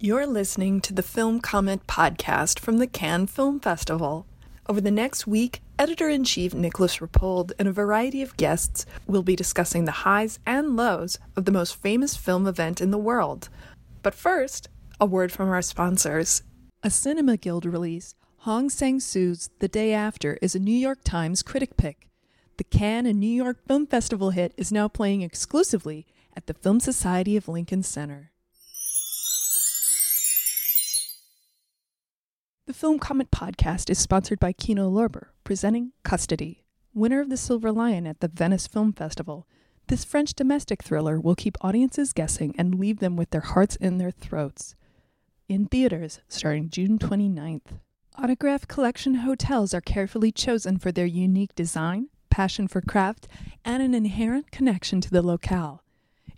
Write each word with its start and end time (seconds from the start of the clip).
You're 0.00 0.28
listening 0.28 0.80
to 0.82 0.94
the 0.94 1.02
Film 1.02 1.40
Comment 1.40 1.84
podcast 1.88 2.60
from 2.60 2.78
the 2.78 2.86
Cannes 2.86 3.26
Film 3.26 3.58
Festival. 3.58 4.26
Over 4.68 4.80
the 4.80 4.92
next 4.92 5.26
week, 5.26 5.60
editor 5.76 6.08
in 6.08 6.22
chief 6.22 6.54
Nicolas 6.54 6.98
Rapold 6.98 7.50
and 7.58 7.66
a 7.66 7.72
variety 7.72 8.22
of 8.22 8.36
guests 8.36 8.86
will 9.08 9.24
be 9.24 9.34
discussing 9.34 9.86
the 9.86 10.06
highs 10.06 10.38
and 10.46 10.76
lows 10.76 11.18
of 11.34 11.46
the 11.46 11.50
most 11.50 11.82
famous 11.82 12.16
film 12.16 12.46
event 12.46 12.80
in 12.80 12.92
the 12.92 12.96
world. 12.96 13.48
But 14.04 14.14
first, 14.14 14.68
a 15.00 15.04
word 15.04 15.32
from 15.32 15.48
our 15.48 15.62
sponsors. 15.62 16.44
A 16.84 16.90
Cinema 16.90 17.36
Guild 17.36 17.66
release, 17.66 18.14
Hong 18.42 18.70
Sang-soo's 18.70 19.50
The 19.58 19.66
Day 19.66 19.92
After 19.92 20.38
is 20.40 20.54
a 20.54 20.60
New 20.60 20.70
York 20.70 21.00
Times 21.02 21.42
critic 21.42 21.76
pick. 21.76 22.08
The 22.56 22.62
Cannes 22.62 23.06
and 23.06 23.18
New 23.18 23.26
York 23.26 23.66
Film 23.66 23.84
Festival 23.88 24.30
hit 24.30 24.54
is 24.56 24.70
now 24.70 24.86
playing 24.86 25.22
exclusively 25.22 26.06
at 26.36 26.46
the 26.46 26.54
Film 26.54 26.78
Society 26.78 27.36
of 27.36 27.48
Lincoln 27.48 27.82
Center. 27.82 28.30
The 32.68 32.74
Film 32.74 32.98
Comment 32.98 33.30
podcast 33.30 33.88
is 33.88 33.98
sponsored 33.98 34.38
by 34.38 34.52
Kino 34.52 34.90
Lorber, 34.90 35.28
presenting 35.42 35.92
Custody, 36.02 36.66
winner 36.92 37.22
of 37.22 37.30
the 37.30 37.38
Silver 37.38 37.72
Lion 37.72 38.06
at 38.06 38.20
the 38.20 38.28
Venice 38.28 38.66
Film 38.66 38.92
Festival. 38.92 39.46
This 39.86 40.04
French 40.04 40.34
domestic 40.34 40.82
thriller 40.82 41.18
will 41.18 41.34
keep 41.34 41.56
audiences 41.62 42.12
guessing 42.12 42.54
and 42.58 42.78
leave 42.78 42.98
them 42.98 43.16
with 43.16 43.30
their 43.30 43.40
hearts 43.40 43.76
in 43.76 43.96
their 43.96 44.10
throats. 44.10 44.74
In 45.48 45.64
theaters 45.64 46.20
starting 46.28 46.68
June 46.68 46.98
29th. 46.98 47.80
Autograph 48.18 48.68
collection 48.68 49.14
hotels 49.14 49.72
are 49.72 49.80
carefully 49.80 50.30
chosen 50.30 50.76
for 50.76 50.92
their 50.92 51.06
unique 51.06 51.54
design, 51.54 52.10
passion 52.28 52.68
for 52.68 52.82
craft, 52.82 53.26
and 53.64 53.82
an 53.82 53.94
inherent 53.94 54.50
connection 54.50 55.00
to 55.00 55.08
the 55.08 55.22
locale. 55.22 55.82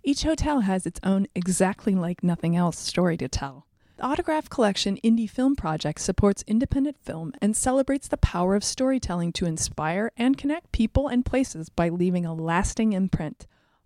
Each 0.01 0.23
hotel 0.23 0.61
has 0.61 0.85
its 0.85 1.01
own 1.03 1.27
exactly 1.35 1.93
like 1.93 2.23
nothing 2.23 2.55
else 2.55 2.79
story 2.79 3.17
to 3.17 3.27
tell. 3.27 3.67
The 4.01 4.07
Autograph 4.07 4.49
Collection 4.49 4.97
Indie 5.03 5.29
Film 5.29 5.55
Project 5.55 6.01
supports 6.01 6.43
independent 6.47 6.97
film 7.03 7.33
and 7.39 7.55
celebrates 7.55 8.07
the 8.07 8.17
power 8.17 8.55
of 8.55 8.63
storytelling 8.63 9.31
to 9.33 9.45
inspire 9.45 10.11
and 10.17 10.39
connect 10.39 10.71
people 10.71 11.07
and 11.07 11.23
places 11.23 11.69
by 11.69 11.89
leaving 11.89 12.25
a 12.25 12.33
lasting 12.33 12.93
imprint. 12.93 13.45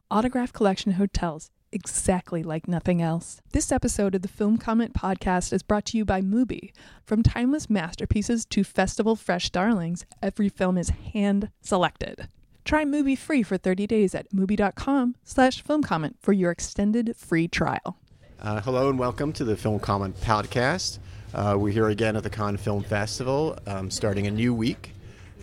Autograph 0.10 0.54
Collection 0.54 0.94
Hotels, 0.94 1.52
exactly 1.74 2.44
like 2.44 2.66
nothing 2.66 3.02
else. 3.02 3.42
This 3.52 3.74
episode 3.74 4.16
of 4.16 4.22
the 4.22 4.30
Film 4.30 4.58
Comment 4.58 4.94
Podcast 4.94 5.52
is 5.52 5.64
brought 5.64 5.84
to 5.88 5.98
you 5.98 6.06
by 6.06 6.22
Mubi. 6.22 6.72
From 7.04 7.22
timeless 7.22 7.70
masterpieces 7.70 8.46
to 8.46 8.64
festival 8.64 9.18
fresh 9.18 9.50
darlings, 9.50 10.06
every 10.22 10.48
film 10.48 10.78
is 10.78 10.92
hand 11.12 11.50
selected. 11.60 12.30
Try 12.64 12.86
Mubi 12.86 13.18
free 13.18 13.44
for 13.44 13.58
30 13.58 13.86
days 13.86 14.16
at 14.16 14.32
mubi.com 14.32 15.18
slash 15.26 15.62
filmcomment 15.62 16.14
for 16.22 16.32
your 16.32 16.52
extended 16.52 17.18
free 17.18 17.50
trial. 17.50 17.98
Uh, 18.46 18.62
hello 18.62 18.92
and 18.92 19.00
welcome 19.00 19.34
to 19.34 19.44
the 19.44 19.58
Film 19.58 19.80
Comment 19.80 20.16
Podcast. 20.22 21.00
Uh, 21.34 21.56
we're 21.58 21.74
here 21.74 21.90
again 21.90 22.16
at 22.16 22.22
the 22.22 22.30
Cannes 22.30 22.58
Film 22.58 22.84
Festival, 22.84 23.58
um, 23.66 23.90
starting 23.90 24.28
a 24.28 24.30
new 24.30 24.54
week. 24.54 24.94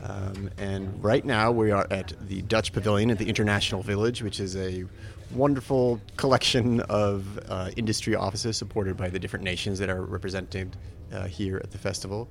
Um, 0.05 0.49
and 0.57 1.03
right 1.03 1.25
now 1.25 1.51
we 1.51 1.73
are 1.73 1.85
at 1.91 2.13
the 2.29 2.43
Dutch 2.43 2.73
Pavilion 2.73 3.11
at 3.11 3.19
the 3.19 3.29
International 3.29 3.83
Village, 3.83 4.23
which 4.23 4.39
is 4.39 4.55
a 4.55 4.85
wonderful 5.33 6.01
collection 6.17 6.79
of 6.83 7.41
uh, 7.49 7.73
industry 7.77 8.15
offices 8.15 8.57
supported 8.57 8.97
by 8.97 9.09
the 9.09 9.19
different 9.19 9.45
nations 9.45 9.81
that 9.81 9.91
are 9.91 10.03
represented 10.05 10.77
uh, 11.13 11.27
here 11.27 11.57
at 11.57 11.73
the 11.73 11.79
festival. 11.79 12.29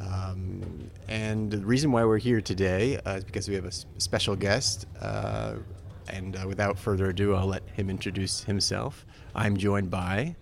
Um, 0.00 0.90
and 1.06 1.50
the 1.50 1.58
reason 1.58 1.92
why 1.92 2.02
we're 2.06 2.16
here 2.16 2.40
today 2.40 2.96
uh, 3.04 3.16
is 3.16 3.24
because 3.24 3.46
we 3.46 3.56
have 3.56 3.66
a 3.66 3.72
special 3.98 4.36
guest. 4.36 4.86
And 6.08 6.36
uh, 6.36 6.46
without 6.46 6.78
further 6.78 7.08
ado, 7.10 7.34
I'll 7.34 7.46
let 7.46 7.62
him 7.70 7.90
introduce 7.90 8.44
himself. 8.44 9.06
I'm 9.34 9.56
joined 9.56 9.90
by. 9.90 10.36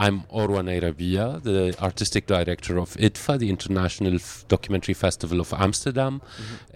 I'm 0.00 0.22
Orwa 0.32 0.62
Nyrabia, 0.62 1.42
the 1.42 1.74
artistic 1.82 2.28
director 2.28 2.78
of 2.78 2.94
IDFA, 2.94 3.36
the 3.36 3.50
International 3.50 4.14
F- 4.14 4.44
Documentary 4.46 4.94
Festival 4.94 5.40
of 5.40 5.52
Amsterdam. 5.52 6.22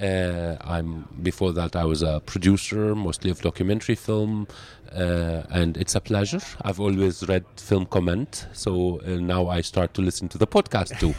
Uh, 0.01 0.57
I'm 0.61 1.07
before 1.23 1.53
that 1.53 1.77
I 1.77 1.85
was 1.85 2.03
a 2.03 2.21
producer, 2.27 2.97
mostly 2.97 3.31
of 3.31 3.41
documentary 3.41 3.95
film, 3.95 4.49
uh, 4.93 5.43
and 5.51 5.77
it's 5.77 5.95
a 5.95 6.01
pleasure. 6.01 6.41
I've 6.63 6.81
always 6.81 7.23
read 7.29 7.45
film 7.57 7.87
comment, 7.87 8.49
so 8.53 9.01
uh, 9.07 9.11
now 9.21 9.47
I 9.47 9.61
start 9.61 9.95
to 9.95 10.03
listen 10.03 10.29
to 10.31 10.39
the 10.39 10.49
podcast 10.49 10.99
too. 10.99 11.15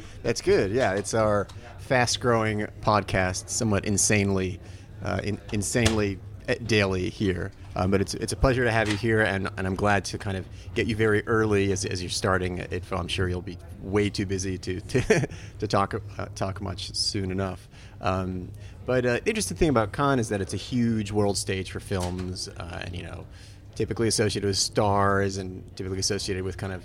That's 0.22 0.40
good. 0.40 0.72
Yeah, 0.72 0.94
it's 0.94 1.12
our 1.12 1.48
fast-growing 1.80 2.66
podcast, 2.80 3.50
somewhat 3.50 3.84
insanely, 3.84 4.58
uh, 5.02 5.20
in, 5.22 5.40
insanely 5.52 6.18
uh, 6.48 6.54
daily 6.66 7.08
here. 7.08 7.52
Um, 7.74 7.90
but 7.90 8.00
it's 8.00 8.14
it's 8.14 8.32
a 8.32 8.36
pleasure 8.36 8.64
to 8.64 8.70
have 8.70 8.88
you 8.88 8.96
here, 8.96 9.22
and, 9.22 9.48
and 9.56 9.66
I'm 9.66 9.76
glad 9.76 10.04
to 10.06 10.18
kind 10.18 10.36
of 10.36 10.46
get 10.74 10.86
you 10.86 10.94
very 10.94 11.26
early 11.26 11.72
as, 11.72 11.84
as 11.86 12.02
you're 12.02 12.10
starting 12.10 12.58
it. 12.58 12.82
I'm 12.92 13.08
sure 13.08 13.28
you'll 13.28 13.40
be 13.40 13.56
way 13.80 14.10
too 14.10 14.26
busy 14.26 14.58
to 14.58 14.80
to, 14.80 15.28
to 15.58 15.66
talk 15.66 15.94
uh, 16.18 16.26
talk 16.34 16.60
much 16.60 16.94
soon 16.94 17.30
enough. 17.30 17.68
Um, 18.00 18.50
but 18.84 19.06
uh, 19.06 19.12
the 19.14 19.28
interesting 19.28 19.56
thing 19.56 19.68
about 19.68 19.92
Cannes 19.92 20.18
is 20.18 20.28
that 20.28 20.40
it's 20.40 20.52
a 20.52 20.58
huge 20.58 21.12
world 21.12 21.38
stage 21.38 21.70
for 21.70 21.80
films, 21.80 22.48
uh, 22.48 22.80
and 22.82 22.94
you 22.94 23.04
know, 23.04 23.26
typically 23.74 24.08
associated 24.08 24.46
with 24.46 24.58
stars 24.58 25.38
and 25.38 25.64
typically 25.76 26.00
associated 26.00 26.44
with 26.44 26.58
kind 26.58 26.72
of 26.72 26.84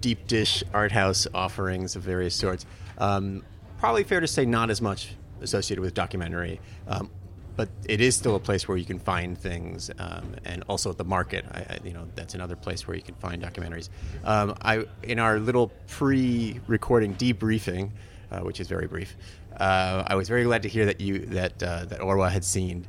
deep 0.00 0.26
dish 0.26 0.64
art 0.72 0.92
house 0.92 1.26
offerings 1.34 1.94
of 1.94 2.02
various 2.02 2.34
sorts. 2.34 2.64
Um, 2.98 3.44
probably 3.78 4.04
fair 4.04 4.20
to 4.20 4.26
say 4.26 4.46
not 4.46 4.70
as 4.70 4.80
much 4.80 5.14
associated 5.40 5.82
with 5.82 5.92
documentary. 5.92 6.60
Um, 6.86 7.10
but 7.56 7.68
it 7.84 8.00
is 8.00 8.16
still 8.16 8.34
a 8.36 8.40
place 8.40 8.66
where 8.66 8.76
you 8.76 8.84
can 8.84 8.98
find 8.98 9.36
things, 9.36 9.90
um, 9.98 10.34
and 10.44 10.64
also 10.68 10.90
at 10.90 10.98
the 10.98 11.04
market. 11.04 11.44
I, 11.52 11.58
I, 11.58 11.78
you 11.84 11.92
know, 11.92 12.06
that's 12.14 12.34
another 12.34 12.56
place 12.56 12.86
where 12.86 12.96
you 12.96 13.02
can 13.02 13.14
find 13.16 13.42
documentaries. 13.42 13.88
Um, 14.24 14.56
I 14.62 14.84
in 15.02 15.18
our 15.18 15.38
little 15.38 15.72
pre-recording 15.88 17.14
debriefing, 17.14 17.90
uh, 18.30 18.40
which 18.40 18.60
is 18.60 18.68
very 18.68 18.86
brief, 18.86 19.16
uh, 19.56 20.04
I 20.06 20.14
was 20.14 20.28
very 20.28 20.44
glad 20.44 20.62
to 20.62 20.68
hear 20.68 20.86
that 20.86 21.00
you 21.00 21.20
that 21.26 21.62
uh, 21.62 21.84
that 21.86 22.00
Orwa 22.00 22.30
had 22.30 22.44
seen 22.44 22.86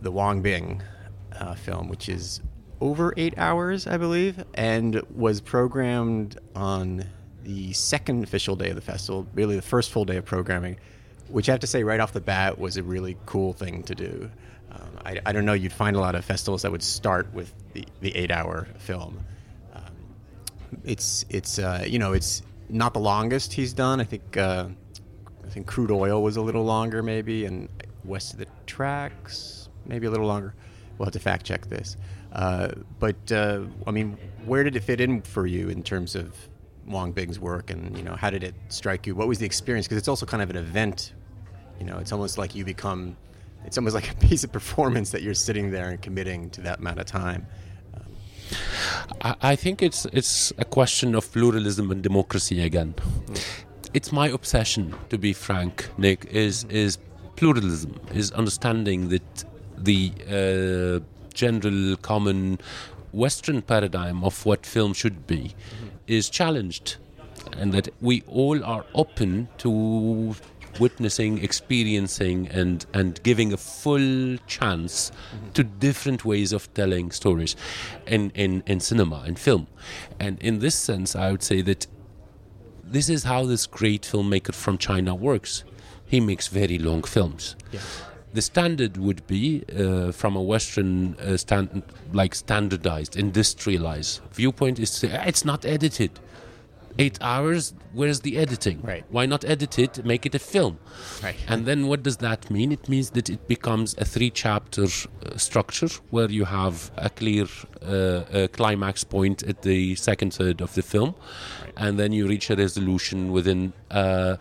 the 0.00 0.10
Wang 0.10 0.42
Bing 0.42 0.82
uh, 1.38 1.54
film, 1.54 1.88
which 1.88 2.08
is 2.08 2.40
over 2.80 3.14
eight 3.16 3.34
hours, 3.38 3.86
I 3.86 3.96
believe, 3.96 4.44
and 4.54 5.00
was 5.14 5.40
programmed 5.40 6.38
on 6.54 7.04
the 7.42 7.72
second 7.72 8.24
official 8.24 8.56
day 8.56 8.70
of 8.70 8.76
the 8.76 8.82
festival, 8.82 9.26
really 9.34 9.56
the 9.56 9.62
first 9.62 9.90
full 9.90 10.04
day 10.04 10.16
of 10.16 10.24
programming 10.24 10.76
which 11.34 11.48
I 11.48 11.52
have 11.52 11.60
to 11.62 11.66
say 11.66 11.82
right 11.82 11.98
off 11.98 12.12
the 12.12 12.20
bat 12.20 12.60
was 12.60 12.76
a 12.76 12.84
really 12.84 13.16
cool 13.26 13.52
thing 13.54 13.82
to 13.84 13.94
do. 13.96 14.30
Um, 14.70 14.98
I, 15.04 15.18
I, 15.26 15.32
don't 15.32 15.44
know, 15.44 15.52
you'd 15.52 15.72
find 15.72 15.96
a 15.96 15.98
lot 15.98 16.14
of 16.14 16.24
festivals 16.24 16.62
that 16.62 16.70
would 16.70 16.80
start 16.82 17.34
with 17.34 17.52
the, 17.72 17.84
the 18.02 18.14
eight 18.14 18.30
hour 18.30 18.68
film. 18.78 19.18
Um, 19.74 19.82
it's, 20.84 21.26
it's 21.30 21.58
uh, 21.58 21.84
you 21.84 21.98
know, 21.98 22.12
it's 22.12 22.42
not 22.68 22.94
the 22.94 23.00
longest 23.00 23.52
he's 23.52 23.72
done. 23.72 24.00
I 24.00 24.04
think, 24.04 24.36
uh, 24.36 24.68
I 25.44 25.48
think 25.48 25.66
Crude 25.66 25.90
Oil 25.90 26.22
was 26.22 26.36
a 26.36 26.40
little 26.40 26.62
longer, 26.62 27.02
maybe, 27.02 27.46
and 27.46 27.68
West 28.04 28.34
of 28.34 28.38
the 28.38 28.46
Tracks, 28.66 29.68
maybe 29.86 30.06
a 30.06 30.12
little 30.12 30.28
longer. 30.28 30.54
We'll 30.98 31.06
have 31.06 31.14
to 31.14 31.18
fact 31.18 31.44
check 31.44 31.66
this. 31.66 31.96
Uh, 32.32 32.68
but, 33.00 33.32
uh, 33.32 33.62
I 33.88 33.90
mean, 33.90 34.18
where 34.44 34.62
did 34.62 34.76
it 34.76 34.84
fit 34.84 35.00
in 35.00 35.20
for 35.20 35.48
you 35.48 35.68
in 35.68 35.82
terms 35.82 36.14
of 36.14 36.32
Wang 36.86 37.10
Bing's 37.10 37.40
work, 37.40 37.70
and 37.70 37.96
you 37.98 38.04
know, 38.04 38.14
how 38.14 38.30
did 38.30 38.44
it 38.44 38.54
strike 38.68 39.04
you? 39.08 39.16
What 39.16 39.26
was 39.26 39.40
the 39.40 39.46
experience? 39.46 39.88
Because 39.88 39.98
it's 39.98 40.06
also 40.06 40.26
kind 40.26 40.40
of 40.40 40.50
an 40.50 40.56
event. 40.56 41.12
You 41.78 41.86
know, 41.86 41.98
it's 41.98 42.12
almost 42.12 42.38
like 42.38 42.54
you 42.54 42.64
become. 42.64 43.16
It's 43.64 43.78
almost 43.78 43.94
like 43.94 44.10
a 44.10 44.14
piece 44.26 44.44
of 44.44 44.52
performance 44.52 45.10
that 45.10 45.22
you're 45.22 45.34
sitting 45.34 45.70
there 45.70 45.88
and 45.88 46.00
committing 46.00 46.50
to 46.50 46.60
that 46.62 46.78
amount 46.80 47.00
of 47.00 47.06
time. 47.06 47.46
I, 49.22 49.34
I 49.42 49.56
think 49.56 49.82
it's 49.82 50.06
it's 50.06 50.52
a 50.58 50.64
question 50.64 51.14
of 51.14 51.30
pluralism 51.32 51.90
and 51.90 52.02
democracy 52.02 52.62
again. 52.62 52.94
It's 53.92 54.10
my 54.12 54.28
obsession, 54.28 54.94
to 55.10 55.18
be 55.18 55.32
frank, 55.32 55.88
Nick, 55.98 56.26
is 56.26 56.64
is 56.64 56.98
pluralism, 57.36 58.00
is 58.12 58.32
understanding 58.32 59.08
that 59.08 59.44
the 59.76 60.12
uh, 60.28 61.04
general 61.32 61.96
common 61.96 62.58
Western 63.12 63.62
paradigm 63.62 64.24
of 64.24 64.44
what 64.44 64.66
film 64.66 64.92
should 64.92 65.26
be 65.26 65.36
mm-hmm. 65.36 65.88
is 66.06 66.28
challenged, 66.28 66.96
and 67.56 67.72
that 67.72 67.88
we 68.00 68.22
all 68.26 68.64
are 68.64 68.84
open 68.94 69.48
to 69.58 70.34
witnessing, 70.80 71.42
experiencing, 71.42 72.48
and 72.48 72.86
and 72.92 73.22
giving 73.22 73.52
a 73.52 73.56
full 73.56 74.36
chance 74.46 75.10
mm-hmm. 75.10 75.52
to 75.52 75.64
different 75.64 76.24
ways 76.24 76.52
of 76.52 76.72
telling 76.74 77.10
stories, 77.10 77.56
in 78.06 78.30
in 78.30 78.62
in 78.66 78.80
cinema 78.80 79.22
and 79.26 79.38
film, 79.38 79.66
and 80.18 80.40
in 80.40 80.58
this 80.58 80.74
sense, 80.74 81.16
I 81.16 81.30
would 81.30 81.42
say 81.42 81.62
that 81.62 81.86
this 82.82 83.08
is 83.08 83.24
how 83.24 83.46
this 83.46 83.66
great 83.66 84.02
filmmaker 84.02 84.54
from 84.54 84.78
China 84.78 85.14
works. 85.14 85.64
He 86.06 86.20
makes 86.20 86.48
very 86.48 86.78
long 86.78 87.02
films. 87.02 87.56
Yeah 87.72 87.80
the 88.34 88.42
standard 88.42 88.96
would 88.96 89.24
be 89.28 89.64
uh, 89.78 90.10
from 90.10 90.34
a 90.34 90.42
Western 90.42 91.14
uh, 91.14 91.36
stand, 91.36 91.84
like 92.12 92.34
standardized, 92.34 93.16
industrialized 93.16 94.20
viewpoint 94.32 94.80
is 94.80 94.98
to, 94.98 95.28
it's 95.28 95.44
not 95.44 95.64
edited. 95.64 96.10
Eight 96.98 97.18
hours. 97.20 97.74
Where's 97.92 98.20
the 98.20 98.36
editing? 98.38 98.80
Right. 98.82 99.04
Why 99.10 99.26
not 99.26 99.44
edit 99.44 99.78
it, 99.78 100.04
make 100.04 100.26
it 100.26 100.34
a 100.34 100.38
film? 100.38 100.78
Right. 101.22 101.36
And 101.48 101.66
then 101.66 101.86
what 101.86 102.02
does 102.02 102.18
that 102.18 102.50
mean? 102.50 102.72
It 102.72 102.88
means 102.88 103.10
that 103.10 103.30
it 103.30 103.46
becomes 103.48 103.94
a 103.98 104.04
three 104.04 104.30
chapter 104.30 104.84
uh, 104.84 105.36
structure 105.36 105.88
where 106.10 106.30
you 106.30 106.44
have 106.44 106.90
a 106.96 107.10
clear 107.10 107.46
uh, 107.82 107.88
uh, 107.88 108.48
climax 108.48 109.04
point 109.04 109.42
at 109.42 109.62
the 109.62 109.94
second 109.94 110.34
third 110.34 110.60
of 110.60 110.74
the 110.74 110.82
film, 110.82 111.14
and 111.76 111.98
then 111.98 112.12
you 112.12 112.26
reach 112.26 112.50
a 112.50 112.56
resolution 112.56 113.32
within 113.32 113.72
uh, 113.90 114.36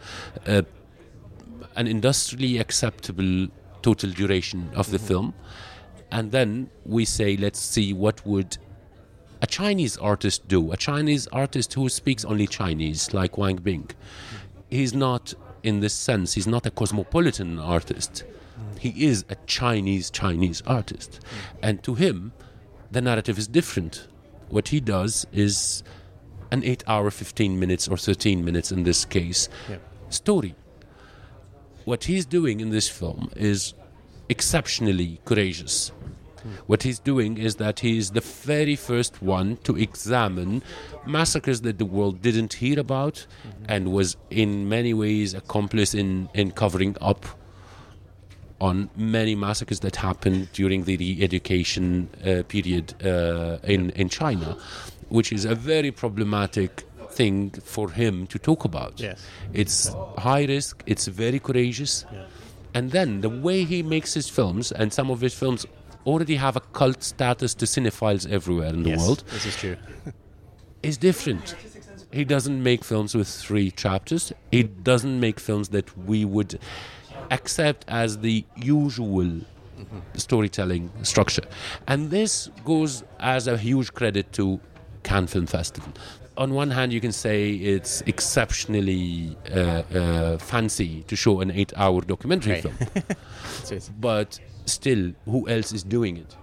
an 0.45 1.87
industrially 1.87 2.57
acceptable 2.59 3.47
total 3.81 4.11
duration 4.11 4.69
of 4.75 4.91
the 4.91 4.99
film. 4.99 5.33
And 6.11 6.31
then 6.31 6.69
we 6.85 7.05
say, 7.05 7.35
let's 7.37 7.59
see 7.59 7.91
what 7.91 8.23
would 8.25 8.57
a 9.43 9.47
Chinese 9.47 9.97
artist 9.97 10.47
do? 10.47 10.71
A 10.71 10.77
Chinese 10.77 11.27
artist 11.27 11.73
who 11.73 11.89
speaks 11.89 12.23
only 12.23 12.47
Chinese, 12.47 13.13
like 13.13 13.37
Wang 13.37 13.57
Bing. 13.57 13.89
He's 14.71 14.93
not, 14.93 15.33
in 15.63 15.81
this 15.81 15.93
sense, 15.93 16.33
he's 16.33 16.47
not 16.47 16.65
a 16.65 16.71
cosmopolitan 16.71 17.59
artist. 17.59 18.23
He 18.79 19.05
is 19.05 19.25
a 19.29 19.35
Chinese 19.45 20.09
Chinese 20.09 20.63
artist. 20.65 21.19
And 21.61 21.83
to 21.83 21.95
him, 21.95 22.31
the 22.89 23.01
narrative 23.01 23.37
is 23.37 23.47
different. 23.49 24.07
What 24.47 24.69
he 24.69 24.79
does 24.79 25.27
is 25.33 25.83
an 26.51 26.63
8 26.63 26.83
hour, 26.87 27.11
15 27.11 27.59
minutes, 27.59 27.87
or 27.89 27.97
13 27.97 28.45
minutes 28.45 28.71
in 28.71 28.83
this 28.83 29.03
case, 29.03 29.49
Yeah. 29.69 29.77
story. 30.09 30.55
What 31.83 32.05
he's 32.05 32.25
doing 32.25 32.61
in 32.61 32.69
this 32.69 32.87
film 32.87 33.29
is 33.35 33.73
exceptionally 34.29 35.19
courageous. 35.25 35.91
What 36.67 36.83
he's 36.83 36.99
doing 36.99 37.37
is 37.37 37.55
that 37.55 37.79
he's 37.79 38.11
the 38.11 38.21
very 38.21 38.75
first 38.75 39.21
one 39.21 39.57
to 39.63 39.77
examine 39.77 40.63
massacres 41.05 41.61
that 41.61 41.77
the 41.77 41.85
world 41.85 42.21
didn't 42.21 42.53
hear 42.53 42.79
about 42.79 43.25
and 43.67 43.91
was 43.91 44.17
in 44.29 44.69
many 44.69 44.93
ways 44.93 45.33
accomplice 45.33 45.93
in, 45.93 46.29
in 46.33 46.51
covering 46.51 46.95
up 47.01 47.25
on 48.61 48.89
many 48.95 49.35
massacres 49.35 49.81
that 49.81 49.97
happened 49.97 50.47
during 50.53 50.85
the 50.85 50.95
re-education 50.97 52.09
uh, 52.25 52.43
period 52.47 52.93
uh, 53.03 53.57
in, 53.63 53.89
in 53.91 54.07
China, 54.07 54.57
which 55.09 55.33
is 55.33 55.43
a 55.43 55.53
very 55.53 55.91
problematic 55.91 56.83
thing 57.09 57.49
for 57.51 57.89
him 57.91 58.25
to 58.27 58.39
talk 58.39 58.63
about. 58.63 58.99
Yes. 58.99 59.25
It's 59.53 59.93
high 60.17 60.45
risk, 60.45 60.81
it's 60.85 61.07
very 61.07 61.39
courageous. 61.39 62.05
And 62.73 62.91
then 62.91 63.21
the 63.21 63.29
way 63.29 63.65
he 63.65 63.83
makes 63.83 64.13
his 64.13 64.29
films, 64.29 64.71
and 64.71 64.91
some 64.91 65.11
of 65.11 65.21
his 65.21 65.33
films 65.33 65.65
already 66.05 66.35
have 66.35 66.55
a 66.55 66.59
cult 66.59 67.03
status 67.03 67.53
to 67.55 67.65
cinephiles 67.65 68.29
everywhere 68.29 68.69
in 68.69 68.83
the 68.83 68.89
Yes, 68.91 68.99
world, 68.99 69.23
This 69.31 69.45
is 69.45 69.55
true. 69.55 69.77
is 70.83 70.97
different. 70.97 71.55
He 72.11 72.23
doesn't 72.25 72.61
make 72.61 72.83
films 72.83 73.15
with 73.15 73.27
three 73.27 73.71
chapters. 73.71 74.31
He 74.51 74.63
doesn't 74.63 75.19
make 75.19 75.39
films 75.39 75.69
that 75.69 75.97
we 75.97 76.25
would 76.25 76.59
accept 77.31 77.85
as 77.87 78.19
the 78.19 78.45
usual 78.55 79.41
storytelling 80.15 80.91
structure. 81.03 81.43
And 81.87 82.11
this 82.11 82.49
goes 82.63 83.03
as 83.19 83.47
a 83.47 83.57
huge 83.57 83.93
credit 83.93 84.31
to 84.33 84.59
Cannes 85.03 85.27
Film 85.27 85.45
Festival. 85.47 85.91
On 86.37 86.53
one 86.53 86.71
hand, 86.71 86.91
you 86.93 87.01
can 87.01 87.11
say 87.11 87.51
it's 87.53 88.01
exceptionally 88.01 89.35
uh, 89.51 89.59
uh, 89.59 90.37
fancy 90.37 91.03
to 91.03 91.15
show 91.15 91.41
an 91.41 91.51
eight-hour 91.51 92.01
documentary 92.01 92.53
Right. 92.53 92.63
film, 92.63 92.77
but 93.99 94.39
still, 94.69 95.11
who 95.25 95.47
else 95.47 95.71
is 95.71 95.83
doing 95.83 96.17
it? 96.17 96.35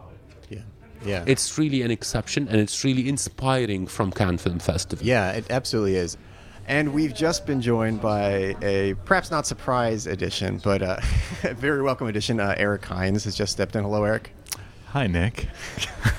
yeah. 0.49 0.59
Yeah. 1.05 1.25
It's 1.27 1.57
really 1.59 1.83
an 1.83 1.91
exception, 1.91 2.47
and 2.49 2.59
it's 2.61 2.85
really 2.85 3.09
inspiring 3.09 3.87
from 3.87 4.11
Cannes 4.13 4.39
Film 4.39 4.59
Festival. 4.59 5.07
Yeah, 5.07 5.33
it 5.33 5.47
absolutely 5.51 5.97
is. 5.97 6.17
And 6.67 6.93
we've 6.93 7.15
just 7.15 7.47
been 7.47 7.61
joined 7.61 8.01
by 8.01 8.55
a 8.63 8.95
perhaps 9.05 9.31
not 9.31 9.47
surprise 9.47 10.07
edition, 10.07 10.61
but 10.63 10.83
uh, 10.83 11.01
a 11.43 11.55
very 11.55 11.83
welcome 11.83 12.07
edition. 12.07 12.39
Uh, 12.39 12.55
Eric 12.57 12.83
Hynes 12.83 13.25
has 13.25 13.35
just 13.35 13.53
stepped 13.53 13.75
in. 13.75 13.83
Hello, 13.83 14.05
Eric. 14.05 14.33
Hi, 14.89 15.07
Nick. 15.07 15.49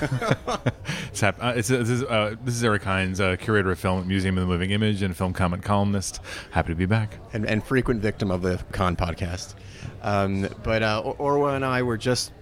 it's 1.10 1.20
hap- 1.20 1.42
uh, 1.42 1.52
it's, 1.54 1.68
this, 1.68 1.88
is, 1.90 2.02
uh, 2.02 2.34
this 2.42 2.54
is 2.54 2.64
Eric 2.64 2.82
Hynes, 2.82 3.20
uh, 3.20 3.36
curator 3.36 3.70
of 3.70 3.78
film 3.78 4.00
at 4.00 4.06
Museum 4.06 4.36
of 4.38 4.42
the 4.42 4.46
Moving 4.46 4.70
Image 4.70 5.02
and 5.02 5.16
film 5.16 5.32
comment 5.32 5.62
columnist. 5.62 6.20
Happy 6.52 6.72
to 6.72 6.74
be 6.74 6.86
back. 6.86 7.18
and, 7.32 7.46
and 7.46 7.62
frequent 7.62 8.00
victim 8.00 8.30
of 8.30 8.42
the 8.42 8.62
Con 8.72 8.96
podcast. 8.96 9.54
Um, 10.02 10.48
but 10.62 10.82
uh, 10.82 11.02
Orwa 11.18 11.54
and 11.56 11.64
I 11.64 11.82
were 11.82 11.96
just, 11.96 12.32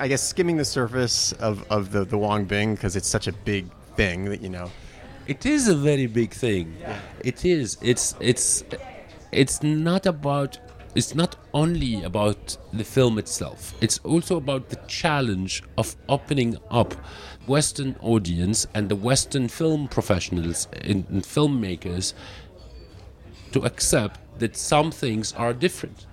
I 0.00 0.08
guess, 0.08 0.22
skimming 0.22 0.56
the 0.56 0.64
surface 0.64 1.32
of, 1.32 1.64
of 1.70 1.92
the, 1.92 2.04
the 2.04 2.18
Wang 2.18 2.44
Bing 2.44 2.74
because 2.74 2.96
it's 2.96 3.08
such 3.08 3.26
a 3.26 3.32
big 3.32 3.66
thing 3.96 4.26
that, 4.26 4.40
you 4.40 4.48
know. 4.48 4.70
It 5.26 5.46
is 5.46 5.68
a 5.68 5.74
very 5.74 6.06
big 6.06 6.32
thing. 6.32 6.76
It 7.20 7.46
is. 7.46 7.78
It's 7.80 8.14
it's 8.20 8.62
it's 9.32 9.62
not 9.62 10.04
about 10.04 10.58
it's 10.94 11.14
not 11.14 11.36
only 11.54 12.04
about 12.04 12.58
the 12.74 12.84
film 12.84 13.18
itself. 13.18 13.74
It's 13.80 13.98
also 14.04 14.36
about 14.36 14.68
the 14.68 14.76
challenge 14.86 15.62
of 15.78 15.96
opening 16.10 16.58
up 16.70 16.92
Western 17.46 17.96
audience 18.00 18.66
and 18.74 18.88
the 18.88 18.96
Western 18.96 19.48
film 19.48 19.88
professionals 19.88 20.68
and 20.82 21.06
filmmakers 21.24 22.12
to 23.52 23.64
accept 23.64 24.20
that 24.38 24.56
some 24.56 24.90
things 24.90 25.32
are 25.32 25.52
different. 25.54 26.06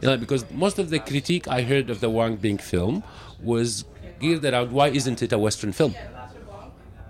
You 0.00 0.08
know, 0.08 0.16
because 0.16 0.48
most 0.50 0.78
of 0.78 0.90
the 0.90 0.98
critique 0.98 1.48
I 1.48 1.62
heard 1.62 1.90
of 1.90 2.00
the 2.00 2.10
Wang 2.10 2.36
Bing 2.36 2.58
film 2.58 3.02
was 3.40 3.84
geared 4.20 4.44
around 4.44 4.72
why 4.72 4.88
isn't 4.88 5.22
it 5.22 5.32
a 5.32 5.38
Western 5.38 5.72
film? 5.72 5.94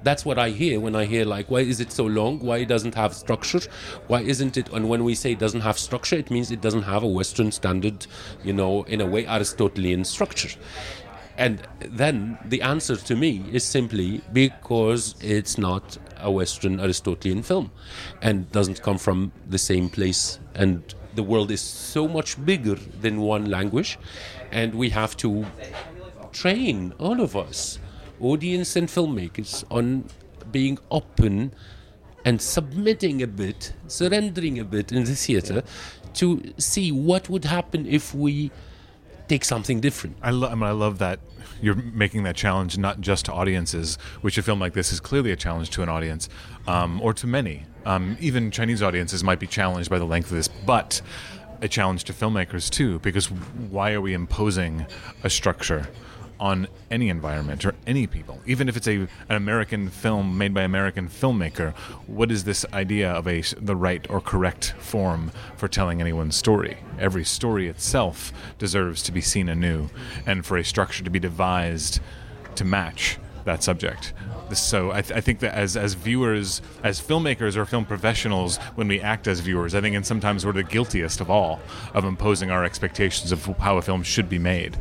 That's 0.03 0.25
what 0.25 0.39
I 0.39 0.51
hear 0.51 0.79
when 0.79 0.95
I 0.95 1.05
hear 1.05 1.25
like 1.25 1.51
why 1.51 1.61
is 1.61 1.81
it 1.81 1.93
so 1.93 2.07
long? 2.07 2.39
Why 2.39 2.59
it 2.59 2.69
doesn't 2.69 2.95
have 2.95 3.15
structure? 3.15 3.61
Why 4.07 4.21
isn't 4.21 4.57
it? 4.57 4.73
And 4.73 4.89
when 4.89 5.05
we 5.05 5.15
say 5.15 5.33
it 5.33 5.39
doesn't 5.39 5.61
have 5.63 5.79
structure, 5.79 6.17
it 6.17 6.31
means 6.31 6.51
it 6.51 6.61
doesn't 6.61 6.83
have 6.83 7.03
a 7.03 7.09
Western 7.09 7.53
standard, 7.53 8.07
you 8.45 8.53
know, 8.53 8.85
in 8.85 9.01
a 9.01 9.07
way 9.07 9.27
Aristotelian 9.27 10.05
structure. 10.05 10.51
And 11.37 11.63
then 11.79 12.37
the 12.45 12.63
answer 12.63 12.97
to 12.97 13.15
me 13.15 13.45
is 13.53 13.65
simply 13.65 14.23
because 14.33 15.15
it's 15.21 15.57
not 15.57 15.97
a 16.17 16.31
Western 16.31 16.81
Aristotelian 16.81 17.45
film 17.45 17.71
and 18.21 18.51
doesn't 18.51 18.83
come 18.83 18.99
from 18.99 19.31
the 19.49 19.59
same 19.59 19.89
place. 19.89 20.41
And 20.57 20.95
the 21.15 21.23
world 21.23 21.51
is 21.51 21.61
so 21.61 22.07
much 22.07 22.43
bigger 22.45 22.75
than 22.75 23.21
one 23.21 23.47
language, 23.47 23.99
and 24.51 24.75
we 24.75 24.91
have 24.91 25.17
to 25.19 25.47
train 26.33 26.93
all 26.99 27.21
of 27.21 27.37
us, 27.37 27.79
audience 28.21 28.77
and 28.77 28.89
filmmakers, 28.89 29.65
on 29.71 30.05
being 30.51 30.79
open 30.91 31.53
and 32.25 32.41
submitting 32.41 33.23
a 33.23 33.27
bit, 33.27 33.73
surrendering 33.87 34.59
a 34.59 34.65
bit 34.65 34.93
in 34.93 35.05
the 35.05 35.15
theater 35.15 35.63
to 36.15 36.43
see 36.59 36.91
what 36.91 37.29
would 37.29 37.45
happen 37.45 37.87
if 37.87 38.15
we 38.15 38.51
take 39.29 39.45
something 39.45 39.81
different. 39.81 40.17
I, 40.23 40.31
lo- 40.31 40.49
I 40.49 40.55
mean, 40.55 40.65
I 40.65 40.73
love 40.73 40.99
that 40.99 41.21
you're 41.61 41.75
making 41.75 42.23
that 42.23 42.37
challenge 42.37 42.79
not 42.79 43.01
just 43.01 43.27
to 43.27 43.33
audiences, 43.33 43.97
which 44.21 44.39
a 44.39 44.43
film 44.43 44.61
like 44.61 44.73
this 44.75 44.93
is 44.93 45.01
clearly 45.01 45.33
a 45.33 45.37
challenge 45.37 45.71
to 45.71 45.83
an 45.83 45.89
audience, 45.89 46.29
um, 46.67 47.01
or 47.03 47.13
to 47.15 47.27
many. 47.27 47.67
Um, 47.85 48.17
even 48.21 48.51
Chinese 48.51 48.83
audiences 48.83 49.25
might 49.25 49.41
be 49.41 49.47
challenged 49.47 49.91
by 49.91 49.99
the 49.99 50.05
length 50.05 50.31
of 50.31 50.37
this, 50.37 50.49
but 50.49 51.01
a 51.61 51.69
challenge 51.69 52.05
to 52.05 52.13
filmmakers 52.13 52.71
too, 52.71 52.99
because 53.01 53.27
why 53.31 53.93
are 53.93 54.01
we 54.01 54.15
imposing 54.15 54.87
a 55.25 55.31
structure? 55.31 55.89
On 56.41 56.69
any 56.91 57.09
environment 57.09 57.65
or 57.65 57.75
any 57.87 58.07
people, 58.07 58.41
even 58.47 58.69
if 58.69 58.77
it's 58.77 58.89
a 58.89 58.97
an 59.29 59.37
American 59.37 59.89
film 59.89 60.39
made 60.39 60.55
by 60.55 60.63
American 60.63 61.09
filmmaker. 61.09 61.75
What 62.07 62.31
is 62.31 62.45
this 62.45 62.65
idea 62.73 63.11
of 63.11 63.27
a 63.27 63.43
the 63.61 63.77
right 63.77 64.09
or 64.11 64.21
correct 64.21 64.75
form 64.79 65.33
for 65.57 65.69
telling 65.69 66.01
anyone's 66.01 66.37
story? 66.37 66.79
Every 66.99 67.25
story 67.25 67.69
itself 67.69 68.33
deserves 68.59 69.03
to 69.05 69.13
be 69.13 69.21
seen 69.21 69.49
anew, 69.49 69.89
and 70.27 70.45
for 70.45 70.57
a 70.57 70.65
structure 70.65 71.05
to 71.05 71.11
be 71.11 71.19
devised 71.19 72.01
to 72.57 72.65
match 72.65 73.19
that 73.45 73.63
subject. 73.63 74.13
So 74.55 74.93
I, 74.93 75.03
th- 75.03 75.17
I 75.17 75.21
think 75.21 75.41
that 75.41 75.55
as 75.55 75.77
as 75.77 75.95
viewers, 75.95 76.63
as 76.83 77.01
filmmakers 77.01 77.57
or 77.57 77.67
film 77.67 77.85
professionals, 77.85 78.57
when 78.77 78.89
we 78.89 79.01
act 79.01 79.27
as 79.27 79.41
viewers, 79.41 79.75
I 79.75 79.81
think 79.81 79.95
and 79.95 80.07
sometimes 80.07 80.47
we're 80.47 80.53
the 80.53 80.63
guiltiest 80.63 81.21
of 81.21 81.31
all 81.31 81.61
of 81.93 82.05
imposing 82.05 82.51
our 82.51 82.65
expectations 82.65 83.31
of 83.31 83.45
how 83.59 83.77
a 83.77 83.83
film 83.83 84.03
should 84.03 84.29
be 84.29 84.39
made 84.39 84.79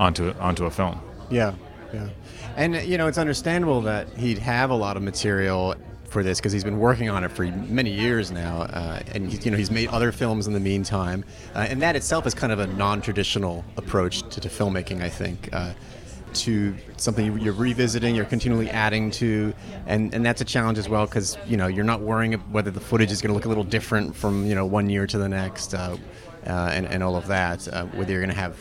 onto 0.00 0.32
onto 0.40 0.64
a 0.64 0.70
film. 0.70 1.00
Yeah, 1.30 1.54
yeah. 1.94 2.08
And, 2.56 2.74
you 2.74 2.98
know, 2.98 3.06
it's 3.06 3.18
understandable 3.18 3.80
that 3.82 4.08
he'd 4.16 4.38
have 4.38 4.70
a 4.70 4.74
lot 4.74 4.96
of 4.96 5.02
material 5.04 5.76
for 6.04 6.24
this 6.24 6.40
because 6.40 6.52
he's 6.52 6.64
been 6.64 6.80
working 6.80 7.08
on 7.08 7.22
it 7.22 7.30
for 7.30 7.44
many 7.44 7.92
years 7.92 8.32
now, 8.32 8.62
uh, 8.62 9.00
and 9.14 9.44
you 9.44 9.50
know 9.52 9.56
he's 9.56 9.70
made 9.70 9.88
other 9.90 10.10
films 10.10 10.48
in 10.48 10.52
the 10.52 10.58
meantime, 10.58 11.24
uh, 11.54 11.66
and 11.70 11.80
that 11.82 11.94
itself 11.94 12.26
is 12.26 12.34
kind 12.34 12.52
of 12.52 12.58
a 12.58 12.66
non-traditional 12.66 13.64
approach 13.76 14.28
to, 14.30 14.40
to 14.40 14.48
filmmaking, 14.48 15.02
I 15.02 15.08
think. 15.08 15.48
Uh, 15.52 15.72
to 16.32 16.74
something 16.96 17.38
you're 17.40 17.52
revisiting, 17.52 18.14
you're 18.14 18.24
continually 18.24 18.70
adding 18.70 19.10
to, 19.10 19.52
and, 19.86 20.14
and 20.14 20.24
that's 20.24 20.40
a 20.40 20.44
challenge 20.44 20.78
as 20.78 20.88
well 20.88 21.04
because 21.06 21.38
you 21.46 21.56
know 21.56 21.68
you're 21.68 21.84
not 21.84 22.00
worrying 22.00 22.32
whether 22.52 22.72
the 22.72 22.80
footage 22.80 23.12
is 23.12 23.20
going 23.20 23.30
to 23.30 23.34
look 23.34 23.46
a 23.46 23.48
little 23.48 23.64
different 23.64 24.14
from 24.14 24.44
you 24.46 24.54
know 24.56 24.66
one 24.66 24.90
year 24.90 25.06
to 25.06 25.18
the 25.18 25.28
next, 25.28 25.74
uh, 25.74 25.96
uh, 26.46 26.50
and, 26.72 26.86
and 26.86 27.04
all 27.04 27.14
of 27.14 27.28
that. 27.28 27.68
Uh, 27.68 27.84
whether 27.86 28.12
you're 28.12 28.20
going 28.20 28.34
to 28.34 28.40
have 28.40 28.56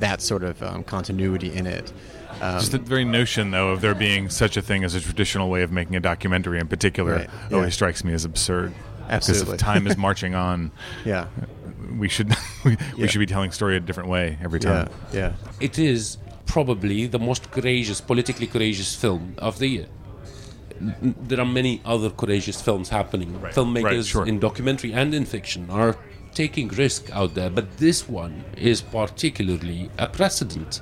that 0.00 0.20
sort 0.20 0.42
of 0.44 0.62
um, 0.62 0.82
continuity 0.84 1.52
in 1.52 1.66
it. 1.66 1.92
Just 2.40 2.72
the 2.72 2.78
very 2.78 3.04
notion, 3.04 3.52
though, 3.52 3.68
of 3.70 3.82
there 3.82 3.94
being 3.94 4.28
such 4.28 4.56
a 4.56 4.62
thing 4.62 4.82
as 4.82 4.94
a 4.96 5.00
traditional 5.00 5.48
way 5.48 5.62
of 5.62 5.70
making 5.70 5.94
a 5.94 6.00
documentary, 6.00 6.58
in 6.58 6.66
particular, 6.66 7.14
Right, 7.16 7.30
yeah. 7.50 7.56
always 7.56 7.74
strikes 7.74 8.02
me 8.02 8.12
as 8.14 8.24
absurd. 8.24 8.72
Absolutely. 9.08 9.44
Because 9.52 9.60
time 9.60 9.86
is 9.86 9.96
marching 10.08 10.34
on. 10.34 10.72
Yeah. 11.04 11.26
We 11.96 12.08
should 12.08 12.34
we, 12.64 12.76
Yeah. 12.96 13.06
should 13.06 13.20
be 13.20 13.26
telling 13.26 13.52
story 13.52 13.76
a 13.76 13.80
different 13.80 14.08
way 14.08 14.38
every 14.42 14.58
time. 14.58 14.88
Yeah. 15.12 15.34
It 15.60 15.78
is 15.78 16.18
probably 16.46 17.06
the 17.06 17.18
most 17.20 17.50
courageous, 17.52 18.00
politically 18.00 18.46
courageous 18.48 18.94
film 18.96 19.34
of 19.38 19.58
the 19.60 19.68
year. 19.68 19.86
There 20.80 21.38
are 21.38 21.46
many 21.46 21.80
other 21.84 22.10
courageous 22.10 22.60
films 22.60 22.88
happening. 22.88 23.40
Right. 23.40 23.54
Filmmakers 23.54 23.84
Right, 23.84 24.04
sure. 24.04 24.26
in 24.26 24.40
documentary 24.40 24.92
and 24.92 25.14
in 25.14 25.26
fiction 25.26 25.70
are 25.70 25.96
taking 26.34 26.68
risk 26.68 27.10
out 27.12 27.34
there, 27.34 27.50
but 27.50 27.78
this 27.78 28.08
one 28.08 28.44
is 28.56 28.80
particularly 28.80 29.90
a 29.98 30.08
precedent. 30.08 30.80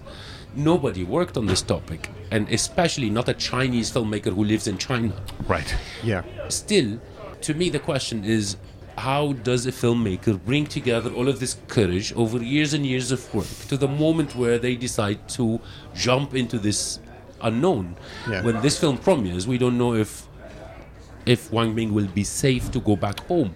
Nobody 0.55 1.05
worked 1.05 1.37
on 1.37 1.47
this 1.47 1.63
topic, 1.63 2.11
and 2.31 2.49
especially 2.49 3.11
not 3.11 3.29
a 3.29 3.35
Chinese 3.35 3.91
filmmaker 3.91 4.35
who 4.35 4.45
lives 4.45 4.67
in 4.67 4.79
China. 4.79 5.15
Right. 5.47 5.75
Yeah. 6.03 6.23
Still, 6.49 7.01
to 7.43 7.55
me, 7.55 7.71
the 7.71 7.79
question 7.79 8.25
is 8.25 8.57
how 8.99 9.33
does 9.33 9.67
a 9.67 9.73
filmmaker 9.73 10.43
bring 10.45 10.67
together 10.67 11.11
all 11.13 11.29
of 11.29 11.41
this 11.41 11.57
courage 11.69 12.13
over 12.15 12.39
years 12.39 12.75
and 12.75 12.85
years 12.85 13.11
of 13.11 13.35
work 13.35 13.47
to 13.69 13.77
the 13.77 13.89
moment 13.89 14.37
where 14.37 14.59
they 14.59 14.77
decide 14.77 15.29
to 15.31 15.61
jump 15.95 16.35
into 16.35 16.59
this 16.59 16.99
unknown? 17.41 17.97
Yeah. 18.29 18.43
When 18.43 18.61
this 18.61 18.79
film 18.79 18.99
premieres, 18.99 19.47
we 19.47 19.57
don't 19.57 19.79
know 19.79 19.95
if 19.95 20.27
if 21.31 21.53
Wang 21.53 21.75
Bing 21.77 21.95
will 21.95 22.09
be 22.09 22.25
safe 22.25 22.71
to 22.73 22.81
go 22.81 22.97
back 22.97 23.21
home. 23.29 23.55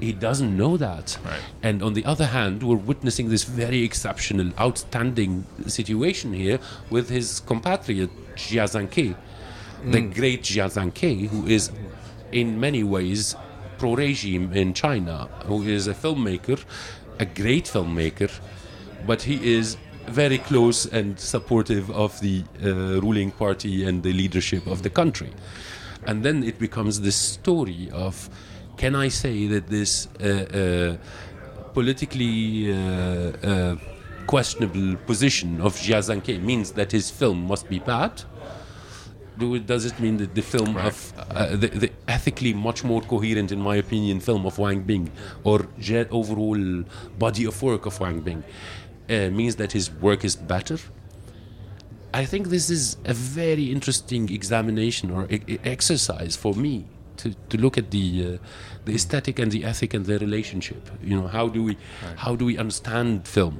He 0.00 0.12
doesn't 0.12 0.56
know 0.56 0.76
that. 0.76 1.16
Right. 1.24 1.40
And 1.62 1.82
on 1.82 1.92
the 1.94 2.04
other 2.04 2.26
hand, 2.26 2.62
we're 2.62 2.84
witnessing 2.92 3.28
this 3.28 3.44
very 3.44 3.82
exceptional, 3.84 4.50
outstanding 4.58 5.46
situation 5.66 6.32
here 6.32 6.58
with 6.90 7.08
his 7.08 7.40
compatriot 7.40 8.10
Jia 8.34 8.66
Zhangke, 8.74 9.14
the 9.92 10.00
great 10.00 10.42
Jia 10.42 10.68
Zhangke, 10.76 11.28
who 11.28 11.46
is 11.46 11.70
in 12.32 12.58
many 12.58 12.82
ways 12.82 13.36
pro-regime 13.78 14.52
in 14.52 14.74
China, 14.74 15.28
who 15.46 15.62
is 15.62 15.86
a 15.86 15.94
filmmaker, 15.94 16.58
a 17.20 17.26
great 17.26 17.66
filmmaker, 17.66 18.30
but 19.06 19.22
he 19.22 19.54
is 19.54 19.76
very 20.08 20.38
close 20.38 20.86
and 20.86 21.18
supportive 21.18 21.90
of 21.90 22.20
the 22.20 22.44
uh, 22.62 23.00
ruling 23.00 23.30
party 23.30 23.84
and 23.84 24.02
the 24.02 24.12
leadership 24.12 24.66
of 24.66 24.82
the 24.82 24.90
country. 24.90 25.30
And 26.06 26.22
then 26.22 26.44
it 26.44 26.58
becomes 26.58 27.00
this 27.00 27.16
story 27.16 27.90
of 27.92 28.28
can 28.76 28.94
I 28.94 29.08
say 29.08 29.46
that 29.46 29.68
this 29.68 30.08
uh, 30.20 30.26
uh, 30.26 30.96
politically 31.72 32.72
uh, 32.72 32.76
uh, 32.76 33.76
questionable 34.26 34.96
position 35.06 35.60
of 35.60 35.74
Jia 35.76 36.00
Zhangke 36.08 36.42
means 36.42 36.72
that 36.72 36.92
his 36.92 37.10
film 37.10 37.46
must 37.46 37.68
be 37.68 37.78
bad? 37.78 38.22
Do 39.38 39.56
it, 39.56 39.66
does 39.66 39.84
it 39.84 39.98
mean 39.98 40.16
that 40.18 40.34
the 40.34 40.42
film 40.42 40.76
of 40.76 41.12
uh, 41.30 41.56
the, 41.56 41.68
the 41.68 41.90
ethically 42.06 42.54
much 42.54 42.84
more 42.84 43.02
coherent, 43.02 43.50
in 43.50 43.60
my 43.60 43.76
opinion, 43.76 44.20
film 44.20 44.46
of 44.46 44.58
Wang 44.58 44.82
Bing 44.82 45.10
or 45.42 45.66
overall 46.10 46.84
body 47.18 47.44
of 47.44 47.60
work 47.60 47.86
of 47.86 47.98
Wang 47.98 48.20
Bing 48.20 48.44
uh, 49.10 49.30
means 49.30 49.56
that 49.56 49.72
his 49.72 49.90
work 49.90 50.24
is 50.24 50.36
better? 50.36 50.78
I 52.14 52.24
think 52.24 52.48
this 52.48 52.70
is 52.70 52.96
a 53.04 53.12
very 53.12 53.72
interesting 53.72 54.32
examination 54.32 55.10
or 55.10 55.26
e- 55.28 55.58
exercise 55.64 56.36
for 56.36 56.54
me 56.54 56.84
to, 57.16 57.34
to 57.48 57.58
look 57.58 57.76
at 57.76 57.90
the 57.90 58.06
uh, 58.34 58.38
the 58.84 58.94
aesthetic 58.94 59.40
and 59.40 59.50
the 59.50 59.64
ethic 59.64 59.94
and 59.94 60.06
their 60.06 60.20
relationship. 60.20 60.90
You 61.02 61.16
know, 61.20 61.26
how 61.26 61.48
do 61.48 61.60
we 61.64 61.76
how 62.16 62.36
do 62.36 62.44
we 62.44 62.56
understand 62.56 63.26
film? 63.26 63.56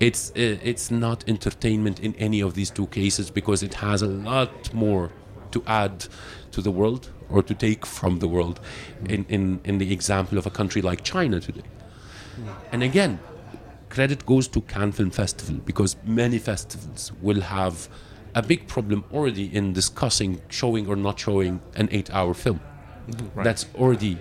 It's 0.00 0.30
uh, 0.30 0.70
it's 0.70 0.90
not 0.90 1.18
entertainment 1.28 2.00
in 2.00 2.14
any 2.14 2.40
of 2.40 2.54
these 2.54 2.70
two 2.70 2.86
cases 2.86 3.30
because 3.30 3.62
it 3.62 3.74
has 3.74 4.00
a 4.00 4.06
lot 4.06 4.72
more 4.72 5.10
to 5.50 5.62
add 5.66 6.06
to 6.52 6.62
the 6.62 6.70
world 6.70 7.10
or 7.28 7.42
to 7.42 7.54
take 7.54 7.84
from 7.84 8.20
the 8.20 8.28
world. 8.28 8.58
In 9.06 9.26
in 9.28 9.60
in 9.64 9.76
the 9.78 9.92
example 9.92 10.38
of 10.38 10.46
a 10.46 10.50
country 10.50 10.80
like 10.80 11.02
China 11.04 11.40
today, 11.40 11.68
and 12.72 12.82
again, 12.82 13.18
credit 13.92 14.24
goes 14.24 14.48
to 14.48 14.62
Cannes 14.62 14.92
Film 14.92 15.10
Festival 15.10 15.56
because 15.66 15.96
many 16.06 16.38
festivals 16.38 17.12
will 17.20 17.42
have 17.42 17.88
a 18.34 18.42
big 18.42 18.66
problem 18.66 19.04
already 19.12 19.54
in 19.54 19.74
discussing 19.74 20.40
showing 20.48 20.86
or 20.86 20.96
not 20.96 21.20
showing 21.20 21.60
an 21.76 21.90
eight-hour 21.92 22.32
film. 22.32 22.58
That's 23.36 23.66
already 23.74 24.18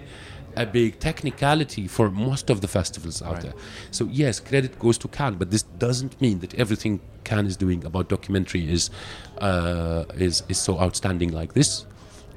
a 0.58 0.66
big 0.66 1.00
technicality 1.00 1.88
for 1.88 2.12
most 2.12 2.50
of 2.50 2.60
the 2.60 2.68
festivals 2.68 3.22
out 3.22 3.40
there. 3.40 3.54
So 3.92 4.10
yes, 4.12 4.42
credit 4.42 4.78
goes 4.78 4.98
to 4.98 5.08
Cannes, 5.08 5.38
but 5.38 5.50
this 5.52 5.64
doesn't 5.64 6.20
mean 6.20 6.40
that 6.40 6.54
everything 6.56 7.00
Cannes 7.24 7.48
is 7.48 7.56
doing 7.56 7.86
about 7.86 8.10
documentary 8.10 8.70
is 8.70 8.90
uh, 9.38 10.04
is 10.16 10.44
is 10.50 10.58
so 10.58 10.82
outstanding 10.82 11.32
like 11.32 11.54
this. 11.54 11.86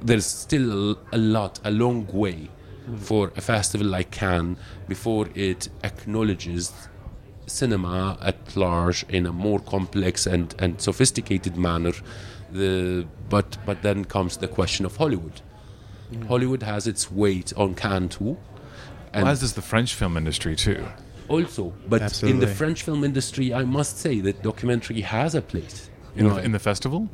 There's 0.01 0.25
still 0.25 0.91
a, 0.91 0.97
a 1.11 1.17
lot, 1.17 1.59
a 1.65 1.71
long 1.71 2.07
way 2.07 2.49
for 2.97 3.33
a 3.35 3.41
festival 3.41 3.87
like 3.87 4.11
Cannes 4.11 4.57
before 4.87 5.27
it 5.35 5.67
acknowledges 5.83 6.71
cinema 7.47 8.17
at 8.21 8.55
large 8.55 9.05
in 9.09 9.25
a 9.25 9.31
more 9.31 9.59
complex 9.59 10.25
and, 10.27 10.53
and 10.59 10.79
sophisticated 10.81 11.55
manner. 11.57 11.93
The, 12.51 13.05
but 13.29 13.57
but 13.65 13.81
then 13.81 14.05
comes 14.05 14.37
the 14.37 14.47
question 14.47 14.85
of 14.85 14.95
Hollywood. 14.97 15.41
Mm. 16.11 16.27
Hollywood 16.27 16.63
has 16.63 16.87
its 16.87 17.11
weight 17.11 17.51
on 17.57 17.73
Cannes 17.75 18.09
too, 18.09 18.37
and 19.13 19.23
Well, 19.23 19.31
as 19.31 19.39
does 19.39 19.53
the 19.53 19.61
French 19.61 19.93
film 19.95 20.15
industry 20.17 20.55
too. 20.55 20.85
also, 21.27 21.73
but 21.89 22.23
in 22.23 22.39
the 22.39 22.47
French 22.47 22.83
film 22.83 23.03
industry, 23.03 23.53
I 23.53 23.63
must 23.63 23.97
say 23.97 24.19
that 24.21 24.41
documentary 24.43 25.01
has 25.01 25.33
a 25.35 25.41
place. 25.41 25.89
You 26.15 26.21
In, 26.21 26.27
know, 26.27 26.35
the, 26.35 26.43
in 26.43 26.51
the 26.51 26.59
festival? 26.59 27.09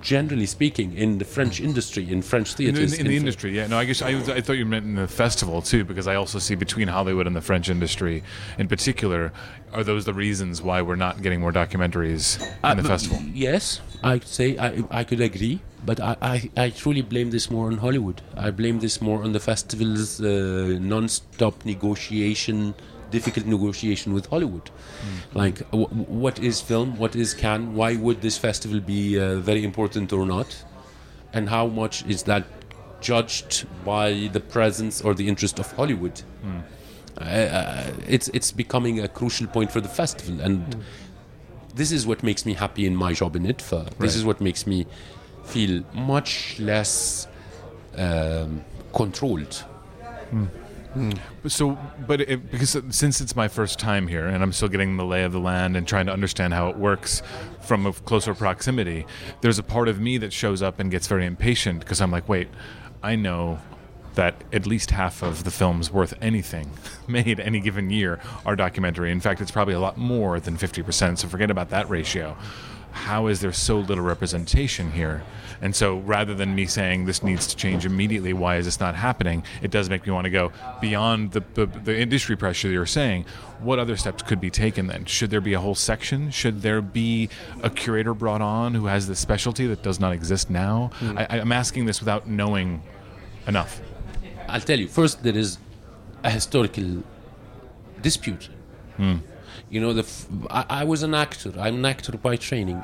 Generally 0.00 0.46
speaking, 0.46 0.96
in 0.96 1.18
the 1.18 1.24
French 1.24 1.60
industry, 1.60 2.10
in 2.10 2.22
French 2.22 2.50
In, 2.52 2.56
theaters, 2.56 2.92
in, 2.94 3.00
in 3.00 3.06
the 3.06 3.16
Fr- 3.16 3.20
industry, 3.20 3.56
yeah. 3.56 3.66
No, 3.66 3.78
I 3.78 3.84
guess 3.84 4.00
I, 4.02 4.10
I 4.10 4.40
thought 4.40 4.54
you 4.58 4.66
meant 4.66 4.84
in 4.84 4.94
the 4.94 5.08
festival 5.08 5.60
too, 5.62 5.84
because 5.84 6.06
I 6.06 6.14
also 6.14 6.38
see 6.38 6.54
between 6.54 6.88
Hollywood 6.88 7.26
and 7.26 7.34
the 7.34 7.40
French 7.40 7.68
industry, 7.68 8.22
in 8.58 8.68
particular, 8.68 9.32
are 9.72 9.84
those 9.84 10.04
the 10.04 10.14
reasons 10.14 10.62
why 10.62 10.82
we're 10.82 10.96
not 10.96 11.20
getting 11.22 11.40
more 11.40 11.52
documentaries 11.52 12.40
in 12.70 12.76
the 12.78 12.84
Uh, 12.84 12.86
festival? 12.86 13.18
Yes, 13.34 13.80
I 14.02 14.20
say 14.20 14.56
I, 14.58 14.82
I 14.90 15.04
could 15.04 15.20
agree, 15.20 15.60
but 15.84 16.00
I, 16.00 16.16
I, 16.22 16.50
I 16.56 16.70
truly 16.70 17.02
blame 17.02 17.30
this 17.30 17.50
more 17.50 17.66
on 17.66 17.78
Hollywood. 17.78 18.22
I 18.36 18.50
blame 18.50 18.78
this 18.80 19.00
more 19.02 19.22
on 19.24 19.32
the 19.32 19.40
festival's 19.40 20.20
uh, 20.20 20.78
non-stop 20.80 21.64
negotiation, 21.64 22.74
difficult 23.10 23.46
negotiation 23.46 24.12
with 24.12 24.26
Hollywood. 24.26 24.70
Like, 25.34 25.58
w- 25.70 25.88
what 25.88 26.38
is 26.38 26.60
film? 26.60 26.96
What 26.98 27.14
is 27.16 27.34
Cannes? 27.34 27.74
Why 27.74 27.96
would 27.96 28.20
this 28.20 28.36
festival 28.38 28.80
be 28.80 29.18
uh, 29.18 29.36
very 29.36 29.64
important 29.64 30.12
or 30.12 30.26
not? 30.26 30.64
And 31.32 31.48
how 31.48 31.66
much 31.66 32.04
is 32.06 32.22
that 32.24 32.44
judged 33.00 33.66
by 33.84 34.28
the 34.32 34.40
presence 34.40 35.00
or 35.02 35.14
the 35.14 35.28
interest 35.28 35.58
of 35.58 35.70
Hollywood? 35.72 36.20
Uh, 37.20 37.24
uh, 37.24 37.90
it's 38.06 38.28
it's 38.28 38.52
becoming 38.52 39.00
a 39.00 39.08
crucial 39.08 39.46
point 39.48 39.72
for 39.72 39.80
the 39.80 39.88
festival, 39.88 40.40
and 40.40 40.76
this 41.74 41.90
is 41.92 42.06
what 42.06 42.22
makes 42.22 42.46
me 42.46 42.54
happy 42.54 42.86
in 42.86 42.94
my 42.94 43.12
job 43.12 43.34
in 43.36 43.42
IDFA. 43.44 43.90
This 43.98 44.14
is 44.16 44.24
what 44.24 44.40
makes 44.40 44.66
me 44.66 44.86
feel 45.44 45.82
much 45.94 46.58
less 46.60 47.26
um, 47.96 48.62
controlled. 48.94 49.64
Mm. 50.98 51.18
So, 51.50 51.78
but 52.06 52.20
it, 52.20 52.50
because 52.50 52.76
since 52.90 53.20
it's 53.20 53.36
my 53.36 53.48
first 53.48 53.78
time 53.78 54.08
here 54.08 54.26
and 54.26 54.42
I'm 54.42 54.52
still 54.52 54.68
getting 54.68 54.96
the 54.96 55.04
lay 55.04 55.22
of 55.22 55.32
the 55.32 55.40
land 55.40 55.76
and 55.76 55.86
trying 55.86 56.06
to 56.06 56.12
understand 56.12 56.52
how 56.52 56.68
it 56.68 56.76
works 56.76 57.22
from 57.60 57.86
a 57.86 57.92
closer 57.92 58.34
proximity, 58.34 59.06
there's 59.40 59.58
a 59.58 59.62
part 59.62 59.88
of 59.88 60.00
me 60.00 60.18
that 60.18 60.32
shows 60.32 60.62
up 60.62 60.80
and 60.80 60.90
gets 60.90 61.06
very 61.06 61.24
impatient 61.24 61.80
because 61.80 62.00
I'm 62.00 62.10
like, 62.10 62.28
wait, 62.28 62.48
I 63.02 63.16
know 63.16 63.60
that 64.14 64.42
at 64.52 64.66
least 64.66 64.90
half 64.90 65.22
of 65.22 65.44
the 65.44 65.50
films 65.50 65.92
worth 65.92 66.12
anything 66.20 66.68
made 67.06 67.38
any 67.38 67.60
given 67.60 67.88
year 67.88 68.20
are 68.44 68.56
documentary. 68.56 69.12
In 69.12 69.20
fact, 69.20 69.40
it's 69.40 69.52
probably 69.52 69.74
a 69.74 69.80
lot 69.80 69.96
more 69.96 70.40
than 70.40 70.56
50%. 70.56 71.18
So 71.18 71.28
forget 71.28 71.50
about 71.50 71.70
that 71.70 71.88
ratio. 71.88 72.36
How 72.90 73.26
is 73.26 73.40
there 73.40 73.52
so 73.52 73.78
little 73.78 74.04
representation 74.04 74.92
here? 74.92 75.22
And 75.60 75.74
so 75.74 75.98
rather 75.98 76.34
than 76.34 76.54
me 76.54 76.66
saying 76.66 77.06
this 77.06 77.22
needs 77.22 77.46
to 77.48 77.56
change 77.56 77.84
immediately, 77.84 78.32
why 78.32 78.56
is 78.56 78.64
this 78.64 78.80
not 78.80 78.94
happening? 78.94 79.42
It 79.62 79.70
does 79.70 79.90
make 79.90 80.06
me 80.06 80.12
want 80.12 80.24
to 80.24 80.30
go 80.30 80.52
beyond 80.80 81.32
the, 81.32 81.42
the, 81.54 81.66
the 81.66 81.98
industry 81.98 82.36
pressure 82.36 82.68
you're 82.68 82.86
saying. 82.86 83.24
What 83.60 83.78
other 83.78 83.96
steps 83.96 84.22
could 84.22 84.40
be 84.40 84.50
taken 84.50 84.86
then? 84.86 85.04
Should 85.04 85.30
there 85.30 85.40
be 85.40 85.54
a 85.54 85.60
whole 85.60 85.74
section? 85.74 86.30
Should 86.30 86.62
there 86.62 86.80
be 86.80 87.28
a 87.62 87.70
curator 87.70 88.14
brought 88.14 88.40
on 88.40 88.74
who 88.74 88.86
has 88.86 89.08
this 89.08 89.18
specialty 89.18 89.66
that 89.66 89.82
does 89.82 89.98
not 89.98 90.12
exist 90.12 90.48
now? 90.48 90.90
Hmm. 90.98 91.18
I, 91.18 91.40
I'm 91.40 91.52
asking 91.52 91.86
this 91.86 92.00
without 92.00 92.28
knowing 92.28 92.82
enough. 93.46 93.80
I'll 94.48 94.60
tell 94.60 94.78
you. 94.78 94.88
First, 94.88 95.22
there 95.22 95.36
is 95.36 95.58
a 96.22 96.30
historical 96.30 97.02
dispute. 98.00 98.48
Hmm. 98.96 99.16
You 99.70 99.80
know, 99.80 99.92
the 99.92 100.02
f- 100.02 100.26
I, 100.50 100.64
I 100.80 100.84
was 100.84 101.02
an 101.02 101.14
actor. 101.14 101.52
I'm 101.58 101.76
an 101.76 101.84
actor 101.84 102.16
by 102.16 102.36
training. 102.36 102.82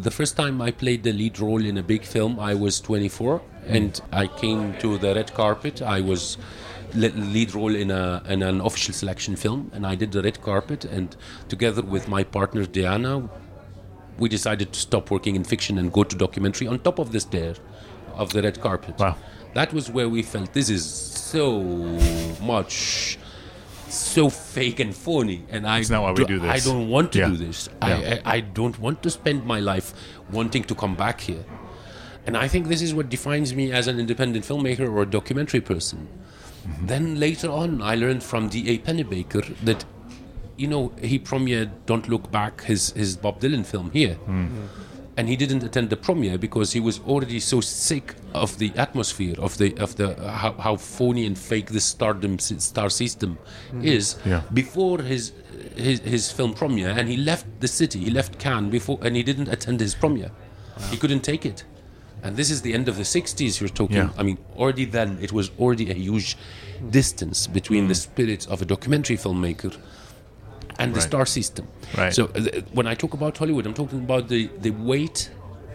The 0.00 0.10
first 0.10 0.36
time 0.36 0.62
I 0.62 0.70
played 0.70 1.02
the 1.02 1.12
lead 1.12 1.38
role 1.38 1.64
in 1.64 1.76
a 1.76 1.82
big 1.82 2.02
film, 2.04 2.40
I 2.40 2.54
was 2.54 2.80
24, 2.80 3.42
and 3.66 4.00
I 4.12 4.26
came 4.26 4.74
to 4.78 4.96
the 4.96 5.14
red 5.14 5.34
carpet. 5.34 5.82
I 5.82 6.00
was 6.00 6.38
lead 6.94 7.54
role 7.54 7.74
in 7.74 7.90
a 7.90 8.22
in 8.28 8.42
an 8.42 8.60
official 8.60 8.94
selection 8.94 9.36
film, 9.36 9.70
and 9.74 9.86
I 9.86 9.94
did 9.94 10.12
the 10.12 10.22
red 10.22 10.40
carpet. 10.42 10.84
And 10.84 11.14
together 11.48 11.82
with 11.82 12.08
my 12.08 12.24
partner 12.24 12.64
Diana, 12.64 13.28
we 14.18 14.28
decided 14.28 14.72
to 14.72 14.80
stop 14.80 15.10
working 15.10 15.36
in 15.36 15.44
fiction 15.44 15.78
and 15.78 15.92
go 15.92 16.02
to 16.04 16.16
documentary 16.16 16.66
on 16.66 16.78
top 16.78 16.98
of 16.98 17.12
the 17.12 17.20
stair 17.20 17.54
of 18.14 18.32
the 18.32 18.42
red 18.42 18.60
carpet. 18.60 18.98
Wow. 18.98 19.16
That 19.54 19.72
was 19.72 19.90
where 19.90 20.08
we 20.08 20.22
felt 20.22 20.52
this 20.52 20.68
is 20.68 20.84
so 20.84 21.60
much 22.42 23.18
so 23.90 24.28
fake 24.28 24.80
and 24.80 24.94
phony 24.94 25.44
and 25.50 25.66
I 25.66 25.78
It's 25.78 25.90
not 25.90 26.02
why 26.02 26.12
we 26.12 26.24
do 26.24 26.38
this. 26.38 26.50
I 26.50 26.70
don't 26.70 26.88
want 26.88 27.12
to 27.12 27.18
Yeah. 27.18 27.28
do 27.28 27.36
this. 27.36 27.68
Yeah. 27.82 28.20
I, 28.26 28.30
I 28.32 28.36
I 28.36 28.40
don't 28.40 28.78
want 28.78 29.02
to 29.02 29.10
spend 29.10 29.44
my 29.46 29.60
life 29.60 29.92
wanting 30.30 30.64
to 30.64 30.74
come 30.74 30.94
back 30.94 31.20
here. 31.20 31.44
And 32.26 32.36
I 32.36 32.46
think 32.48 32.68
this 32.68 32.82
is 32.82 32.92
what 32.92 33.08
defines 33.08 33.54
me 33.54 33.72
as 33.72 33.86
an 33.88 33.98
independent 33.98 34.44
filmmaker 34.44 34.86
or 34.90 35.02
a 35.02 35.06
documentary 35.06 35.60
person. 35.62 36.06
Mm-hmm. 36.06 36.86
Then 36.86 37.18
later 37.20 37.48
on, 37.50 37.80
I 37.80 37.94
learned 37.94 38.22
from 38.22 38.48
D.A. 38.50 38.78
Pennebaker 38.78 39.56
that, 39.64 39.84
you 40.58 40.66
know, 40.66 40.92
he 41.00 41.18
premiered 41.18 41.70
Don't 41.86 42.06
Look 42.08 42.30
Back, 42.30 42.64
his, 42.64 42.90
his 42.90 43.16
Bob 43.16 43.40
Dylan 43.40 43.64
film 43.64 43.90
here. 43.92 44.18
Mm. 44.28 44.68
And 45.18 45.28
he 45.28 45.34
didn't 45.34 45.64
attend 45.64 45.90
the 45.90 45.96
premiere 45.96 46.38
because 46.38 46.72
he 46.72 46.80
was 46.80 47.00
already 47.00 47.40
so 47.40 47.60
sick 47.60 48.14
of 48.34 48.58
the 48.58 48.70
atmosphere 48.76 49.34
of 49.46 49.58
the 49.58 49.76
of 49.78 49.96
the 49.96 50.08
uh, 50.10 50.30
how, 50.30 50.52
how 50.52 50.76
phony 50.76 51.26
and 51.26 51.36
fake 51.36 51.70
this 51.76 51.84
stardom 51.84 52.38
star 52.38 52.88
system 52.88 53.30
hmm. 53.72 53.82
is 53.96 54.16
Yeah. 54.24 54.42
before 54.62 54.98
his, 55.02 55.32
his 55.76 55.98
his 56.14 56.30
film 56.30 56.54
premiere. 56.54 56.90
And 56.90 57.08
he 57.08 57.16
left 57.16 57.46
the 57.64 57.66
city 57.80 57.98
he 57.98 58.12
left 58.20 58.38
Cannes 58.38 58.70
before 58.70 58.98
and 59.02 59.16
he 59.16 59.24
didn't 59.24 59.48
attend 59.48 59.80
his 59.80 59.94
premiere. 59.96 60.30
He 60.92 60.96
couldn't 60.96 61.24
take 61.32 61.44
it. 61.44 61.64
And 62.22 62.36
this 62.36 62.48
is 62.54 62.62
the 62.62 62.72
end 62.78 62.86
of 62.88 62.96
the 62.96 63.08
60s 63.16 63.60
you're 63.60 63.76
talking 63.82 63.96
Yeah. 63.96 64.20
I 64.20 64.22
mean 64.22 64.38
already 64.56 64.84
then 64.98 65.18
it 65.20 65.32
was 65.32 65.50
already 65.58 65.90
a 65.90 65.94
huge 65.94 66.36
distance 67.00 67.48
between 67.58 67.84
the 67.88 67.98
hmm. 67.98 68.06
spirit 68.08 68.46
of 68.52 68.62
a 68.62 68.66
documentary 68.74 69.16
filmmaker 69.16 69.72
and 70.78 70.92
the 70.94 71.00
Right. 71.00 71.08
star 71.08 71.26
system 71.26 71.64
Right. 71.96 72.14
so 72.14 72.26
th- 72.28 72.64
when 72.78 72.86
I 72.86 72.94
talk 72.94 73.12
about 73.14 73.36
Hollywood 73.38 73.66
I'm 73.66 73.74
talking 73.82 74.00
about 74.08 74.28
the 74.28 74.42
the 74.66 74.70
weight 74.90 75.30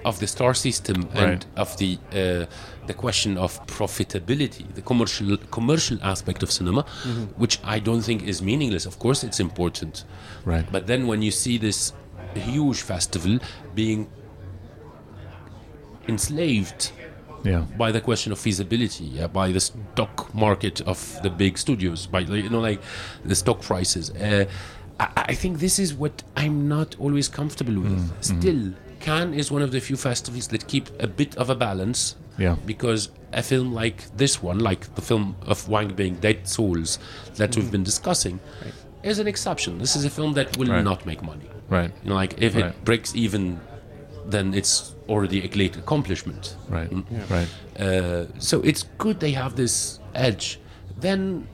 of 0.05 0.19
the 0.19 0.27
star 0.27 0.53
system 0.53 0.97
and 1.13 1.29
Right. 1.29 1.45
of 1.63 1.69
the 1.77 1.91
uh, 2.21 2.45
the 2.87 2.93
question 2.93 3.37
of 3.37 3.51
profitability, 3.67 4.65
the 4.75 4.81
commercial 4.81 5.37
commercial 5.57 5.97
aspect 6.13 6.43
of 6.43 6.49
cinema, 6.51 6.81
which 7.37 7.55
I 7.63 7.79
don't 7.79 8.01
think 8.03 8.19
is 8.31 8.41
meaningless. 8.41 8.85
Of 8.85 8.95
course, 8.99 9.19
it's 9.27 9.39
important, 9.39 10.03
Right. 10.45 10.65
But 10.75 10.87
then 10.87 11.07
when 11.07 11.21
you 11.21 11.31
see 11.31 11.57
this 11.57 11.93
huge 12.35 12.81
festival 12.81 13.39
being 13.75 14.07
enslaved 16.07 16.91
Yeah. 17.45 17.61
by 17.77 17.91
the 17.91 18.01
question 18.01 18.31
of 18.33 18.39
feasibility, 18.39 19.05
yeah, 19.05 19.27
by 19.27 19.51
the 19.51 19.59
stock 19.59 20.33
market 20.33 20.81
of 20.81 20.99
the 21.23 21.29
big 21.29 21.57
studios, 21.57 22.07
by 22.07 22.19
you 22.19 22.49
know 22.49 22.59
like 22.61 22.81
the 23.25 23.35
stock 23.35 23.61
prices. 23.61 24.09
Uh, 24.11 24.45
I, 24.99 25.07
I 25.15 25.33
think 25.35 25.59
this 25.59 25.79
is 25.79 25.93
what 25.93 26.23
I'm 26.35 26.67
not 26.67 26.95
always 26.99 27.27
comfortable 27.27 27.79
with. 27.81 27.99
Mm, 27.99 28.23
Still, 28.23 28.73
Cannes 28.99 29.33
is 29.33 29.51
one 29.51 29.61
of 29.61 29.71
the 29.71 29.79
few 29.79 29.95
festivals 29.97 30.47
that 30.49 30.67
keep 30.67 30.89
a 30.99 31.07
bit 31.07 31.35
of 31.37 31.49
a 31.49 31.55
balance. 31.55 32.15
Yeah. 32.37 32.55
Because 32.65 33.09
a 33.31 33.43
film 33.43 33.73
like 33.73 34.15
this 34.17 34.41
one, 34.41 34.59
like 34.59 34.93
the 34.95 35.01
film 35.01 35.35
of 35.43 35.67
Wang 35.69 35.93
Bing, 35.93 36.15
Dead 36.15 36.47
Souls, 36.47 36.97
that 37.35 37.55
we've 37.55 37.69
been 37.71 37.83
discussing, 37.83 38.39
is 39.03 39.19
an 39.19 39.27
exception. 39.27 39.77
This 39.77 39.95
is 39.95 40.03
a 40.05 40.09
film 40.09 40.33
that 40.33 40.57
will 40.57 40.69
Right. 40.69 40.83
not 40.83 41.05
make 41.05 41.21
money. 41.21 41.45
Right. 41.69 41.91
You 42.03 42.09
know, 42.09 42.15
like 42.15 42.41
if 42.41 42.55
Right. 42.55 42.65
it 42.65 42.85
breaks 42.85 43.15
even, 43.15 43.59
then 44.25 44.53
it's 44.53 44.95
already 45.09 45.43
a 45.43 45.47
great 45.47 45.75
accomplishment. 45.75 46.55
Right. 46.69 46.89
Right. 47.29 47.47
Uh, 47.79 48.25
so 48.39 48.61
it's 48.61 48.83
good 48.97 49.19
they 49.19 49.31
have 49.33 49.55
this 49.55 49.99
edge. 50.15 50.59
Then 50.99 51.47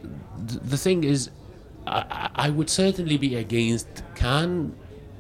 th- 0.48 0.62
the 0.64 0.78
thing 0.78 1.04
is, 1.04 1.30
I, 1.90 2.30
I- 2.36 2.50
would 2.50 2.70
certainly 2.70 3.18
be 3.18 3.36
against 3.36 3.88
Cannes 4.16 4.74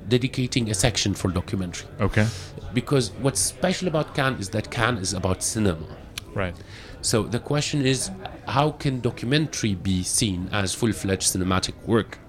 dedicating 0.07 0.69
a 0.69 0.73
section 0.73 1.13
for 1.13 1.29
documentary. 1.29 1.87
Okay. 1.99 2.27
Because 2.73 3.11
what's 3.21 3.39
special 3.39 3.87
about 3.87 4.15
Cannes 4.15 4.39
is 4.39 4.49
that 4.49 4.69
Cannes 4.71 4.99
is 4.99 5.13
about 5.13 5.43
cinema. 5.43 5.85
Right. 6.33 6.55
So 7.01 7.23
the 7.23 7.39
question 7.39 7.85
is, 7.85 8.11
how 8.47 8.71
can 8.71 8.99
documentary 9.01 9.75
be 9.75 10.03
seen 10.03 10.49
as 10.51 10.73
full-fledged 10.73 11.27
cinematic 11.33 11.73
work? 11.85 12.19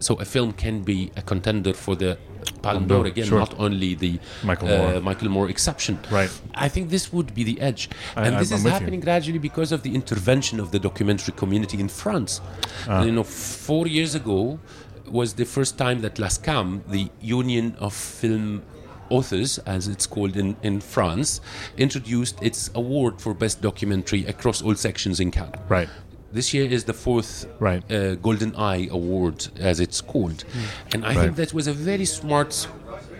So 0.00 0.14
a 0.16 0.24
film 0.24 0.52
can 0.52 0.82
be 0.82 1.10
a 1.16 1.22
contender 1.22 1.74
for 1.74 1.96
the 1.96 2.18
Palme 2.62 2.86
d'Or 2.86 3.06
again, 3.06 3.26
sure. 3.26 3.38
not 3.38 3.54
only 3.58 3.94
the 3.94 4.18
Michael 4.42 4.68
uh, 4.68 4.78
Moore. 4.78 5.00
Michael 5.00 5.28
Moore 5.28 5.48
exception. 5.50 5.98
Right. 6.10 6.30
I 6.54 6.68
think 6.68 6.90
this 6.90 7.12
would 7.12 7.34
be 7.34 7.44
the 7.44 7.60
edge, 7.60 7.88
I- 8.16 8.26
and 8.26 8.38
this 8.38 8.50
I'm 8.50 8.58
is 8.58 8.64
with 8.64 8.72
you. 8.72 8.78
happening 8.78 9.00
gradually 9.00 9.38
because 9.38 9.72
of 9.72 9.82
the 9.82 9.94
intervention 9.94 10.60
of 10.60 10.70
the 10.70 10.78
documentary 10.78 11.34
community 11.36 11.78
in 11.80 11.88
France. 11.88 12.40
Ah. 12.88 13.02
You 13.04 13.12
know, 13.12 13.24
four 13.24 13.86
years 13.86 14.14
ago 14.14 14.58
was 15.10 15.34
the 15.34 15.44
first 15.44 15.78
time 15.78 16.00
that 16.02 16.16
LASCAM, 16.16 16.82
the 16.88 17.08
Union 17.20 17.74
of 17.78 17.94
Film 17.94 18.62
Authors, 19.10 19.56
as 19.60 19.88
it's 19.88 20.06
called 20.06 20.36
in, 20.36 20.54
in 20.62 20.80
France, 20.80 21.40
introduced 21.78 22.42
its 22.42 22.70
award 22.74 23.20
for 23.20 23.32
best 23.32 23.62
documentary 23.62 24.26
across 24.26 24.60
all 24.60 24.74
sections 24.74 25.18
in 25.18 25.30
Cannes. 25.30 25.54
Right. 25.68 25.88
This 26.32 26.52
year 26.52 26.70
is 26.70 26.84
the 26.84 26.92
fourth 26.92 27.46
Right. 27.58 27.82
uh, 27.90 28.14
Golden 28.16 28.54
Eye 28.54 28.88
Award, 28.90 29.48
as 29.58 29.80
it's 29.80 30.00
called. 30.02 30.44
And 30.92 31.04
I 31.04 31.08
Right. 31.14 31.18
think 31.24 31.36
that 31.36 31.54
was 31.54 31.66
a 31.66 31.72
very 31.72 32.04
smart 32.04 32.68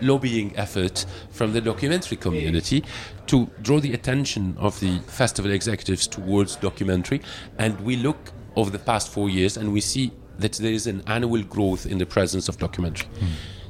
lobbying 0.01 0.53
effort 0.55 1.05
from 1.31 1.53
the 1.53 1.59
documentary 1.61 2.17
community 2.17 2.83
to 3.27 3.49
draw 3.61 3.79
the 3.79 3.93
attention 3.93 4.55
of 4.57 4.79
the 4.79 4.99
festival 5.07 5.51
executives 5.51 6.07
towards 6.07 6.55
documentary. 6.55 7.21
And 7.57 7.79
we 7.81 7.95
look 7.97 8.31
over 8.55 8.69
the 8.69 8.79
past 8.79 9.09
four 9.09 9.29
years 9.29 9.57
and 9.57 9.73
we 9.73 9.81
see 9.81 10.11
that 10.37 10.53
there 10.53 10.71
is 10.71 10.87
an 10.87 11.01
annual 11.07 11.43
growth 11.43 11.85
in 11.85 11.97
the 11.97 12.05
presence 12.05 12.47
of 12.47 12.57
documentary. 12.59 13.07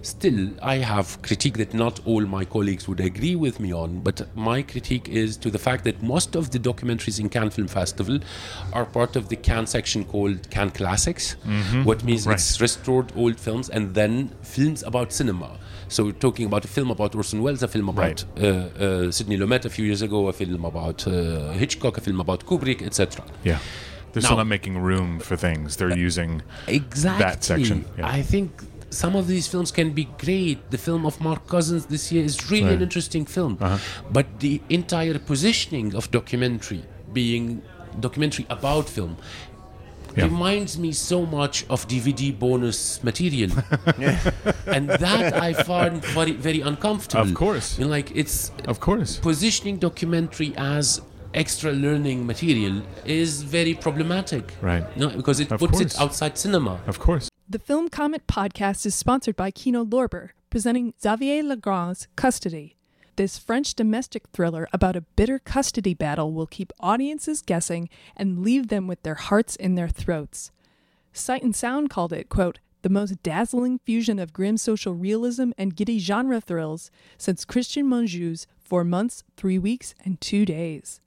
Still, 0.02 0.52
I 0.62 0.76
have 0.78 1.22
critique 1.22 1.58
that 1.58 1.74
not 1.74 2.00
all 2.06 2.22
my 2.26 2.46
colleagues 2.46 2.88
would 2.88 3.00
agree 3.02 3.36
with 3.36 3.60
me 3.60 3.74
on, 3.74 4.00
but 4.00 4.34
my 4.36 4.62
critique 4.62 5.10
is 5.10 5.36
to 5.38 5.52
the 5.52 5.60
fact 5.60 5.84
that 5.84 6.02
most 6.02 6.36
of 6.36 6.52
the 6.52 6.60
documentaries 6.60 7.20
in 7.20 7.28
Cannes 7.30 7.50
Film 7.52 7.68
Festival 7.68 8.20
are 8.72 8.86
part 8.86 9.16
of 9.18 9.28
the 9.28 9.36
Cannes 9.36 9.68
section 9.68 10.06
called 10.06 10.50
Cannes 10.50 10.72
Classics, 10.72 11.34
what 11.84 12.04
means 12.04 12.26
Right. 12.26 12.36
it's 12.36 12.62
restored 12.62 13.12
old 13.16 13.38
films 13.40 13.70
and 13.70 13.94
then 13.94 14.30
films 14.42 14.84
about 14.84 15.12
cinema. 15.12 15.58
So 15.90 16.06
we're 16.06 16.12
talking 16.14 16.46
about 16.46 16.64
a 16.64 16.68
film 16.70 16.92
about 16.92 17.14
Orson 17.16 17.42
Welles, 17.44 17.62
a 17.64 17.68
film 17.68 17.90
about 17.90 18.24
uh, 18.40 18.46
uh, 18.46 19.12
Sidney 19.12 19.38
Lumet 19.38 19.66
a 19.66 19.70
few 19.70 19.84
years 19.86 20.02
ago, 20.02 20.28
a 20.28 20.34
film 20.34 20.64
about 20.64 21.06
uh, 21.08 21.52
Hitchcock, 21.52 21.98
a 21.98 22.02
film 22.02 22.22
about 22.22 22.46
Kubrick, 22.46 22.82
etc. 22.82 23.26
Yeah. 23.44 23.60
They're 24.14 24.22
Now- 24.22 24.28
still 24.28 24.38
not 24.38 24.48
making 24.48 24.78
room 24.78 25.20
for 25.20 25.36
things. 25.36 25.76
They're 25.76 25.96
using 25.98 26.42
Exactly. 26.68 27.24
that 27.26 27.44
section. 27.44 27.86
Yeah. 27.98 28.08
I 28.08 28.22
think 28.22 28.52
some 28.90 29.16
of 29.16 29.28
these 29.28 29.48
films 29.48 29.72
can 29.72 29.92
be 29.92 30.06
great. 30.18 30.72
The 30.72 30.78
film 30.78 31.06
of 31.06 31.20
Mark 31.22 31.48
Cousins 31.48 31.86
this 31.86 32.12
year 32.12 32.24
is 32.24 32.50
really 32.52 32.74
an 32.74 32.82
interesting 32.82 33.26
film. 33.26 33.58
Uh-huh. 33.62 33.78
But 34.12 34.40
the 34.40 34.62
entire 34.70 35.20
positioning 35.20 35.96
of 35.96 36.10
documentary 36.12 36.84
being 37.14 37.62
documentary 38.00 38.46
about 38.50 38.88
film 38.90 39.18
Yeah. 40.18 40.26
reminds 40.26 40.78
me 40.78 40.92
so 40.92 41.26
much 41.26 41.66
of 41.70 41.88
DVD 41.88 42.32
bonus 42.38 43.04
material. 43.04 43.52
and 44.76 44.90
that 44.90 45.34
I 45.48 45.54
find 45.54 46.04
very 46.18 46.32
very 46.48 46.62
uncomfortable. 46.62 47.28
Of 47.30 47.34
course. 47.36 47.78
You 47.78 47.86
know, 47.86 47.92
like 47.92 48.12
it's 48.16 48.52
Of 48.68 48.80
course. 48.80 49.18
positioning 49.20 49.78
documentary 49.80 50.54
as 50.58 51.02
extra 51.34 51.72
learning 51.72 52.26
material 52.26 52.82
is 53.06 53.44
very 53.44 53.74
problematic. 53.76 54.44
Right. 54.62 54.84
No, 54.98 55.10
because 55.10 55.40
it 55.40 55.52
Of 55.52 55.60
puts 55.60 55.78
course. 55.78 55.94
it 55.96 56.02
outside 56.02 56.38
cinema. 56.38 56.80
Of 56.88 56.98
course. 57.00 57.30
The 57.52 57.58
Film 57.58 57.90
Comment 57.90 58.28
podcast 58.28 58.86
is 58.86 58.94
sponsored 58.94 59.36
by 59.36 59.50
Kino 59.50 59.84
Lorber, 59.84 60.30
presenting 60.52 60.94
Xavier 61.02 61.42
Legrand's 61.42 62.08
Custody. 62.16 62.76
This 63.16 63.40
French 63.40 63.74
domestic 63.74 64.28
thriller 64.32 64.68
about 64.72 64.96
a 64.96 65.02
bitter 65.02 65.40
custody 65.40 65.96
battle 65.96 66.32
will 66.32 66.46
keep 66.46 66.72
audiences 66.80 67.42
guessing 67.42 67.90
and 68.16 68.44
leave 68.44 68.68
them 68.68 68.86
with 68.86 69.02
their 69.02 69.16
hearts 69.16 69.56
in 69.56 69.74
their 69.74 69.88
throats. 69.88 70.52
Sight 71.12 71.42
and 71.42 71.56
Sound 71.56 71.90
called 71.90 72.14
it, 72.14 72.30
quote, 72.30 72.60
the 72.84 72.90
most 72.90 73.24
dazzling 73.24 73.80
fusion 73.80 74.20
of 74.20 74.32
grim 74.32 74.56
social 74.56 74.94
realism 74.94 75.50
and 75.58 75.76
giddy 75.76 75.98
genre 75.98 76.40
thrills 76.40 76.92
since 77.18 77.46
Cristian 77.46 77.86
Mungiu's 77.86 78.46
Four 78.60 78.84
Months, 78.84 79.24
Three 79.38 79.58
Weeks, 79.58 79.96
and 80.06 80.22
Two 80.22 80.46
Days. 80.46 81.02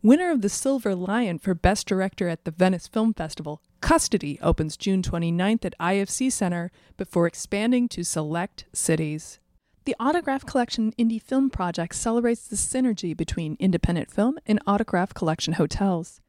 Winner 0.00 0.30
of 0.30 0.42
the 0.42 0.48
Silver 0.48 0.94
Lion 0.94 1.40
for 1.40 1.54
Best 1.56 1.88
Director 1.88 2.28
at 2.28 2.44
the 2.44 2.52
Venice 2.52 2.86
Film 2.86 3.12
Festival, 3.12 3.60
Custody 3.80 4.38
opens 4.40 4.76
June 4.76 5.02
29th 5.02 5.64
at 5.64 5.78
IFC 5.78 6.32
Center 6.32 6.70
before 6.96 7.26
expanding 7.26 7.88
to 7.88 8.04
select 8.04 8.64
cities. 8.72 9.38
The 9.84 9.94
Autograph 10.00 10.44
Collection 10.44 10.92
Indie 10.98 11.22
Film 11.22 11.50
Project 11.50 11.94
celebrates 11.94 12.48
the 12.48 12.56
synergy 12.56 13.16
between 13.16 13.56
independent 13.60 14.10
film 14.10 14.38
and 14.46 14.60
Autograph 14.66 15.14
Collection 15.14 15.54
hotels. 15.54 16.20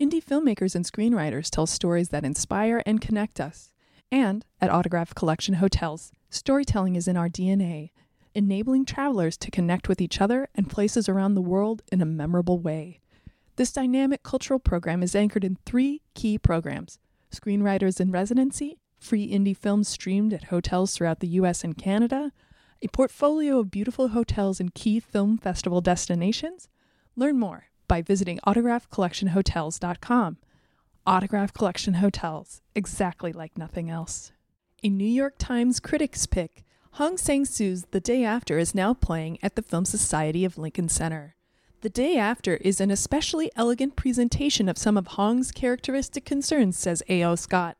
Indie 0.00 0.24
filmmakers 0.24 0.74
and 0.74 0.84
screenwriters 0.84 1.50
tell 1.50 1.66
stories 1.66 2.08
that 2.08 2.24
inspire 2.24 2.82
and 2.84 3.00
connect 3.00 3.38
us. 3.38 3.72
And 4.10 4.44
at 4.60 4.70
Autograph 4.70 5.14
Collection 5.14 5.54
hotels, 5.54 6.10
storytelling 6.30 6.96
is 6.96 7.06
in 7.06 7.16
our 7.16 7.28
DNA, 7.28 7.90
enabling 8.34 8.86
travelers 8.86 9.36
to 9.36 9.50
connect 9.50 9.88
with 9.88 10.00
each 10.00 10.20
other 10.20 10.48
and 10.54 10.68
places 10.68 11.08
around 11.08 11.34
the 11.34 11.40
world 11.40 11.82
in 11.92 12.00
a 12.00 12.06
memorable 12.06 12.58
way. 12.58 13.00
This 13.56 13.72
dynamic 13.72 14.24
cultural 14.24 14.58
program 14.58 15.00
is 15.02 15.14
anchored 15.14 15.44
in 15.44 15.58
three 15.64 16.02
key 16.14 16.38
programs 16.38 16.98
Screenwriters 17.32 18.00
in 18.00 18.10
Residency, 18.10 18.78
free 18.98 19.30
indie 19.30 19.56
films 19.56 19.88
streamed 19.88 20.32
at 20.32 20.44
hotels 20.44 20.94
throughout 20.94 21.20
the 21.20 21.28
US 21.28 21.62
and 21.62 21.76
Canada, 21.76 22.32
a 22.82 22.88
portfolio 22.88 23.60
of 23.60 23.70
beautiful 23.70 24.08
hotels 24.08 24.58
and 24.58 24.74
key 24.74 24.98
film 24.98 25.38
festival 25.38 25.80
destinations? 25.80 26.68
Learn 27.14 27.38
more 27.38 27.66
by 27.86 28.02
visiting 28.02 28.40
autographcollectionhotels.com. 28.46 30.36
Autograph 31.06 31.52
Collection 31.52 31.94
Hotels, 31.94 32.62
exactly 32.74 33.32
like 33.32 33.58
nothing 33.58 33.88
else. 33.88 34.32
A 34.82 34.88
New 34.88 35.04
York 35.04 35.34
Times 35.38 35.78
critics 35.78 36.26
pick, 36.26 36.64
Hong 36.92 37.16
Sang-soo's 37.16 37.84
The 37.90 38.00
Day 38.00 38.24
After 38.24 38.58
is 38.58 38.74
now 38.74 38.94
playing 38.94 39.38
at 39.42 39.54
the 39.54 39.62
Film 39.62 39.84
Society 39.84 40.44
of 40.44 40.58
Lincoln 40.58 40.88
Center. 40.88 41.33
The 41.84 41.90
Day 41.90 42.16
After 42.16 42.54
is 42.62 42.80
an 42.80 42.90
especially 42.90 43.50
elegant 43.56 43.94
presentation 43.94 44.70
of 44.70 44.78
some 44.78 44.96
of 44.96 45.06
Hong's 45.06 45.52
characteristic 45.52 46.24
concerns, 46.24 46.78
says 46.78 47.02
A.O. 47.10 47.34
Scott. 47.34 47.76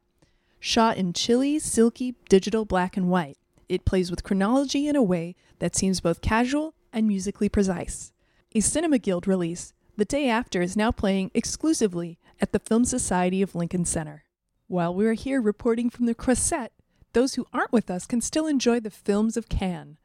Shot 0.60 0.98
in 0.98 1.14
chilly, 1.14 1.58
silky, 1.58 2.14
digital 2.28 2.66
black 2.66 2.98
and 2.98 3.08
white, 3.08 3.38
it 3.66 3.86
plays 3.86 4.10
with 4.10 4.22
chronology 4.22 4.88
in 4.88 4.94
a 4.94 5.02
way 5.02 5.36
that 5.58 5.74
seems 5.74 6.02
both 6.02 6.20
casual 6.20 6.74
and 6.92 7.08
musically 7.08 7.48
precise. 7.48 8.12
A 8.54 8.60
Cinema 8.60 8.98
Guild 8.98 9.26
release, 9.26 9.72
The 9.96 10.04
Day 10.04 10.28
After 10.28 10.60
is 10.60 10.76
now 10.76 10.92
playing 10.92 11.30
exclusively 11.32 12.18
at 12.42 12.52
the 12.52 12.58
Film 12.58 12.84
Society 12.84 13.40
of 13.40 13.54
Lincoln 13.54 13.86
Center. 13.86 14.24
While 14.68 14.94
we're 14.94 15.14
here 15.14 15.40
reporting 15.40 15.88
from 15.88 16.04
the 16.04 16.14
Croisette, 16.14 16.72
those 17.14 17.36
who 17.36 17.46
aren't 17.54 17.72
with 17.72 17.90
us 17.90 18.06
can 18.06 18.20
still 18.20 18.46
enjoy 18.48 18.80
the 18.80 18.90
films 18.90 19.38
of 19.38 19.48
Cannes. 19.48 19.96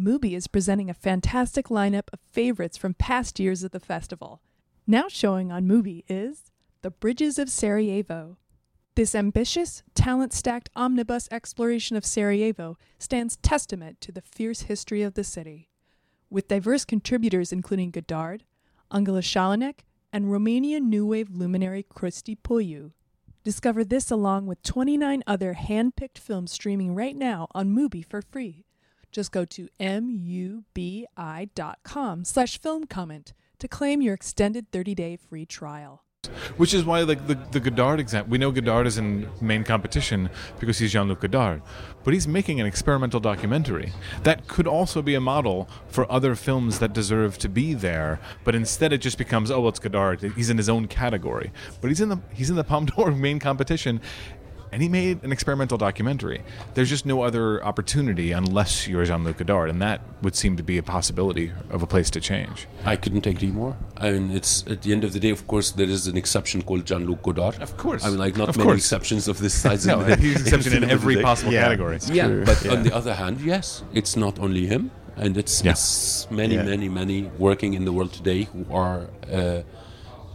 Mubi 0.00 0.34
is 0.34 0.46
presenting 0.46 0.88
a 0.88 0.94
fantastic 0.94 1.66
lineup 1.66 2.08
of 2.10 2.20
favorites 2.32 2.78
from 2.78 2.94
past 2.94 3.38
years 3.38 3.62
of 3.62 3.70
the 3.70 3.78
festival. 3.78 4.40
Now 4.86 5.08
showing 5.08 5.52
on 5.52 5.68
Mubi 5.68 6.04
is 6.08 6.50
The 6.80 6.90
Bridges 6.90 7.38
of 7.38 7.50
Sarajevo. 7.50 8.38
This 8.94 9.14
ambitious, 9.14 9.82
talent 9.94 10.32
stacked 10.32 10.70
omnibus 10.74 11.28
exploration 11.30 11.98
of 11.98 12.06
Sarajevo 12.06 12.78
stands 12.98 13.36
testament 13.42 14.00
to 14.00 14.10
the 14.10 14.22
fierce 14.22 14.62
history 14.62 15.02
of 15.02 15.12
the 15.12 15.24
city. 15.24 15.68
With 16.30 16.48
diverse 16.48 16.86
contributors 16.86 17.52
including 17.52 17.90
Godard, 17.90 18.44
Angela 18.90 19.20
Schanelec, 19.20 19.80
and 20.14 20.26
Romanian 20.26 20.84
new 20.84 21.04
wave 21.04 21.28
luminary 21.30 21.82
Cristi 21.82 22.38
Puiu. 22.42 22.92
Discover 23.44 23.84
this 23.84 24.10
along 24.10 24.46
with 24.46 24.62
29 24.62 25.22
other 25.26 25.52
hand 25.52 25.94
picked 25.94 26.18
films 26.18 26.52
streaming 26.52 26.94
right 26.94 27.16
now 27.16 27.48
on 27.52 27.76
Mubi 27.76 28.02
for 28.02 28.22
free. 28.22 28.64
Just 29.10 29.32
go 29.32 29.44
to 29.44 29.68
mubi.com 29.80 31.04
slash 32.24 32.60
film 32.60 32.84
comment 32.86 33.32
to 33.58 33.68
claim 33.68 34.02
your 34.02 34.14
extended 34.14 34.70
30-day 34.70 35.16
free 35.16 35.46
trial. 35.46 36.04
Which 36.58 36.74
is 36.74 36.84
why, 36.84 37.00
like 37.00 37.26
the, 37.26 37.34
the 37.50 37.60
Godard 37.60 37.98
example, 37.98 38.30
we 38.30 38.36
know 38.36 38.50
Godard 38.50 38.86
is 38.86 38.98
in 38.98 39.26
main 39.40 39.64
competition 39.64 40.28
because 40.58 40.78
he's 40.78 40.92
Jean 40.92 41.08
Luc 41.08 41.20
Godard, 41.20 41.62
but 42.04 42.12
he's 42.12 42.28
making 42.28 42.60
an 42.60 42.66
experimental 42.66 43.20
documentary 43.20 43.94
that 44.22 44.46
could 44.46 44.66
also 44.66 45.00
be 45.00 45.14
a 45.14 45.20
model 45.20 45.66
for 45.88 46.10
other 46.12 46.34
films 46.34 46.78
that 46.78 46.92
deserve 46.92 47.38
to 47.38 47.48
be 47.48 47.72
there. 47.72 48.20
But 48.44 48.54
instead, 48.54 48.92
it 48.92 48.98
just 48.98 49.16
becomes, 49.16 49.50
oh, 49.50 49.60
well, 49.60 49.70
it's 49.70 49.78
Godard. 49.78 50.20
He's 50.36 50.50
in 50.50 50.58
his 50.58 50.68
own 50.68 50.88
category, 50.88 51.52
but 51.80 51.88
he's 51.88 52.02
in 52.02 52.10
the 52.10 52.18
he's 52.34 52.50
in 52.50 52.56
the 52.56 52.64
Palme 52.64 52.84
d'Or 52.84 53.10
main 53.12 53.38
competition, 53.38 54.02
and 54.72 54.82
he 54.82 54.88
made 54.88 55.22
an 55.24 55.32
experimental 55.32 55.76
documentary. 55.78 56.42
There's 56.74 56.88
just 56.88 57.04
no 57.06 57.22
other 57.22 57.62
opportunity 57.64 58.32
unless 58.32 58.86
you're 58.86 59.04
Jean 59.04 59.24
Luc 59.24 59.38
Godard, 59.38 59.70
and 59.70 59.80
that 59.82 60.00
would 60.22 60.36
seem 60.36 60.56
to 60.56 60.62
be 60.62 60.78
a 60.78 60.82
possibility 60.82 61.52
of 61.70 61.82
a 61.82 61.86
place 61.86 62.10
to 62.10 62.20
change. 62.20 62.66
I 62.84 62.96
couldn't 62.96 63.26
agree 63.26 63.50
more. 63.50 63.76
I 63.96 64.12
mean, 64.12 64.30
it's 64.30 64.64
at 64.66 64.82
the 64.82 64.92
end 64.92 65.04
of 65.04 65.12
the 65.12 65.20
day, 65.20 65.30
of 65.30 65.46
course, 65.46 65.72
there 65.72 65.88
is 65.88 66.06
an 66.06 66.16
exception 66.16 66.62
called 66.62 66.84
Jean 66.86 67.06
Luc 67.06 67.22
Godard. 67.22 67.60
Of 67.60 67.76
course. 67.76 68.04
I 68.04 68.10
mean, 68.10 68.18
like, 68.18 68.36
not 68.36 68.48
Of 68.50 68.56
many 68.56 68.68
course. 68.68 68.78
exceptions 68.78 69.28
of 69.28 69.38
this 69.38 69.54
size. 69.54 69.86
No, 69.90 70.00
in, 70.02 70.18
he's 70.20 70.40
exception 70.42 70.82
in 70.82 70.90
every 70.96 71.20
possible 71.22 71.52
Yeah. 71.52 71.62
category. 71.64 71.98
Yeah, 72.12 72.26
True. 72.28 72.44
but 72.44 72.64
Yeah. 72.64 72.72
on 72.72 72.82
the 72.84 72.94
other 72.94 73.14
hand, 73.14 73.40
yes, 73.40 73.82
it's 73.92 74.16
not 74.16 74.38
only 74.38 74.66
him, 74.66 74.90
and 75.16 75.36
it's, 75.36 75.62
Yeah. 75.64 75.72
it's 75.72 76.28
many, 76.30 76.54
Yeah. 76.54 76.62
many, 76.62 76.88
many 76.88 77.30
working 77.38 77.74
in 77.74 77.84
the 77.84 77.92
world 77.92 78.12
today 78.12 78.44
who 78.52 78.64
are 78.72 79.08
uh, 79.32 79.62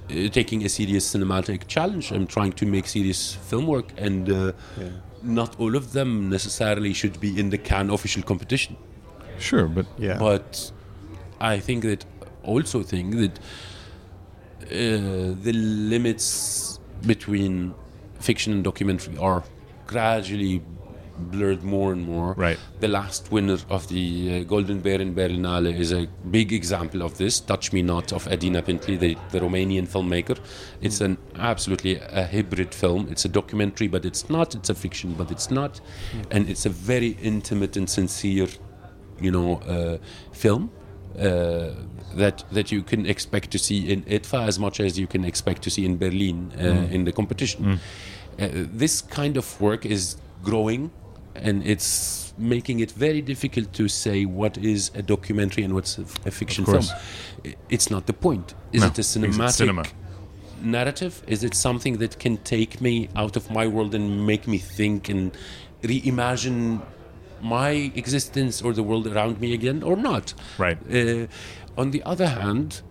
taking 0.10 0.64
a 0.66 0.70
serious 0.70 1.14
cinematic 1.14 1.68
challenge 1.68 2.12
and 2.12 2.30
trying 2.30 2.54
to 2.54 2.66
make 2.66 2.88
serious 2.88 3.36
film 3.36 3.68
work, 3.68 3.88
and 3.98 4.30
uh, 4.30 4.52
not 5.24 5.60
all 5.60 5.76
of 5.76 5.94
them 5.94 6.30
necessarily 6.30 6.94
should 6.94 7.20
be 7.20 7.40
in 7.40 7.50
the 7.50 7.58
Cannes 7.58 7.90
official 7.90 8.24
competition. 8.24 8.78
Sure, 9.40 9.68
but 9.68 9.86
Yeah. 9.98 10.18
But 10.18 10.72
I 11.40 11.60
think 11.60 11.84
that 11.84 12.06
also 12.44 12.84
think 12.84 13.16
that 13.16 13.40
uh, 14.66 15.36
the 15.42 15.54
limits 15.54 16.80
between 17.06 17.74
fiction 18.20 18.54
and 18.54 18.64
documentary 18.64 19.18
are 19.18 19.44
gradually 19.88 20.62
blurred 21.18 21.64
more 21.64 21.92
and 21.92 22.06
more. 22.06 22.34
Right. 22.34 22.58
The 22.80 22.88
last 22.88 23.32
winner 23.32 23.58
of 23.70 23.88
the 23.88 24.42
uh, 24.42 24.44
Golden 24.44 24.80
Bear 24.80 25.02
in 25.02 25.16
Berlinale 25.16 25.78
is 25.78 25.92
a 25.92 26.08
big 26.30 26.54
example 26.54 27.02
of 27.02 27.18
this. 27.18 27.40
Touch 27.40 27.74
Me 27.74 27.82
Not 27.82 28.14
of 28.14 28.28
Adina 28.28 28.62
Pintilie, 28.62 28.98
the, 28.98 29.18
the 29.32 29.40
Romanian 29.40 29.88
filmmaker. 29.88 30.38
It's 30.82 31.02
an 31.02 31.18
absolutely 31.36 31.98
a 31.98 32.28
hybrid 32.28 32.74
film. 32.74 33.08
It's 33.10 33.26
a 33.26 33.30
documentary, 33.30 33.88
but 33.88 34.06
it's 34.06 34.30
not. 34.30 34.56
It's 34.56 34.70
a 34.70 34.76
fiction, 34.76 35.14
but 35.14 35.32
it's 35.32 35.52
not. 35.52 35.82
And 36.32 36.50
it's 36.50 36.66
a 36.66 36.70
very 36.70 37.18
intimate 37.22 37.78
and 37.78 37.90
sincere, 37.90 38.48
you 39.20 39.32
know, 39.32 39.58
uh, 39.60 39.98
film. 40.32 40.72
Uh, 41.18 41.72
that 42.16 42.44
that 42.52 42.72
you 42.74 42.84
can 42.84 43.06
expect 43.06 43.52
to 43.52 43.58
see 43.58 43.90
in 43.90 44.04
IDFA 44.04 44.48
as 44.48 44.60
much 44.60 44.80
as 44.82 45.00
you 45.00 45.08
can 45.08 45.24
expect 45.24 45.62
to 45.62 45.70
see 45.70 45.86
in 45.86 45.98
Berlin 45.98 46.52
uh, 46.60 46.94
in 46.94 47.06
the 47.06 47.12
competition. 47.12 47.80
Uh, 48.38 48.50
this 48.52 49.02
kind 49.02 49.38
of 49.38 49.62
work 49.62 49.86
is 49.86 50.18
growing, 50.44 50.92
and 51.36 51.66
it's 51.66 52.34
making 52.38 52.80
it 52.80 52.92
very 52.92 53.22
difficult 53.22 53.72
to 53.74 53.88
say 53.88 54.26
what 54.26 54.58
is 54.58 54.92
a 54.96 55.02
documentary 55.02 55.64
and 55.64 55.74
what's 55.74 55.98
a, 55.98 56.06
fiction 56.32 56.66
film. 56.66 56.84
It's 57.70 57.90
not 57.90 58.08
the 58.08 58.14
point. 58.14 58.54
Is 58.74 58.82
No, 58.82 58.88
it 58.88 58.98
a 59.00 59.02
cinematic 59.02 59.52
cinema. 59.52 59.84
narrative? 60.62 61.24
Is 61.28 61.44
it 61.44 61.54
something 61.54 61.98
that 61.98 62.20
can 62.20 62.38
take 62.38 62.82
me 62.82 63.10
out 63.16 63.36
of 63.38 63.50
my 63.50 63.68
world 63.68 63.96
and 63.96 64.26
make 64.26 64.48
me 64.48 64.58
think 64.58 65.10
and 65.10 65.32
reimagine 65.82 66.82
my 67.42 67.92
existence 67.96 68.62
or 68.62 68.74
the 68.74 68.84
world 68.84 69.08
around 69.08 69.40
me 69.40 69.54
again, 69.54 69.84
or 69.84 69.96
not? 69.96 70.34
Right. 70.58 70.78
Uh, 70.94 71.28
on 71.78 71.92
the 71.92 72.02
other 72.04 72.28
hand, 72.28 72.82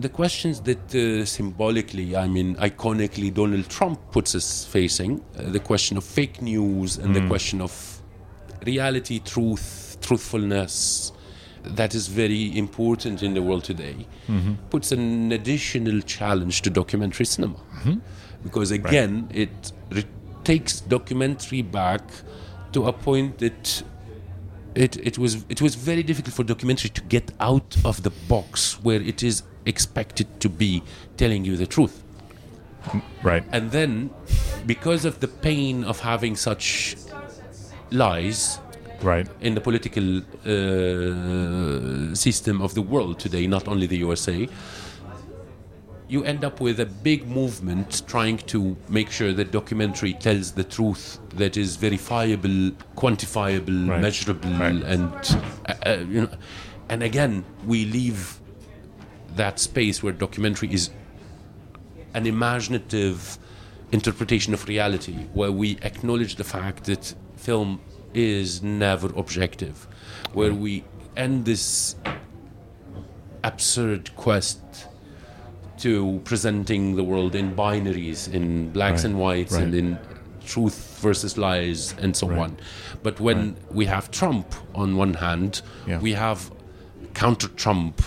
the 0.00 0.08
questions 0.08 0.60
that 0.62 0.94
uh, 0.94 1.24
symbolically, 1.24 2.16
I 2.16 2.28
mean, 2.28 2.54
iconically, 2.56 3.32
Donald 3.32 3.68
Trump 3.68 3.98
puts 4.12 4.34
us 4.34 4.64
facing 4.64 5.20
uh, 5.20 5.50
the 5.50 5.60
question 5.60 5.96
of 5.96 6.04
fake 6.04 6.40
news 6.40 6.98
and 6.98 7.14
the 7.14 7.20
question 7.28 7.60
of 7.60 8.00
reality, 8.64 9.18
truth, 9.20 9.96
truthfulness 10.00 11.12
that 11.64 11.94
is 11.94 12.06
very 12.08 12.56
important 12.56 13.22
in 13.22 13.34
the 13.34 13.42
world 13.42 13.64
today 13.64 14.06
puts 14.70 14.92
an 14.92 15.32
additional 15.32 16.00
challenge 16.00 16.62
to 16.62 16.70
documentary 16.70 17.26
cinema. 17.26 17.58
Because 18.42 18.70
again, 18.70 19.28
it 19.34 19.72
re- 19.90 20.04
takes 20.44 20.80
documentary 20.80 21.62
back 21.62 22.02
to 22.72 22.86
a 22.86 22.92
point 22.92 23.38
that 23.38 23.82
it, 24.74 24.96
it 25.04 25.18
was 25.18 25.44
it 25.48 25.60
was 25.60 25.74
very 25.74 26.02
difficult 26.04 26.34
for 26.34 26.44
documentary 26.44 26.90
to 26.90 27.00
get 27.02 27.32
out 27.40 27.76
of 27.84 28.02
the 28.02 28.10
box 28.28 28.78
where 28.82 29.02
it 29.02 29.22
is 29.22 29.42
expected 29.72 30.26
to 30.40 30.48
be 30.48 30.82
telling 31.16 31.44
you 31.44 31.54
the 31.56 31.66
truth 31.76 32.02
right. 33.22 33.44
and 33.52 33.70
then 33.70 34.10
because 34.66 35.04
of 35.04 35.14
the 35.20 35.28
pain 35.28 35.84
of 35.84 36.00
having 36.00 36.34
such 36.36 36.96
lies 37.90 38.60
Right. 39.00 39.28
in 39.40 39.54
the 39.54 39.60
political 39.60 40.08
uh, 40.18 42.14
system 42.16 42.60
of 42.60 42.74
the 42.74 42.82
world 42.82 43.20
today, 43.20 43.46
not 43.46 43.68
only 43.68 43.86
the 43.86 43.98
USA, 43.98 44.48
you 46.08 46.24
end 46.24 46.42
up 46.44 46.60
with 46.60 46.80
a 46.80 46.86
big 46.86 47.28
movement 47.28 48.02
trying 48.08 48.38
to 48.38 48.76
make 48.88 49.10
sure 49.10 49.32
that 49.34 49.52
documentary 49.52 50.14
tells 50.14 50.50
the 50.52 50.64
truth 50.64 51.20
that 51.34 51.56
is 51.56 51.76
verifiable, 51.76 52.72
quantifiable, 52.96 53.88
Right. 53.88 54.00
measurable, 54.00 54.50
Right. 54.50 54.82
and 54.94 55.12
uh, 55.68 55.74
uh, 55.86 56.04
you 56.14 56.20
know, 56.22 56.30
and 56.88 57.02
again 57.02 57.44
we 57.66 57.84
leave 57.84 58.40
that 59.36 59.58
space 59.58 60.02
where 60.02 60.12
documentary 60.12 60.72
is 60.72 60.90
an 62.14 62.26
imaginative 62.26 63.38
interpretation 63.92 64.52
of 64.54 64.66
reality, 64.68 65.14
where 65.32 65.52
we 65.52 65.78
acknowledge 65.82 66.36
the 66.36 66.44
fact 66.44 66.84
that 66.84 67.14
film 67.36 67.80
is 68.14 68.62
never 68.62 69.08
objective, 69.16 69.86
where 70.32 70.52
we 70.52 70.84
end 71.16 71.44
this 71.44 71.96
absurd 73.44 74.14
quest 74.16 74.60
to 75.78 76.20
presenting 76.24 76.96
the 76.96 77.04
world 77.04 77.34
in 77.34 77.54
binaries, 77.54 78.32
in 78.32 78.70
blacks 78.70 79.04
Right, 79.04 79.10
and 79.10 79.18
whites, 79.20 79.54
and 79.54 79.74
in 79.74 79.98
truth 80.44 80.98
versus 81.00 81.38
lies, 81.38 81.94
and 82.00 82.16
so 82.16 82.28
Right. 82.28 82.38
on. 82.40 82.56
But 83.02 83.20
when 83.20 83.56
we 83.70 83.86
have 83.86 84.10
Trump 84.10 84.54
on 84.74 84.96
one 84.96 85.14
hand, 85.14 85.62
Yeah. 85.86 86.00
we 86.00 86.14
have 86.14 86.50
counter 87.14 87.48
Trump 87.48 88.02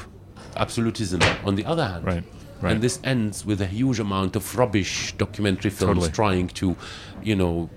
absolutism 0.61 1.19
on 1.43 1.55
the 1.55 1.65
other 1.65 1.85
hand. 1.91 2.05
Right, 2.05 2.23
right. 2.61 2.73
And 2.73 2.81
this 2.81 2.99
ends 3.03 3.45
with 3.45 3.59
a 3.61 3.65
huge 3.65 3.99
amount 3.99 4.35
of 4.35 4.43
rubbish 4.57 5.13
documentary 5.17 5.71
films 5.71 5.95
Totally. 6.05 6.11
trying 6.11 6.47
to, 6.61 6.75
you 7.23 7.35
know, 7.35 7.69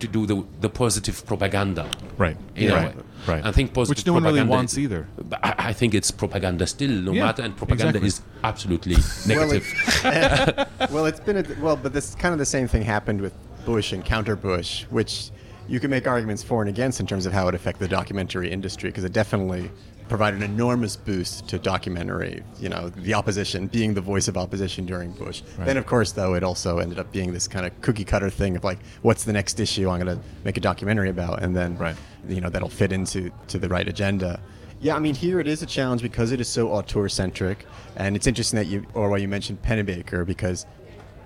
to 0.00 0.06
do 0.06 0.26
the 0.26 0.44
the 0.60 0.70
positive 0.70 1.16
propaganda. 1.26 1.84
Right. 2.16 2.36
In 2.56 2.70
a 2.70 2.74
right. 2.74 2.96
way. 2.96 3.02
Right. 3.26 3.44
I 3.44 3.50
think 3.52 3.74
positive 3.74 3.98
Which 3.98 4.06
no 4.06 4.12
one 4.14 4.22
really 4.22 4.34
propaganda- 4.38 4.56
wants 4.56 4.78
either. 4.78 5.02
I, 5.42 5.54
I 5.70 5.72
think 5.72 5.92
it's 5.94 6.10
propaganda 6.10 6.66
still, 6.66 6.90
no 7.08 7.12
Yeah, 7.12 7.24
matter, 7.26 7.42
and 7.42 7.54
propaganda 7.56 7.98
exactly. 7.98 8.08
is 8.08 8.22
absolutely 8.44 8.94
Well, 8.94 9.48
negative. 9.48 9.66
it- 10.04 10.68
well, 10.92 11.04
it's 11.06 11.20
been 11.20 11.36
a, 11.38 11.44
well, 11.60 11.76
but 11.76 11.92
this 11.92 12.14
kind 12.14 12.32
of 12.32 12.38
the 12.38 12.46
same 12.46 12.68
thing 12.68 12.82
happened 12.82 13.20
with 13.20 13.34
Bush 13.66 13.92
and 13.92 14.04
counter 14.04 14.36
Bush, 14.36 14.84
which 14.90 15.30
you 15.68 15.78
can 15.80 15.90
make 15.90 16.06
arguments 16.06 16.42
for 16.44 16.62
and 16.62 16.68
against 16.70 17.00
in 17.00 17.06
terms 17.06 17.26
of 17.26 17.32
how 17.32 17.48
it 17.48 17.54
affected 17.54 17.80
the 17.86 17.88
documentary 17.88 18.50
industry 18.50 18.88
because 18.88 19.04
it 19.04 19.12
definitely 19.12 19.68
provided 20.08 20.42
an 20.42 20.50
enormous 20.50 20.96
boost 20.96 21.48
to 21.48 21.58
documentary. 21.58 22.42
You 22.60 22.68
know, 22.68 22.88
the 22.90 23.14
opposition 23.14 23.66
being 23.66 23.94
the 23.94 24.00
voice 24.00 24.28
of 24.28 24.36
opposition 24.36 24.86
during 24.86 25.12
Bush. 25.12 25.42
Then, 25.58 25.76
of 25.76 25.86
course, 25.86 26.12
though, 26.12 26.34
it 26.34 26.42
also 26.42 26.78
ended 26.78 26.98
up 26.98 27.12
being 27.12 27.32
this 27.32 27.46
kind 27.48 27.66
of 27.66 27.78
cookie 27.80 28.04
cutter 28.04 28.30
thing 28.30 28.56
of 28.56 28.64
like, 28.64 28.78
what's 29.02 29.24
the 29.24 29.32
next 29.32 29.60
issue 29.60 29.88
I'm 29.88 30.00
going 30.00 30.16
to 30.16 30.22
make 30.44 30.56
a 30.56 30.60
documentary 30.60 31.10
about, 31.10 31.42
and 31.42 31.54
then 31.56 31.76
Right. 31.78 31.96
you 32.28 32.40
know 32.40 32.48
that'll 32.50 32.68
fit 32.68 32.92
into 32.92 33.30
to 33.48 33.58
the 33.58 33.68
right 33.68 33.86
agenda. 33.88 34.40
Yeah, 34.80 34.94
I 34.94 35.00
mean 35.00 35.14
here 35.14 35.40
it 35.40 35.48
is 35.48 35.62
a 35.62 35.66
challenge 35.66 36.02
because 36.02 36.30
it 36.30 36.40
is 36.40 36.48
so 36.48 36.68
auteur 36.70 37.08
centric, 37.08 37.66
and 37.96 38.14
it's 38.14 38.26
interesting 38.28 38.58
that 38.58 38.66
you 38.66 38.82
Orwa 38.94 39.20
you 39.20 39.26
mentioned 39.28 39.60
Pennebaker 39.62 40.24
because 40.24 40.66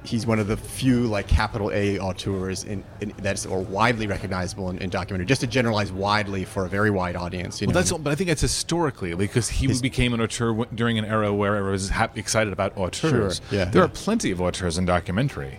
he's 0.05 0.27
one 0.27 0.38
of 0.38 0.49
the 0.49 0.57
few 0.57 1.03
like 1.07 1.29
capital 1.29 1.71
A 1.73 1.99
auteurs 1.99 2.65
in, 2.65 2.83
in 3.01 3.12
that's 3.19 3.47
or 3.47 3.61
widely 3.61 4.07
recognizable 4.07 4.69
in, 4.71 4.79
in 4.79 4.91
documentary. 4.91 5.27
Just 5.27 5.41
to 5.43 5.47
generalize 5.47 5.93
widely 5.93 6.45
for 6.45 6.65
a 6.67 6.69
very 6.69 6.91
wide 6.91 7.15
audience. 7.17 7.61
You 7.61 7.67
Well, 7.69 7.75
know, 7.75 7.81
that's 7.81 7.93
all, 7.93 7.99
but 7.99 8.11
I 8.11 8.15
think 8.17 8.29
it's 8.31 8.41
historically 8.43 9.15
because 9.15 9.49
he 9.49 9.69
His- 9.69 9.81
became 9.81 10.12
an 10.15 10.21
auteur 10.21 10.65
during 10.75 10.99
an 10.99 11.05
era 11.05 11.33
where 11.33 11.55
everyone 11.57 11.73
was 11.73 11.88
hap- 11.91 12.19
excited 12.19 12.53
about 12.53 12.77
auteurs. 12.77 13.41
Sure, 13.51 13.59
yeah. 13.59 13.65
there 13.67 13.83
Yeah. 13.83 13.87
are 13.87 13.88
plenty 13.91 14.31
of 14.31 14.41
auteurs 14.41 14.77
in 14.79 14.85
documentary. 14.87 15.59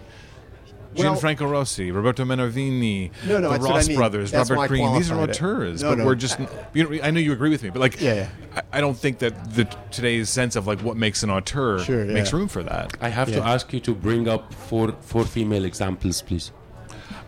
Well- 0.96 1.16
Gianfranco 1.16 1.50
Rosi, 1.50 1.92
Roberto 1.92 2.24
Minervini, 2.26 3.12
No, 3.28 3.40
no, 3.40 3.42
the 3.42 3.50
that's 3.50 3.62
what 3.64 3.72
I 3.72 3.76
Ross 3.76 3.88
mean. 3.88 3.98
brothers, 3.98 4.32
That's 4.32 4.50
Robert 4.50 4.68
Greene. 4.68 4.94
These 4.94 5.12
are 5.12 5.20
auteurs, 5.20 5.82
No, 5.84 5.90
but 5.92 5.98
no. 6.00 6.06
we're 6.06 6.16
just. 6.16 6.40
You 6.74 6.90
know, 6.90 7.04
I 7.04 7.12
know 7.12 7.20
you 7.20 7.32
agree 7.34 7.50
with 7.50 7.64
me, 7.64 7.70
but 7.70 7.80
like, 7.80 8.00
Yeah, 8.02 8.14
yeah. 8.14 8.28
I, 8.56 8.78
I 8.78 8.82
don't 8.82 8.98
think 8.98 9.20
that 9.20 9.54
the 9.54 9.66
today's 9.92 10.30
sense 10.30 10.56
of 10.56 10.68
like 10.68 10.80
what 10.82 10.98
makes 10.98 11.24
an 11.24 11.30
auteur 11.30 11.80
Sure, 11.80 12.06
makes 12.06 12.32
yeah. 12.32 12.38
room 12.38 12.48
for 12.48 12.64
that. 12.64 12.96
I 13.02 13.10
have 13.10 13.30
to 13.30 13.42
ask 13.44 13.72
you 13.74 13.80
to 13.82 13.94
bring 13.96 14.28
up 14.28 14.54
four 14.54 14.94
four 15.02 15.26
female 15.26 15.66
examples, 15.66 16.22
please. 16.22 16.52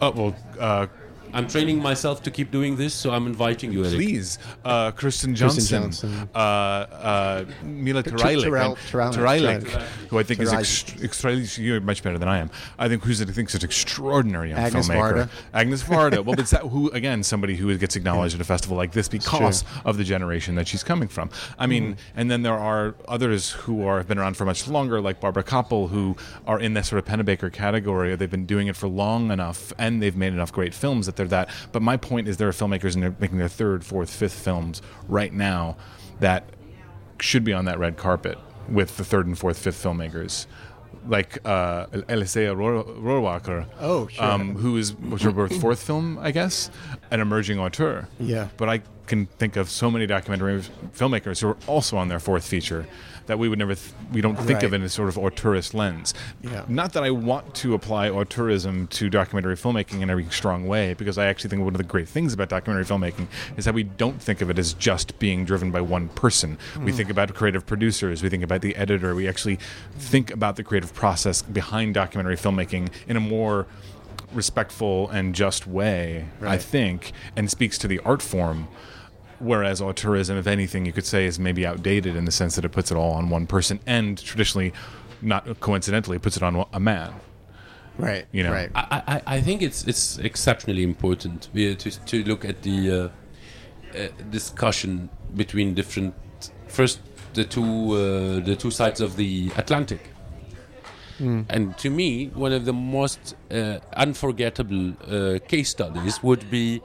Oh 0.01 0.11
well, 0.11 0.35
uh, 0.59 0.87
I'm 1.35 1.47
training 1.47 1.79
myself 1.81 2.23
to 2.23 2.31
keep 2.31 2.49
doing 2.49 2.75
this, 2.77 2.93
so 2.93 3.11
I'm 3.11 3.27
inviting 3.27 3.71
you, 3.71 3.83
Eric. 3.83 3.95
please, 3.95 4.39
uh, 4.63 4.91
Kirsten 4.91 5.35
Johnson, 5.35 5.83
Johnson. 5.83 6.29
Uh, 6.33 6.37
uh, 6.37 7.45
Mila 7.63 8.01
Turajlic, 8.03 8.43
Terrell- 8.43 8.77
Terrell- 8.89 9.13
Turajlic, 9.13 9.69
Terrell- 9.69 9.85
who 10.09 10.17
I 10.19 10.23
think 10.23 10.39
is 10.39 10.51
Turajlic. 10.51 11.01
ext- 11.01 11.57
you're 11.63 11.81
much 11.81 12.01
better 12.03 12.17
than 12.17 12.27
I 12.29 12.37
am. 12.39 12.49
I 12.79 12.87
think 12.87 13.03
who's 13.03 13.21
I 13.21 13.25
think 13.25 13.49
is 13.49 13.55
an 13.55 13.63
extraordinary 13.63 14.49
young 14.51 14.59
Agnes 14.59 14.87
filmmaker. 14.87 15.13
Varda. 15.25 15.29
Agnes 15.53 15.83
Varda. 15.83 16.23
well, 16.25 16.39
it's 16.39 16.51
that 16.55 16.61
who 16.61 16.89
again 16.91 17.21
somebody 17.21 17.55
who 17.57 17.77
gets 17.77 17.95
acknowledged 17.97 18.35
at 18.35 18.41
a 18.41 18.45
festival 18.45 18.77
like 18.77 18.93
this 18.93 19.07
because 19.09 19.63
of 19.83 19.97
the 19.97 20.03
generation 20.05 20.55
that 20.55 20.67
she's 20.67 20.83
coming 20.83 21.07
from. 21.09 21.29
I 21.59 21.67
mean, 21.67 21.75
Mm-hmm. 21.85 22.19
and 22.19 22.31
then 22.31 22.41
there 22.43 22.57
are 22.57 22.95
others 23.09 23.51
who 23.51 23.85
are 23.85 23.97
have 23.97 24.07
been 24.07 24.17
around 24.17 24.37
for 24.37 24.45
much 24.45 24.67
longer, 24.67 25.01
like 25.01 25.19
Barbara 25.19 25.43
Kopple, 25.43 25.89
who 25.89 26.15
are 26.47 26.59
in 26.59 26.73
that 26.75 26.85
sort 26.85 26.99
of 26.99 27.05
Pennebaker 27.05 27.51
category. 27.51 28.15
They've 28.15 28.29
been 28.31 28.45
doing 28.45 28.67
it 28.67 28.75
for 28.77 28.87
long 28.87 29.31
enough, 29.31 29.73
and 29.77 30.01
they've 30.01 30.15
made 30.15 30.31
enough 30.31 30.51
great 30.53 30.73
films 30.73 31.05
that 31.05 31.15
they're 31.17 31.24
that. 31.29 31.49
But 31.71 31.81
my 31.81 31.97
point 31.97 32.27
is, 32.27 32.37
there 32.37 32.47
are 32.47 32.51
filmmakers 32.53 32.93
and 32.93 33.03
they're 33.03 33.15
making 33.19 33.37
their 33.37 33.47
third, 33.49 33.83
fourth, 33.85 34.09
fifth 34.09 34.37
films 34.39 34.81
right 35.07 35.33
now 35.33 35.77
that 36.19 36.49
should 37.19 37.43
be 37.43 37.53
on 37.53 37.65
that 37.65 37.79
red 37.79 37.97
carpet 37.97 38.37
with 38.69 38.97
the 38.97 39.05
third 39.05 39.27
and 39.27 39.37
fourth, 39.37 39.57
fifth 39.59 39.81
filmmakers. 39.83 40.45
Like 41.07 41.37
uh, 41.45 41.85
Elisea 41.87 42.55
Rohr- 42.55 42.97
Rohrwacher, 42.99 43.67
Oh, 43.79 44.07
sure. 44.07 44.23
um, 44.23 44.55
who 44.55 44.75
is 44.77 44.95
was 44.95 45.21
her 45.21 45.47
fourth 45.49 45.83
film, 45.83 46.17
I 46.17 46.31
guess, 46.31 46.71
an 47.11 47.19
emerging 47.19 47.59
auteur. 47.59 48.07
Yeah. 48.19 48.47
But 48.57 48.69
I 48.69 48.81
can 49.05 49.27
think 49.37 49.55
of 49.55 49.69
so 49.69 49.89
many 49.89 50.05
documentary 50.05 50.61
filmmakers 50.95 51.41
who 51.41 51.49
are 51.49 51.57
also 51.67 51.97
on 51.97 52.07
their 52.07 52.19
fourth 52.19 52.45
feature 52.47 52.85
that 53.27 53.39
we 53.39 53.49
would 53.49 53.59
never 53.59 53.75
th- 53.75 53.93
we 54.13 54.21
don't 54.21 54.35
think 54.35 54.63
of 54.63 54.71
Right. 54.71 54.81
in 54.81 54.85
a 54.85 54.89
sort 54.89 55.09
of 55.09 55.15
auteurist 55.15 55.73
lens. 55.73 56.13
Yeah. 56.41 56.63
Not 56.67 56.93
that 56.93 57.03
I 57.03 57.11
want 57.11 57.55
to 57.55 57.73
apply 57.73 58.09
auteurism 58.09 58.89
to 58.91 59.09
documentary 59.09 59.55
filmmaking 59.55 60.01
in 60.01 60.09
every 60.09 60.27
strong 60.29 60.67
way, 60.67 60.93
because 60.93 61.17
I 61.17 61.25
actually 61.25 61.49
think 61.49 61.63
one 61.63 61.73
of 61.73 61.79
the 61.79 61.83
great 61.83 62.07
things 62.07 62.33
about 62.33 62.49
documentary 62.49 62.85
filmmaking 62.85 63.27
is 63.57 63.65
that 63.65 63.73
we 63.73 63.83
don't 63.83 64.21
think 64.21 64.41
of 64.41 64.49
it 64.49 64.59
as 64.59 64.73
just 64.73 65.17
being 65.19 65.43
driven 65.43 65.71
by 65.71 65.81
one 65.81 66.09
person. 66.09 66.57
We 66.79 66.91
mm. 66.91 66.95
think 66.95 67.09
about 67.09 67.33
creative 67.33 67.65
producers, 67.65 68.21
we 68.21 68.29
think 68.29 68.43
about 68.43 68.61
the 68.61 68.75
editor, 68.75 69.15
we 69.15 69.27
actually 69.27 69.59
think 69.97 70.31
about 70.31 70.55
the 70.55 70.63
creative 70.63 70.93
process 70.93 71.41
behind 71.41 71.95
documentary 71.95 72.35
filmmaking 72.35 72.89
in 73.07 73.17
a 73.17 73.19
more 73.19 73.65
respectful 74.33 75.09
and 75.09 75.33
just 75.33 75.65
way, 75.65 76.27
I 76.41 76.57
think, 76.57 77.11
and 77.35 77.49
speaks 77.49 77.77
to 77.79 77.87
the 77.87 77.99
art 77.99 78.21
form. 78.21 78.67
Whereas 79.39 79.81
auteurism, 79.81 80.37
if 80.37 80.47
anything, 80.47 80.85
you 80.85 80.93
could 80.93 81.05
say 81.05 81.25
is 81.25 81.37
maybe 81.37 81.65
outdated 81.65 82.15
in 82.15 82.25
the 82.25 82.31
sense 82.31 82.55
that 82.55 82.65
it 82.65 82.69
puts 82.69 82.91
it 82.91 82.95
all 82.95 83.13
on 83.13 83.29
one 83.29 83.47
person, 83.47 83.79
and 83.85 84.17
traditionally, 84.17 84.73
not 85.21 85.59
coincidentally, 85.59 86.19
puts 86.19 86.37
it 86.37 86.43
on 86.43 86.65
a 86.71 86.79
man. 86.79 87.13
right. 87.97 88.25
you 88.31 88.43
know. 88.43 88.51
right. 88.51 88.71
I, 88.75 89.01
I, 89.07 89.21
I 89.37 89.41
think 89.41 89.61
it's 89.61 89.85
it's 89.87 90.17
exceptionally 90.19 90.83
important 90.83 91.49
to, 91.53 91.75
to 91.75 92.23
look 92.23 92.45
at 92.45 92.61
the 92.61 92.91
uh, 92.91 93.09
uh, 93.97 94.07
discussion 94.29 95.09
between 95.35 95.73
different 95.73 96.13
first 96.67 96.99
the 97.33 97.43
two 97.43 97.93
uh, 97.93 98.39
the 98.45 98.55
two 98.55 98.71
sides 98.71 99.01
of 99.01 99.15
the 99.17 99.51
Atlantic. 99.57 100.11
And 101.17 101.77
to 101.77 101.89
me, 101.89 102.27
one 102.27 102.51
of 102.51 102.65
the 102.65 102.73
most 102.73 103.35
uh, 103.49 103.79
unforgettable 103.95 104.93
uh, 105.07 105.39
case 105.47 105.69
studies 105.69 106.21
would 106.21 106.49
be: 106.49 106.81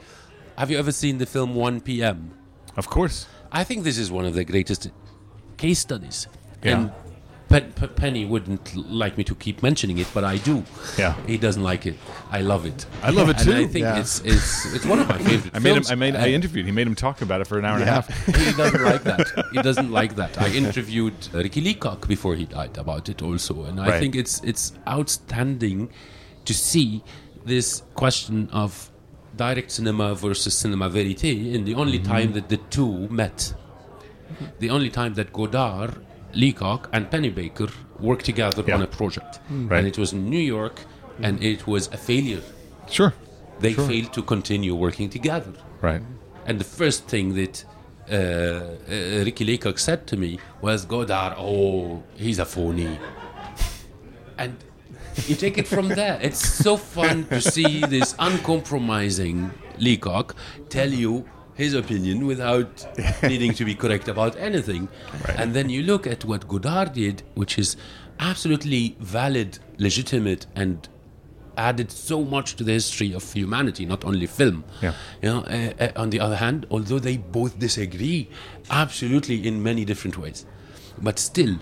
Have 0.57 0.71
you 0.71 0.79
ever 0.79 0.93
seen 0.93 1.19
the 1.19 1.27
film 1.27 1.55
1 1.57 1.81
P.M.? 1.81 2.40
Of 2.77 2.89
course. 2.89 3.27
I 3.53 3.65
think 3.65 3.85
this 3.85 3.99
is 3.99 4.11
one 4.11 4.25
of 4.25 4.35
the 4.35 4.45
greatest 4.45 4.91
case 5.57 5.79
studies. 5.81 6.27
Yeah. 6.63 6.73
And 6.79 6.93
Pen- 7.49 7.73
Pen- 7.73 7.89
Penny 7.97 8.25
wouldn't 8.25 8.77
l- 8.77 8.85
like 8.89 9.19
me 9.19 9.25
to 9.25 9.35
keep 9.35 9.61
mentioning 9.61 9.99
it, 9.99 10.07
but 10.15 10.23
I 10.23 10.37
do. 10.37 10.63
Yeah. 10.97 11.15
He 11.27 11.37
doesn't 11.37 11.65
like 11.65 11.85
it. 11.85 11.97
I 12.31 12.43
love 12.43 12.65
it. 12.65 12.87
I 13.03 13.11
love 13.11 13.29
it 13.29 13.39
And 13.39 13.45
too. 13.47 13.57
I 13.57 13.67
think 13.67 13.83
Yeah. 13.83 13.99
it's, 13.99 14.21
it's 14.21 14.73
it's 14.73 14.87
one 14.87 15.01
of 15.01 15.09
my 15.09 15.19
favorite 15.19 15.51
I 15.57 15.59
made 15.59 15.71
him. 15.71 15.75
films. 15.83 15.91
I 15.91 15.97
made. 15.97 16.15
I 16.15 16.29
interviewed. 16.29 16.65
He 16.67 16.71
made 16.73 16.87
him 16.87 16.95
talk 16.95 17.23
about 17.23 17.41
it 17.41 17.49
for 17.49 17.59
an 17.59 17.65
hour 17.65 17.75
and 17.75 17.83
a 17.83 17.93
half. 17.93 18.07
he 18.27 18.53
doesn't 18.53 18.85
like 18.85 19.03
that. 19.03 19.27
He 19.53 19.61
doesn't 19.63 19.91
like 19.91 20.15
that. 20.15 20.41
I 20.41 20.49
interviewed 20.51 21.15
Ricky 21.33 21.61
Leacock 21.61 22.07
before 22.07 22.37
he 22.37 22.45
died 22.45 22.79
about 22.79 23.09
it 23.09 23.21
also, 23.21 23.65
and 23.65 23.81
I 23.81 23.89
Right. 23.89 24.01
think 24.01 24.15
it's 24.15 24.41
it's 24.45 24.73
outstanding 24.87 25.91
to 26.45 26.55
see 26.55 27.03
this 27.45 27.83
question 27.95 28.49
of 28.53 28.91
direct 29.37 29.71
cinema 29.71 30.15
versus 30.15 30.55
cinema 30.55 30.89
verite 30.89 31.25
in 31.55 31.65
the 31.65 31.75
only 31.75 31.99
Mm-hmm. 31.99 32.13
time 32.13 32.33
that 32.33 32.49
the 32.49 32.57
two 32.57 33.09
met. 33.09 33.55
The 34.59 34.71
only 34.71 34.91
time 34.91 35.15
that 35.15 35.33
Godard, 35.33 35.93
Leacock, 36.35 36.89
and 36.93 37.11
Pennebaker 37.11 37.71
worked 37.99 38.25
together 38.25 38.63
Yeah. 38.67 38.77
on 38.77 38.83
a 38.83 38.87
project, 38.87 39.41
Right. 39.51 39.79
and 39.79 39.87
it 39.89 39.99
was 39.99 40.13
in 40.13 40.29
New 40.31 40.45
York, 40.57 40.81
and 41.23 41.43
it 41.43 41.67
was 41.67 41.89
a 41.93 41.97
failure. 41.97 42.43
Sure. 42.89 43.13
They 43.61 43.75
Sure. 43.75 43.87
failed 43.89 44.13
to 44.15 44.23
continue 44.23 44.75
working 44.75 45.09
together. 45.11 45.53
Right. 45.83 46.03
And 46.47 46.59
the 46.59 46.65
first 46.65 47.07
thing 47.07 47.35
that 47.35 47.65
uh, 48.11 48.15
uh, 48.17 49.25
Ricky 49.25 49.45
Leacock 49.45 49.79
said 49.79 50.07
to 50.09 50.17
me 50.17 50.39
was, 50.61 50.85
Godard, 50.85 51.35
oh, 51.39 52.03
he's 52.17 52.39
a 52.41 52.45
phony. 52.45 52.99
And 54.39 54.57
you 55.27 55.35
take 55.35 55.59
it 55.59 55.67
from 55.67 55.89
there. 55.89 56.19
It's 56.23 56.47
so 56.47 56.77
fun 56.77 57.27
to 57.27 57.41
see 57.41 57.81
this 57.81 58.15
uncompromising 58.19 59.51
Leacock 59.79 60.37
tell 60.69 60.91
you 60.91 61.29
his 61.55 61.75
opinion 61.75 62.27
without 62.27 62.87
needing 63.23 63.53
to 63.55 63.65
be 63.65 63.75
correct 63.75 64.09
about 64.09 64.37
anything. 64.37 64.89
And 65.37 65.55
then 65.55 65.69
you 65.69 65.83
look 65.83 66.07
at 66.07 66.25
what 66.25 66.49
Godard 66.49 66.95
did, 66.95 67.23
which 67.35 67.59
is 67.59 67.77
absolutely 68.19 68.97
valid, 69.01 69.59
legitimate, 69.79 70.47
and 70.55 70.89
added 71.57 71.91
so 71.91 72.25
much 72.25 72.57
to 72.57 72.65
the 72.65 72.73
history 72.73 73.13
of 73.13 73.31
humanity, 73.33 73.85
not 73.85 74.05
only 74.05 74.27
film. 74.27 74.65
Yeah. 74.81 74.95
You 75.21 75.29
know, 75.29 75.41
uh, 75.41 75.73
uh, 75.79 75.93
on 75.97 76.11
the 76.11 76.21
other 76.21 76.37
hand, 76.37 76.67
although 76.71 76.99
they 76.99 77.19
both 77.19 77.59
disagree, 77.59 78.31
absolutely 78.71 79.47
in 79.47 79.63
many 79.63 79.85
different 79.85 80.17
ways, 80.17 80.47
but 81.03 81.19
still, 81.19 81.57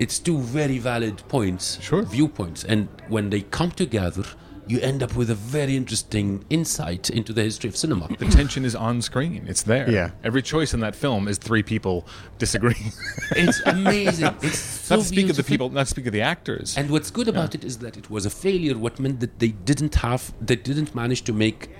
it's 0.00 0.18
two 0.18 0.38
very 0.38 0.78
valid 0.78 1.22
points, 1.28 1.78
Sure. 1.80 2.02
viewpoints, 2.02 2.64
and 2.64 2.88
when 3.08 3.30
they 3.30 3.42
come 3.42 3.70
together, 3.70 4.24
you 4.66 4.78
end 4.80 5.02
up 5.02 5.16
with 5.16 5.30
a 5.30 5.34
very 5.34 5.76
interesting 5.76 6.44
insight 6.48 7.10
into 7.10 7.32
the 7.32 7.42
history 7.42 7.68
of 7.68 7.76
cinema. 7.76 8.06
The 8.18 8.26
tension 8.26 8.64
is 8.64 8.76
on 8.76 9.02
screen. 9.02 9.46
It's 9.48 9.64
there. 9.64 9.90
Yeah. 9.90 10.10
Every 10.22 10.42
choice 10.42 10.72
in 10.72 10.80
that 10.80 10.94
film 10.94 11.26
is 11.26 11.38
three 11.38 11.64
people 11.64 12.06
disagreeing. 12.38 12.92
it's 13.32 13.60
amazing. 13.66 14.32
It's 14.42 14.58
so 14.58 14.94
not 14.96 15.02
to 15.02 15.08
speak 15.08 15.28
of 15.28 15.36
the 15.36 15.42
people. 15.42 15.70
Not 15.70 15.86
to 15.86 15.90
speak 15.90 16.06
of 16.06 16.12
the 16.12 16.20
actors. 16.22 16.76
And 16.76 16.88
what's 16.90 17.10
good 17.10 17.26
about 17.26 17.54
it 17.56 17.64
is 17.64 17.78
that 17.78 17.96
it 17.96 18.10
was 18.10 18.24
a 18.26 18.30
failure, 18.30 18.78
what 18.78 19.00
meant 19.00 19.18
that 19.20 19.40
they 19.40 19.48
didn't 19.48 19.96
have, 19.96 20.32
they 20.40 20.56
didn't 20.56 20.94
manage 20.94 21.22
to 21.24 21.32
make 21.32 21.70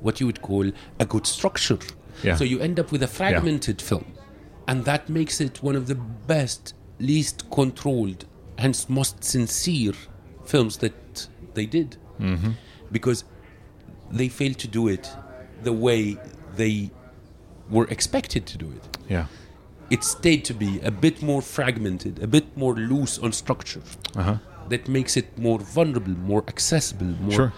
what 0.00 0.18
you 0.18 0.26
would 0.26 0.42
call 0.42 0.72
a 0.98 1.06
good 1.06 1.26
structure. 1.28 1.78
Yeah. 2.24 2.34
So 2.34 2.42
you 2.42 2.58
end 2.58 2.80
up 2.80 2.90
with 2.90 3.02
a 3.04 3.08
fragmented 3.08 3.80
film. 3.80 4.12
And 4.66 4.84
that 4.86 5.08
makes 5.08 5.40
it 5.40 5.62
one 5.62 5.76
of 5.76 5.86
the 5.86 5.94
best, 5.94 6.74
least 7.00 7.50
controlled, 7.50 8.24
hence 8.58 8.88
most 8.88 9.24
sincere 9.24 9.92
films 10.44 10.78
that 10.78 11.28
they 11.54 11.66
did. 11.66 11.96
Mm-hmm. 12.20 12.50
Because 12.92 13.24
they 14.10 14.28
failed 14.28 14.58
to 14.58 14.68
do 14.68 14.88
it 14.88 15.10
the 15.62 15.72
way 15.72 16.16
they 16.56 16.90
were 17.70 17.86
expected 17.88 18.46
to 18.46 18.58
do 18.58 18.70
it. 18.72 18.98
Yeah. 19.08 19.26
It 19.90 20.04
stayed 20.04 20.44
to 20.46 20.54
be 20.54 20.80
a 20.80 20.90
bit 20.90 21.22
more 21.22 21.42
fragmented, 21.42 22.22
a 22.22 22.26
bit 22.26 22.56
more 22.56 22.74
loose 22.74 23.18
on 23.18 23.32
structure. 23.32 23.82
Uh-huh. 24.16 24.36
That 24.68 24.88
makes 24.88 25.16
it 25.16 25.36
more 25.38 25.58
vulnerable, 25.58 26.12
more 26.12 26.44
accessible, 26.48 27.06
more 27.20 27.32
Sure. 27.32 27.52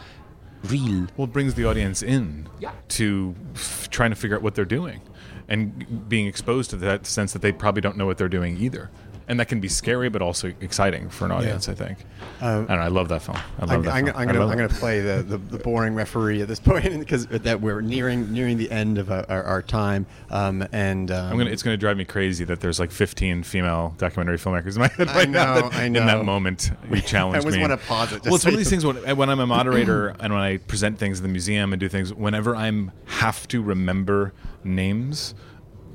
real. 0.65 1.07
Well, 1.17 1.27
it 1.27 1.33
brings 1.33 1.55
the 1.55 1.65
audience 1.67 2.03
in 2.03 2.49
Yeah. 2.61 2.73
to 2.89 3.35
f- 3.55 3.89
trying 3.91 4.11
to 4.11 4.17
figure 4.17 4.37
out 4.37 4.43
what 4.43 4.55
they're 4.55 4.65
doing 4.65 5.01
and 5.49 6.09
being 6.09 6.27
exposed 6.27 6.71
to 6.71 6.77
that 6.77 7.07
sense 7.07 7.33
that 7.35 7.43
they 7.43 7.53
probably 7.53 7.81
don't 7.83 7.97
know 7.97 8.07
what 8.07 8.17
they're 8.19 8.29
doing 8.29 8.57
either. 8.59 8.91
And 9.29 9.39
that 9.41 9.49
can 9.49 9.61
be 9.61 9.69
scary, 9.69 10.09
but 10.09 10.21
also 10.23 10.53
exciting 10.61 11.09
for 11.09 11.25
an 11.25 11.33
audience, 11.33 11.69
I 11.69 11.75
think. 11.75 11.99
I 12.41 12.55
don't. 12.55 12.71
I 12.71 12.89
love 12.89 13.09
that 13.09 13.23
film. 13.23 13.39
I 13.59 13.65
love 13.65 13.71
I'm, 13.71 13.83
that 13.83 13.95
I'm, 13.95 14.05
film. 14.07 14.17
I'm 14.17 14.27
gonna 14.27 14.41
love 14.41 14.51
I'm 14.51 14.57
gonna 14.57 14.69
play 14.69 15.01
the, 15.01 15.23
the, 15.23 15.39
the 15.39 15.59
boring 15.59 15.95
referee 15.95 16.43
at 16.43 16.49
this 16.49 16.61
point 16.71 16.99
because 16.99 17.27
that 17.27 17.61
we're 17.61 17.81
nearing 17.81 18.33
nearing 18.33 18.59
the 18.59 18.71
end 18.71 18.99
of 18.99 19.11
our, 19.11 19.25
our, 19.29 19.43
our 19.45 19.63
time. 19.63 20.07
Um, 20.31 20.67
and 20.73 21.11
um, 21.11 21.33
I'm 21.33 21.39
gonna. 21.39 21.51
It's 21.51 21.63
gonna 21.63 21.77
drive 21.77 21.97
me 21.97 22.05
crazy 22.05 22.45
that 22.45 22.61
there's 22.61 22.81
like 22.81 22.91
15 22.91 23.43
female 23.45 23.95
documentary 23.99 24.39
filmmakers 24.39 24.75
in 24.75 24.81
my 24.81 24.89
head 24.89 25.09
I 25.11 25.15
right 25.15 25.29
now. 25.29 25.55
know, 25.55 25.69
that- 25.69 25.75
I 25.75 25.85
In 25.85 25.93
that 25.95 26.25
moment, 26.25 26.71
you 26.91 27.01
challenged 27.01 27.47
me. 27.47 27.53
I 27.53 27.57
always 27.57 27.59
wanna 27.61 27.77
pause 27.77 28.13
it 28.13 28.17
just 28.17 28.27
well, 28.27 28.35
it's 28.35 28.45
so 28.45 28.49
one 28.49 28.55
of 28.55 28.59
these 28.59 28.71
things 28.71 28.85
when, 28.85 29.17
when 29.17 29.31
I'm 29.31 29.41
a 29.41 29.47
moderator 29.47 30.09
and 30.21 30.33
when 30.33 30.43
I 30.43 30.57
present 30.57 30.99
things 30.99 31.19
in 31.19 31.23
the 31.23 31.29
museum 31.29 31.73
and 31.73 31.79
do 31.81 31.89
things. 31.89 32.13
Whenever 32.13 32.57
I'm 32.57 32.93
have 33.07 33.47
to 33.49 33.63
remember 33.63 34.33
names. 34.65 35.35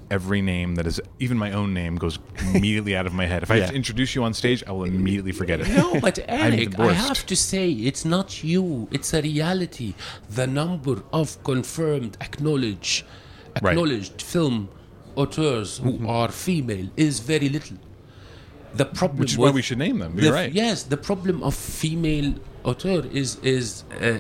Every 0.10 0.42
name 0.42 0.76
that 0.76 0.88
is 0.88 1.02
even 1.20 1.38
my 1.38 1.52
own 1.52 1.74
name 1.74 1.98
goes 1.98 2.18
immediately 2.56 2.96
out 2.96 3.06
of 3.06 3.14
my 3.14 3.26
head. 3.26 3.44
If 3.44 3.52
I 3.52 3.58
have 3.58 3.70
to 3.72 3.76
introduce 3.76 4.16
you 4.16 4.24
on 4.24 4.34
stage, 4.34 4.64
I 4.66 4.72
will 4.72 4.86
immediately 4.86 5.34
forget 5.34 5.60
it. 5.60 5.68
No, 5.68 6.00
but 6.00 6.18
Eric, 6.30 6.80
I 6.80 6.94
have 6.94 7.26
to 7.26 7.36
say, 7.36 7.70
it's 7.72 8.06
not 8.06 8.42
you. 8.44 8.88
It's 8.92 9.14
a 9.14 9.22
reality. 9.22 9.96
The 10.30 10.48
number 10.48 11.04
of 11.12 11.42
confirmed, 11.44 12.18
acknowledged, 12.22 13.04
Right. 13.62 13.72
acknowledged 13.72 14.22
film 14.22 14.70
auteurs 15.16 15.80
who 15.80 15.94
Mm-hmm. 15.94 16.08
are 16.08 16.30
female 16.32 16.88
is 16.96 17.20
very 17.20 17.50
little. 17.50 17.78
The 18.76 18.86
problem, 18.86 19.20
Which 19.20 19.32
is 19.32 19.38
why 19.38 19.50
we 19.50 19.62
should 19.62 19.80
name 19.80 19.98
them. 20.00 20.14
You're 20.20 20.28
f- 20.36 20.42
right. 20.42 20.52
Yes, 20.54 20.84
the 20.84 20.98
problem 20.98 21.42
of 21.44 21.54
female 21.56 22.36
auteur 22.64 23.02
is 23.12 23.38
is 23.44 23.84
uh, 24.02 24.20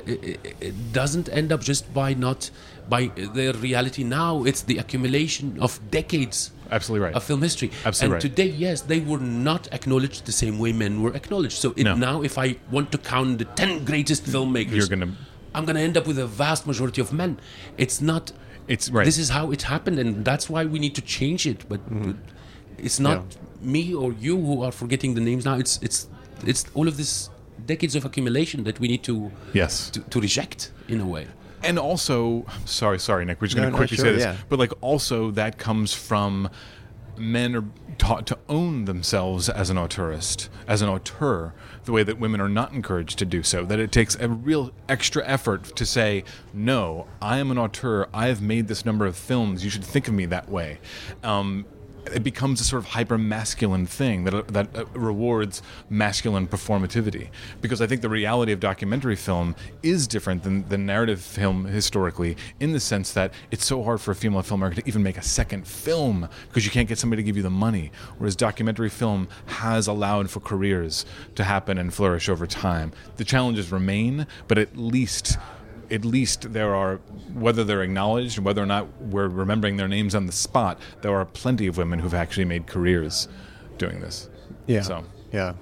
doesn't 0.92 1.30
end 1.30 1.52
up 1.52 1.62
just 1.62 1.94
by 1.94 2.14
not 2.14 2.50
by 2.90 3.08
their 3.34 3.54
reality 3.54 4.04
now. 4.04 4.44
It's 4.44 4.62
the 4.62 4.78
accumulation 4.78 5.58
of 5.60 5.80
decades 5.92 6.52
Absolutely 6.72 7.06
right. 7.06 7.16
of 7.16 7.24
film 7.24 7.42
history. 7.42 7.72
Absolutely 7.86 8.06
and 8.06 8.14
right. 8.14 8.22
today, 8.22 8.48
yes, 8.48 8.82
they 8.82 9.00
were 9.00 9.20
not 9.20 9.68
acknowledged 9.74 10.26
the 10.26 10.32
same 10.32 10.60
way 10.60 10.72
men 10.74 11.02
were 11.02 11.14
acknowledged. 11.16 11.58
So 11.58 11.74
it, 11.76 11.84
No. 11.84 11.96
now, 11.96 12.22
if 12.24 12.38
I 12.38 12.58
want 12.72 12.92
to 12.94 12.98
count 12.98 13.40
the 13.40 13.46
ten 13.46 13.86
greatest 13.86 14.24
filmmakers, 14.26 14.76
You're 14.76 14.88
gonna- 14.88 15.16
I'm 15.56 15.66
going 15.66 15.76
to 15.76 15.82
end 15.82 15.98
up 15.98 16.06
with 16.06 16.20
a 16.20 16.28
vast 16.28 16.68
majority 16.68 17.02
of 17.02 17.12
men. 17.12 17.40
It's 17.78 18.00
not. 18.02 18.32
It's 18.68 18.90
right. 18.92 19.06
This 19.06 19.18
is 19.18 19.30
how 19.30 19.52
it 19.52 19.62
happened, 19.64 19.98
and 19.98 20.24
that's 20.26 20.50
why 20.50 20.66
we 20.66 20.78
need 20.78 20.94
to 20.96 21.02
change 21.02 21.48
it. 21.48 21.68
But, 21.70 21.80
but 21.90 22.16
it's 22.78 23.00
not 23.00 23.24
me 23.62 23.94
or 23.94 24.14
you 24.14 24.36
who 24.40 24.62
are 24.62 24.72
forgetting 24.72 25.16
the 25.16 25.22
names 25.22 25.46
now. 25.46 25.56
It's 25.58 25.80
it's 25.82 26.08
it's 26.46 26.66
all 26.74 26.88
of 26.88 26.98
this 26.98 27.30
decades 27.66 27.96
of 27.96 28.06
accumulation 28.06 28.64
that 28.66 28.80
we 28.80 28.88
need 28.88 29.04
to 29.04 29.32
yes. 29.54 29.90
to, 29.92 30.02
to 30.02 30.20
reject 30.20 30.72
in 30.88 31.00
a 31.02 31.08
way. 31.08 31.28
And 31.64 31.78
also 31.80 32.46
sorry 32.66 33.00
sorry 33.00 33.26
nick 33.26 33.42
we're 33.42 33.48
just 33.48 33.58
No, 33.58 33.64
going 33.64 33.74
to 33.74 33.78
quickly 33.78 33.98
sure, 33.98 34.06
say 34.06 34.12
this 34.14 34.24
yeah. 34.24 34.36
but 34.50 34.60
like 34.60 34.72
also 34.82 35.32
that 35.32 35.58
comes 35.58 35.94
from 35.94 36.50
men 37.18 37.56
are 37.56 37.64
taught 37.98 38.28
to 38.28 38.38
own 38.48 38.86
themselves 38.86 39.50
as 39.50 39.72
an 39.72 39.78
auteurist 39.78 40.50
as 40.68 40.84
an 40.84 40.90
auteur 40.90 41.52
the 41.86 41.92
way 41.92 42.04
that 42.04 42.20
women 42.20 42.40
are 42.40 42.50
not 42.50 42.72
encouraged 42.74 43.18
to 43.18 43.26
do 43.26 43.42
so 43.42 43.64
that 43.66 43.80
it 43.80 43.92
takes 43.92 44.16
a 44.20 44.30
real 44.30 44.72
extra 44.88 45.26
effort 45.26 45.64
to 45.76 45.84
say 45.86 46.24
no 46.54 47.08
i 47.22 47.38
am 47.40 47.50
an 47.50 47.58
auteur. 47.58 48.08
I 48.14 48.28
have 48.28 48.40
made 48.42 48.68
this 48.68 48.86
number 48.86 49.06
of 49.08 49.16
films. 49.16 49.64
You 49.64 49.72
should 49.72 49.84
think 49.84 50.08
of 50.08 50.14
me 50.14 50.26
that 50.28 50.48
way. 50.50 50.80
Um, 51.24 51.66
it 52.14 52.24
becomes 52.24 52.62
a 52.62 52.64
sort 52.64 52.84
of 52.84 52.90
hyper 52.90 53.18
masculine 53.18 53.86
thing 53.86 54.24
that 54.26 54.48
that 54.50 54.76
uh, 54.76 54.86
rewards 54.88 55.62
masculine 55.90 56.48
performativity. 56.48 57.30
Because 57.62 57.82
I 57.82 57.88
think 57.88 58.02
the 58.02 58.10
reality 58.10 58.52
of 58.52 58.60
documentary 58.60 59.16
film 59.16 59.56
is 59.84 60.08
different 60.08 60.44
than, 60.44 60.68
the 60.70 60.78
narrative 60.78 61.22
film 61.22 61.66
historically 61.66 62.38
in 62.60 62.72
the 62.74 62.80
sense 62.80 63.12
that 63.14 63.34
it's 63.52 63.66
so 63.66 63.84
hard 63.84 64.02
for 64.02 64.12
a 64.12 64.16
female 64.16 64.42
filmmaker 64.42 64.76
to 64.76 64.88
even 64.88 65.04
make 65.04 65.18
a 65.18 65.22
second 65.22 65.68
film 65.68 66.28
because 66.48 66.66
you 66.66 66.72
can't 66.72 66.88
get 66.88 66.98
somebody 66.98 67.22
to 67.22 67.26
give 67.26 67.38
you 67.38 67.44
the 67.44 67.50
money. 67.50 67.92
Whereas 68.18 68.36
documentary 68.36 68.90
film 68.90 69.28
has 69.46 69.88
allowed 69.88 70.30
for 70.30 70.40
careers 70.40 71.06
to 71.36 71.44
happen 71.44 71.78
and 71.78 71.94
flourish 71.94 72.30
over 72.30 72.46
time. 72.48 72.92
The 73.18 73.24
challenges 73.24 73.72
remain 73.72 74.28
but 74.48 74.58
at 74.58 74.78
least 74.78 75.38
at 75.92 76.06
least 76.06 76.54
there 76.54 76.76
are, 76.76 76.98
whether 77.34 77.64
they're 77.64 77.84
acknowledged 77.84 78.40
whether 78.40 78.62
or 78.62 78.66
not 78.66 78.88
we're 79.02 79.28
remembering 79.28 79.78
their 79.78 79.88
names 79.88 80.16
on 80.16 80.26
the 80.26 80.32
spot, 80.32 80.80
there 81.02 81.16
are 81.16 81.26
plenty 81.26 81.68
of 81.68 81.78
women 81.78 82.00
who've 82.00 82.14
actually 82.14 82.46
made 82.46 82.68
careers 82.68 83.28
doing 83.78 84.00
this. 84.02 84.30
Yeah. 84.66 84.82
So, 84.82 85.04
Yeah. 85.32 85.54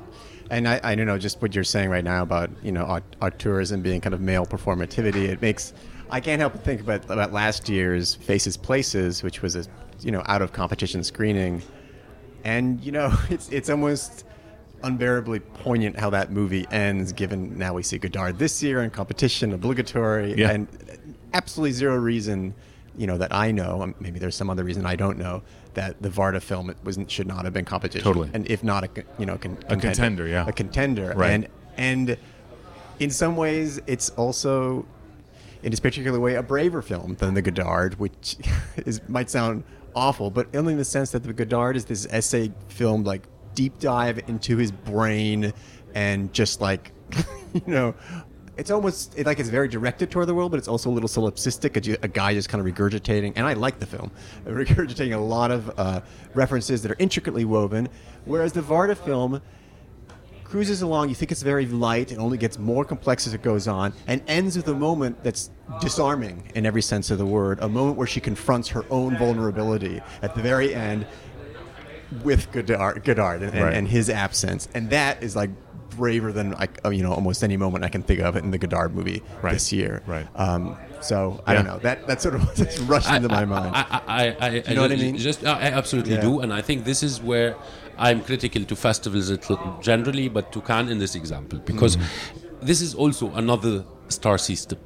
And 0.52 0.68
I, 0.68 0.80
I 0.84 0.96
don't 0.96 1.08
know, 1.08 1.18
just 1.18 1.42
what 1.42 1.56
you're 1.56 1.64
saying 1.64 1.90
right 1.90 2.04
now 2.04 2.22
about, 2.22 2.52
you 2.62 2.72
know, 2.72 2.86
aut- 2.86 3.40
tourism 3.40 3.82
being 3.82 4.00
kind 4.00 4.14
of 4.14 4.22
male 4.22 4.46
performativity, 4.46 5.28
it 5.28 5.42
makes, 5.42 5.74
I 6.12 6.20
can't 6.20 6.40
help 6.40 6.54
but 6.54 6.64
think 6.64 6.82
about, 6.82 7.04
about 7.10 7.34
last 7.34 7.68
year's 7.68 8.14
Faces 8.14 8.56
Places, 8.56 9.24
which 9.24 9.42
was 9.42 9.56
a, 9.56 9.66
you 10.02 10.12
know, 10.12 10.22
out 10.28 10.44
of 10.44 10.54
competition 10.54 11.04
screening. 11.04 11.64
And, 12.44 12.80
you 12.82 12.92
know, 12.92 13.12
it's, 13.30 13.50
it's 13.50 13.70
almost 13.72 14.26
unbearably 14.84 15.40
poignant 15.40 15.98
how 16.00 16.10
that 16.12 16.32
movie 16.32 16.66
ends, 16.72 17.12
given 17.14 17.58
now 17.58 17.74
we 17.74 17.84
see 17.84 17.98
Godard 17.98 18.38
this 18.40 18.62
year 18.64 18.84
in 18.84 18.90
competition, 18.90 19.54
obligatory, 19.54 20.34
Yeah. 20.36 20.52
and 20.52 20.68
absolutely 21.34 21.72
zero 21.74 21.96
reason, 21.98 22.54
you 22.98 23.08
know, 23.08 23.18
that 23.18 23.34
I 23.34 23.52
know, 23.52 23.82
um, 23.82 23.96
maybe 24.00 24.20
there's 24.20 24.36
some 24.36 24.50
other 24.50 24.64
reason 24.64 24.86
I 24.86 24.96
don't 24.96 25.18
know, 25.18 25.42
that 25.74 26.02
the 26.02 26.10
Varda 26.10 26.42
film 26.42 26.74
was 26.84 26.98
should 27.08 27.28
not 27.28 27.44
have 27.46 27.54
been 27.54 27.66
competition. 27.66 28.04
Totally. 28.04 28.30
And 28.34 28.50
if 28.50 28.64
not 28.64 28.84
a, 28.86 28.90
you 29.20 29.26
know, 29.26 29.38
con- 29.38 29.58
A 29.68 29.76
contender, 29.76 30.28
yeah. 30.28 30.46
a 30.48 30.54
contender, 30.54 31.14
Right. 31.16 31.32
and 31.32 31.48
and 31.78 32.18
in 33.00 33.10
some 33.12 33.36
ways, 33.36 33.82
it's 33.88 34.10
also, 34.12 34.86
in 35.64 35.72
this 35.72 35.82
particular 35.82 36.18
way, 36.20 36.36
a 36.36 36.44
braver 36.44 36.82
film 36.82 37.16
than 37.20 37.34
the 37.34 37.42
Godard, 37.42 38.00
which 38.00 38.38
is 38.86 39.02
might 39.10 39.30
sound 39.30 39.64
awful, 39.94 40.30
but 40.30 40.48
only 40.56 40.72
in 40.74 40.78
the 40.80 40.86
sense 40.86 41.12
that 41.12 41.24
the 41.24 41.34
Godard 41.34 41.76
is 41.76 41.84
this 41.86 42.08
essay 42.10 42.52
film, 42.70 43.04
like 43.04 43.24
deep 43.56 43.80
dive 43.80 44.20
into 44.28 44.58
his 44.58 44.72
brain, 44.72 45.54
and 45.94 46.32
just 46.34 46.62
like, 46.62 46.92
you 47.54 47.62
know. 47.68 47.96
It's 48.58 48.72
almost 48.72 49.20
it, 49.20 49.26
like 49.26 49.42
it's 49.42 49.50
very 49.50 49.68
directed 49.68 50.10
toward 50.10 50.30
the 50.30 50.34
world, 50.34 50.52
but 50.52 50.60
it's 50.60 50.70
also 50.70 50.90
a 50.90 50.94
little 50.94 51.10
solipsistic. 51.10 51.76
A, 51.76 51.98
a 52.06 52.08
guy 52.08 52.34
just 52.34 52.48
kind 52.48 52.66
of 52.66 52.74
regurgitating, 52.74 53.34
and 53.36 53.46
I 53.46 53.52
like 53.52 53.80
the 53.80 53.86
film, 53.86 54.12
regurgitating 54.46 55.14
a 55.14 55.20
lot 55.20 55.52
of 55.52 55.78
uh, 55.78 56.00
references 56.34 56.82
that 56.84 56.92
are 56.92 56.96
intricately 56.98 57.44
woven. 57.44 57.90
Whereas 58.24 58.54
the 58.54 58.62
Varda 58.62 58.96
film 58.96 59.42
cruises 60.46 60.82
along. 60.82 61.10
You 61.10 61.16
think 61.16 61.34
it's 61.34 61.42
very 61.42 61.66
light 61.66 62.12
and 62.12 62.22
only 62.22 62.38
gets 62.38 62.58
more 62.58 62.86
complex 62.86 63.28
as 63.28 63.34
it 63.34 63.42
goes 63.42 63.68
on, 63.68 63.92
and 64.08 64.22
ends 64.26 64.56
with 64.56 64.70
a 64.70 64.74
moment 64.74 65.22
that's 65.22 65.52
disarming 65.82 66.50
in 66.56 66.66
every 66.66 66.82
sense 66.82 67.12
of 67.12 67.18
the 67.18 67.26
word. 67.26 67.60
A 67.62 67.68
moment 67.68 67.98
where 67.98 68.08
she 68.08 68.22
confronts 68.22 68.70
her 68.70 68.86
own 68.90 69.18
vulnerability 69.18 70.02
at 70.22 70.34
the 70.34 70.42
very 70.42 70.74
end 70.74 71.06
with 72.24 72.52
Godard, 72.52 73.04
Godard 73.04 73.42
and, 73.44 73.54
and, 73.54 73.64
Right. 73.64 73.74
and 73.74 73.88
his 73.88 74.10
absence, 74.10 74.68
and 74.74 74.90
that 74.92 75.22
is 75.24 75.36
like 75.36 75.50
braver 75.92 76.32
than 76.34 76.52
like 76.52 76.80
uh, 76.84 76.90
you 76.90 77.04
know 77.04 77.14
almost 77.14 77.44
any 77.44 77.56
moment 77.58 77.84
I 77.86 77.90
can 77.90 78.04
think 78.04 78.20
of 78.20 78.36
in 78.36 78.52
the 78.52 78.58
Godard 78.58 78.94
movie 78.96 79.22
Right. 79.42 79.54
this 79.54 79.72
year. 79.72 80.02
Right. 80.06 80.28
Um, 80.36 80.76
so 81.02 81.42
I 81.46 81.54
don't 81.54 81.66
know. 81.66 81.80
That 81.80 82.08
that 82.08 82.22
sort 82.22 82.36
of 82.36 82.54
just 82.62 82.80
rushed 82.88 83.10
into 83.12 83.30
my 83.30 83.46
mind. 83.46 83.76
I, 83.76 83.86
I, 83.90 84.02
I, 84.08 84.36
I, 84.40 84.50
you 84.70 84.76
know 84.76 84.82
what 84.82 84.92
I 84.92 84.96
mean? 84.96 85.18
Just, 85.18 85.46
I 85.46 85.62
absolutely 85.82 86.16
Yeah. 86.16 86.22
do, 86.22 86.40
and 86.42 86.52
I 86.54 86.62
think 86.62 86.84
this 86.86 87.02
is 87.04 87.22
where 87.22 87.56
I'm 87.98 88.22
critical 88.22 88.64
to 88.66 88.76
festivals 88.76 89.32
generally, 89.82 90.28
but 90.28 90.52
to 90.54 90.62
Cannes 90.62 90.90
in 90.92 91.00
this 91.00 91.16
example, 91.16 91.60
because 91.60 91.96
Mm-hmm. 91.98 92.66
this 92.66 92.82
is 92.82 92.94
also 92.96 93.32
another 93.36 93.86
star 94.10 94.38
system. 94.38 94.80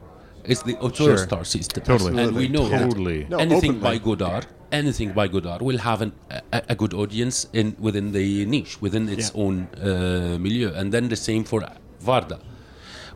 It's 0.44 0.64
the 0.64 0.76
auteur 0.78 1.16
Sure. 1.16 1.18
star 1.18 1.44
system, 1.44 1.84
Totally. 1.84 2.22
and 2.22 2.36
we 2.36 2.48
know 2.48 2.68
that 2.70 2.82
Totally. 2.90 3.26
No, 3.30 3.38
anything 3.38 3.72
openly. 3.78 3.98
by 3.98 3.98
Godard, 3.98 4.46
anything 4.72 5.12
by 5.14 5.28
Godard 5.28 5.62
will 5.62 5.78
have 5.80 6.02
an, 6.02 6.12
a, 6.30 6.62
a 6.70 6.76
good 6.76 6.94
audience 6.94 7.48
in 7.54 7.76
within 7.80 8.12
the 8.12 8.46
niche, 8.46 8.82
within 8.82 9.08
its 9.10 9.32
Yeah. 9.34 9.42
own 9.44 9.68
uh, 9.82 10.38
milieu, 10.40 10.72
and 10.74 10.92
then 10.94 11.10
the 11.10 11.16
same 11.16 11.44
for 11.44 11.62
Varda. 12.04 12.40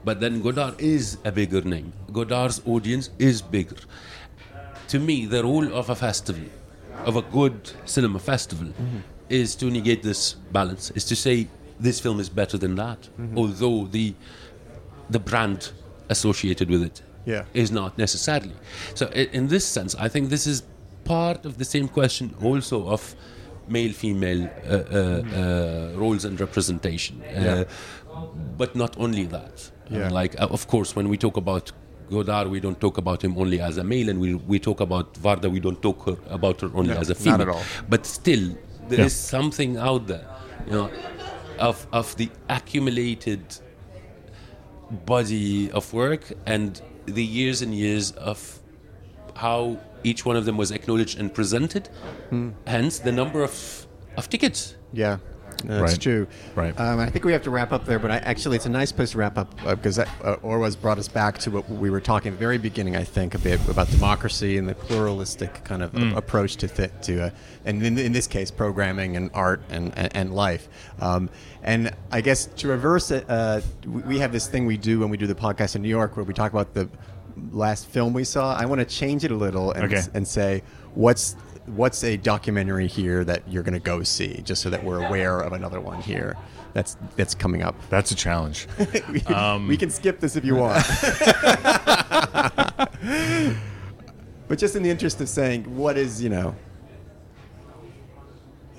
But 0.05 0.19
then 0.19 0.41
Godard 0.41 0.79
is 0.81 1.17
a 1.23 1.31
bigger 1.31 1.61
name. 1.61 1.93
Godard's 2.11 2.61
audience 2.65 3.09
is 3.19 3.41
bigger. 3.41 3.77
To 4.89 4.99
me, 4.99 5.25
the 5.25 5.43
role 5.43 5.73
of 5.73 5.89
a 5.89 5.95
festival, 5.95 6.43
of 7.05 7.15
a 7.15 7.21
good 7.21 7.71
cinema 7.85 8.19
festival, 8.19 8.67
is 9.29 9.55
to 9.55 9.65
negate 9.71 10.03
this 10.03 10.33
balance. 10.51 10.91
Is 10.91 11.05
to 11.05 11.15
say 11.15 11.47
this 11.79 11.99
film 11.99 12.19
is 12.19 12.29
better 12.29 12.57
than 12.57 12.75
that, 12.75 13.07
although 13.35 13.85
the 13.85 14.13
the 15.09 15.19
brand 15.19 15.71
associated 16.09 16.69
with 16.69 16.83
it 16.83 17.01
is 17.53 17.69
Yeah. 17.69 17.75
not 17.81 17.97
necessarily. 17.97 18.53
So, 18.95 19.07
in 19.07 19.47
this 19.47 19.65
sense, 19.65 19.95
I 19.95 20.07
think 20.09 20.29
this 20.29 20.45
is 20.47 20.63
part 21.03 21.45
of 21.45 21.57
the 21.57 21.65
same 21.65 21.87
question 21.87 22.33
also 22.41 22.87
of 22.87 23.15
male-female 23.67 24.43
uh, 24.43 24.49
uh, 24.69 24.75
uh, 24.75 25.99
roles 25.99 26.25
and 26.25 26.39
representation. 26.39 27.21
Uh, 27.21 27.41
Yeah. 27.41 27.63
But 28.57 28.75
not 28.75 28.95
only 28.97 29.25
that. 29.25 29.71
Yeah. 29.89 30.09
like, 30.21 30.33
uh, 30.39 30.47
of 30.57 30.67
course, 30.67 30.95
when 30.95 31.07
we 31.09 31.17
talk 31.17 31.37
about 31.37 31.71
Godard, 32.09 32.47
we 32.49 32.59
don't 32.59 32.79
talk 32.79 32.97
about 32.97 33.23
him 33.23 33.37
only 33.37 33.59
as 33.61 33.77
a 33.77 33.83
male, 33.83 34.09
and 34.09 34.19
we, 34.19 34.35
we 34.35 34.59
talk 34.59 34.79
about 34.81 35.13
Varda, 35.15 35.49
we 35.51 35.59
don't 35.59 35.81
talk 35.81 36.05
her, 36.07 36.17
about 36.29 36.61
her 36.61 36.69
only 36.73 36.93
No, 36.93 36.99
as 36.99 37.09
a 37.09 37.15
female. 37.15 37.37
not 37.37 37.45
female. 37.45 37.55
at 37.55 37.59
all. 37.59 37.85
But 37.89 38.05
still, 38.05 38.55
there 38.89 39.01
is 39.01 39.13
Yeah. 39.15 39.39
something 39.39 39.77
out 39.77 40.07
there, 40.07 40.25
you 40.67 40.73
know, 40.73 40.89
of 41.59 41.87
of 41.91 42.15
the 42.17 42.29
accumulated 42.49 43.41
body 45.05 45.71
of 45.71 45.93
work 45.93 46.23
and 46.45 46.81
the 47.05 47.23
years 47.23 47.61
and 47.61 47.73
years 47.73 48.11
of 48.11 48.59
how 49.35 49.77
each 50.03 50.25
one 50.25 50.35
of 50.35 50.45
them 50.45 50.57
was 50.57 50.71
acknowledged 50.71 51.19
and 51.19 51.33
presented. 51.33 51.87
Hmm. 52.29 52.49
Hence, 52.67 52.99
the 52.99 53.11
number 53.11 53.43
of 53.43 53.87
of 54.17 54.29
tickets. 54.29 54.75
Yeah, 54.91 55.17
that's 55.63 55.93
Right. 55.93 55.99
true. 56.01 56.27
Right. 56.55 56.79
Um, 56.79 56.99
I 56.99 57.09
think 57.09 57.25
we 57.25 57.31
have 57.31 57.41
to 57.43 57.49
wrap 57.49 57.71
up 57.71 57.85
there, 57.85 57.97
but 57.97 58.11
I, 58.11 58.17
actually, 58.17 58.57
it's 58.57 58.67
a 58.67 58.69
nice 58.69 58.91
place 58.91 59.11
to 59.11 59.17
wrap 59.17 59.37
up 59.39 59.55
uh, 59.65 59.73
because 59.75 59.95
that, 59.95 60.07
uh, 60.23 60.35
Orwa's 60.43 60.75
brought 60.75 60.99
us 60.99 61.07
back 61.07 61.39
to 61.39 61.49
what 61.51 61.67
we 61.69 61.89
were 61.89 62.01
talking 62.01 62.31
at 62.33 62.35
the 62.37 62.39
very 62.45 62.59
beginning. 62.59 62.95
I 62.95 63.03
think 63.05 63.33
a 63.33 63.39
bit 63.39 63.59
about 63.67 63.89
democracy 63.89 64.57
and 64.59 64.69
the 64.69 64.75
pluralistic 64.75 65.63
kind 65.63 65.81
of 65.81 65.95
a- 65.95 66.15
approach 66.15 66.57
to 66.57 66.67
th- 66.67 66.91
to, 67.03 67.23
uh, 67.25 67.29
and 67.65 67.81
in, 67.81 67.97
in 67.97 68.11
this 68.11 68.27
case, 68.27 68.51
programming 68.51 69.15
and 69.17 69.31
art 69.33 69.61
and 69.69 69.91
and, 69.97 70.15
and 70.15 70.35
life. 70.35 70.67
Um, 70.99 71.29
and 71.63 71.91
I 72.11 72.21
guess 72.21 72.45
to 72.45 72.67
reverse 72.67 73.09
it, 73.09 73.25
uh, 73.27 73.61
we 73.87 74.01
we 74.03 74.19
have 74.19 74.31
this 74.31 74.45
thing 74.47 74.67
we 74.67 74.77
do 74.77 74.99
when 74.99 75.09
we 75.09 75.17
do 75.17 75.25
the 75.27 75.35
podcast 75.35 75.75
in 75.75 75.81
New 75.81 75.89
York 75.89 76.17
where 76.17 76.25
we 76.25 76.33
talk 76.35 76.51
about 76.51 76.73
the 76.75 76.87
last 77.51 77.87
film 77.87 78.13
we 78.13 78.23
saw. 78.23 78.55
I 78.55 78.65
want 78.65 78.79
to 78.79 78.85
change 78.85 79.23
it 79.23 79.31
a 79.31 79.35
little 79.35 79.71
and, 79.71 79.85
Okay. 79.85 80.01
and 80.13 80.27
say 80.27 80.63
what's 80.95 81.35
what's 81.67 82.03
a 82.03 82.17
documentary 82.17 82.87
here 82.87 83.23
that 83.23 83.41
you're 83.47 83.63
going 83.63 83.73
to 83.73 83.79
go 83.79 84.03
see 84.03 84.41
just 84.43 84.61
so 84.61 84.69
that 84.69 84.83
we're 84.83 85.05
aware 85.05 85.39
of 85.39 85.53
another 85.53 85.79
one 85.79 86.01
here 86.01 86.35
that's 86.73 86.97
that's 87.15 87.33
coming 87.33 87.63
up 87.63 87.73
That's 87.89 88.11
a 88.11 88.15
challenge. 88.15 88.67
we, 89.09 89.21
Um, 89.33 89.67
we 89.69 89.77
can 89.77 89.89
skip 89.89 90.19
this 90.19 90.35
if 90.35 90.43
you 90.43 90.55
want 90.55 90.75
but 94.47 94.57
just 94.57 94.75
in 94.75 94.83
the 94.83 94.89
interest 94.89 95.21
of 95.21 95.29
saying 95.29 95.63
what 95.75 95.97
is 95.97 96.21
you 96.21 96.29
know 96.29 96.55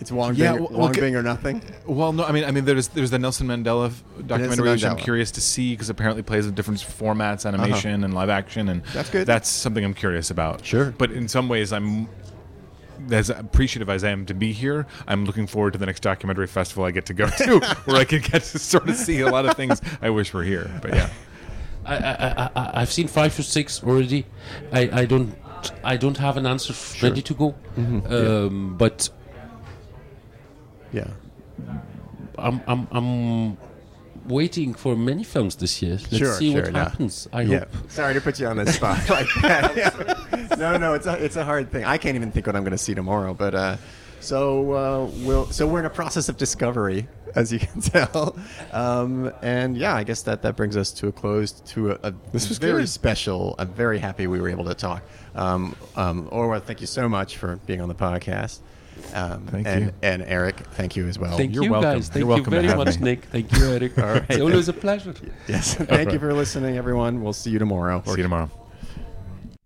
it's 0.00 0.10
Wang 0.12 0.34
Yeah, 0.34 0.52
Bing, 0.54 0.62
well, 0.64 0.70
Wang 0.80 0.90
okay. 0.90 1.00
Bing 1.00 1.16
or 1.16 1.22
nothing 1.22 1.62
Well, 1.86 2.12
no, 2.12 2.24
I 2.24 2.32
mean, 2.32 2.44
I 2.44 2.50
mean, 2.50 2.64
there's 2.64 2.88
there's 2.88 3.10
the 3.10 3.18
Nelson 3.18 3.46
Mandela 3.46 3.86
f- 3.88 4.04
documentary, 4.26 4.70
which 4.70 4.84
I'm 4.84 4.96
curious 4.96 5.30
to 5.32 5.40
see 5.40 5.72
because 5.72 5.88
apparently 5.90 6.22
plays 6.22 6.46
in 6.46 6.54
different 6.54 6.80
formats, 6.80 7.46
animation 7.46 8.04
and 8.04 8.12
live 8.14 8.28
action, 8.28 8.68
and 8.68 8.82
That's 8.92 9.10
good. 9.10 9.26
That's 9.26 9.48
something 9.48 9.84
I'm 9.84 9.94
curious 9.94 10.30
about. 10.30 10.64
Sure. 10.64 10.92
but 10.98 11.10
in 11.12 11.28
some 11.28 11.48
ways, 11.48 11.72
I'm 11.72 12.08
as 13.10 13.28
appreciative 13.28 13.90
as 13.90 14.02
I 14.04 14.10
am 14.10 14.24
to 14.26 14.34
be 14.34 14.52
here. 14.52 14.86
I'm 15.06 15.24
looking 15.26 15.46
forward 15.46 15.72
to 15.74 15.78
the 15.78 15.86
next 15.86 16.00
documentary 16.00 16.46
festival 16.46 16.84
I 16.84 16.90
get 16.90 17.06
to 17.06 17.14
go 17.14 17.28
to, 17.28 17.60
where 17.84 17.96
I 17.96 18.04
can 18.04 18.20
get 18.20 18.42
to 18.42 18.58
sort 18.58 18.88
of 18.88 18.96
see 18.96 19.20
a 19.20 19.28
lot 19.30 19.46
of 19.46 19.56
things 19.56 19.80
I 20.00 20.10
wish 20.10 20.32
were 20.32 20.44
here. 20.44 20.70
But 20.80 20.94
yeah, 20.94 21.10
I, 21.84 21.96
I, 21.96 22.12
I, 22.12 22.50
I- 22.56 22.80
I've 22.82 22.92
seen 22.92 23.08
five 23.08 23.38
or 23.38 23.42
six 23.42 23.82
already. 23.84 24.26
I, 24.72 24.88
I 25.00 25.04
don't 25.06 25.34
I 25.82 25.96
don't 25.96 26.16
have 26.18 26.36
an 26.36 26.46
answer 26.46 26.72
f- 26.72 27.02
ready 27.02 27.22
to 27.22 27.34
go, 27.34 27.54
um, 27.76 28.76
but 28.78 29.08
yeah 30.94 31.10
I'm, 32.38 32.60
I'm 32.66 32.88
I'm 32.90 33.56
waiting 34.26 34.74
for 34.74 34.96
many 34.96 35.22
films 35.24 35.54
this 35.56 35.80
year. 35.82 35.92
Let's 36.10 36.16
Sure, 36.16 36.34
see 36.34 36.52
sure, 36.52 36.62
what 36.62 36.72
no. 36.72 36.78
happens. 36.80 37.28
I 37.32 37.42
yeah. 37.42 37.58
hope. 37.60 37.68
Sorry 37.90 38.14
to 38.14 38.20
put 38.20 38.40
you 38.40 38.46
on 38.48 38.56
the 38.56 38.66
spot 38.72 39.08
like 39.18 39.28
that. 39.42 39.76
Yeah. 39.76 40.54
No, 40.64 40.76
no, 40.76 40.94
it's 40.94 41.06
a 41.06 41.14
it's 41.24 41.36
a 41.36 41.44
hard 41.44 41.70
thing. 41.72 41.84
I 41.84 41.98
can't 41.98 42.14
even 42.16 42.30
think 42.30 42.46
what 42.46 42.54
I'm 42.56 42.62
going 42.62 42.78
to 42.80 42.84
see 42.88 42.94
tomorrow. 42.94 43.34
But 43.34 43.54
uh, 43.54 43.76
so 44.20 44.72
uh, 44.72 45.10
we'll 45.26 45.46
so 45.50 45.66
we're 45.66 45.80
in 45.80 45.84
a 45.84 45.90
process 45.90 46.28
of 46.28 46.36
discovery, 46.36 47.08
as 47.34 47.52
you 47.52 47.58
can 47.58 47.80
tell. 47.94 48.36
Um, 48.72 49.32
and 49.42 49.76
yeah, 49.76 49.94
I 49.94 50.04
guess 50.04 50.22
that 50.22 50.42
that 50.42 50.54
brings 50.56 50.76
us 50.76 50.92
to 50.92 51.08
a 51.08 51.12
close 51.12 51.52
to 51.74 51.92
a, 51.92 51.98
a 52.04 52.14
This 52.32 52.48
was 52.48 52.58
very 52.58 52.82
good. 52.82 52.88
special. 52.88 53.54
I'm 53.58 53.72
very 53.72 53.98
happy 53.98 54.26
we 54.26 54.40
were 54.40 54.48
able 54.48 54.64
to 54.66 54.74
talk. 54.74 55.02
Um, 55.34 55.74
um, 55.96 56.28
Orwa, 56.30 56.62
thank 56.62 56.80
you 56.80 56.86
so 56.86 57.08
much 57.08 57.36
for 57.36 57.56
being 57.66 57.80
on 57.80 57.88
the 57.88 57.94
podcast. 57.96 58.60
Um, 59.12 59.46
Thank 59.46 59.66
and, 59.66 59.84
you. 59.86 59.92
And 60.02 60.22
Eric, 60.22 60.56
thank 60.72 60.96
you 60.96 61.06
as 61.06 61.18
well. 61.18 61.36
Thank 61.36 61.54
You're 61.54 61.64
you 61.64 61.70
welcome. 61.70 61.92
guys. 61.92 62.08
Thank 62.08 62.18
You're 62.18 62.26
welcome 62.26 62.52
to 62.52 62.62
very 62.62 62.76
much, 62.76 62.98
me. 62.98 63.04
Nick. 63.04 63.24
Thank 63.26 63.52
you, 63.52 63.64
Eric. 63.66 63.96
right. 63.96 64.24
It's 64.28 64.40
always 64.40 64.68
a 64.68 64.72
pleasure. 64.72 65.14
Yes, 65.46 65.74
thank 65.74 66.12
you 66.12 66.18
for 66.18 66.32
listening, 66.32 66.76
everyone. 66.76 67.22
We'll 67.22 67.32
see 67.32 67.50
you 67.50 67.58
tomorrow. 67.58 68.02
see 68.04 68.12
you 68.12 68.22
tomorrow. 68.22 68.50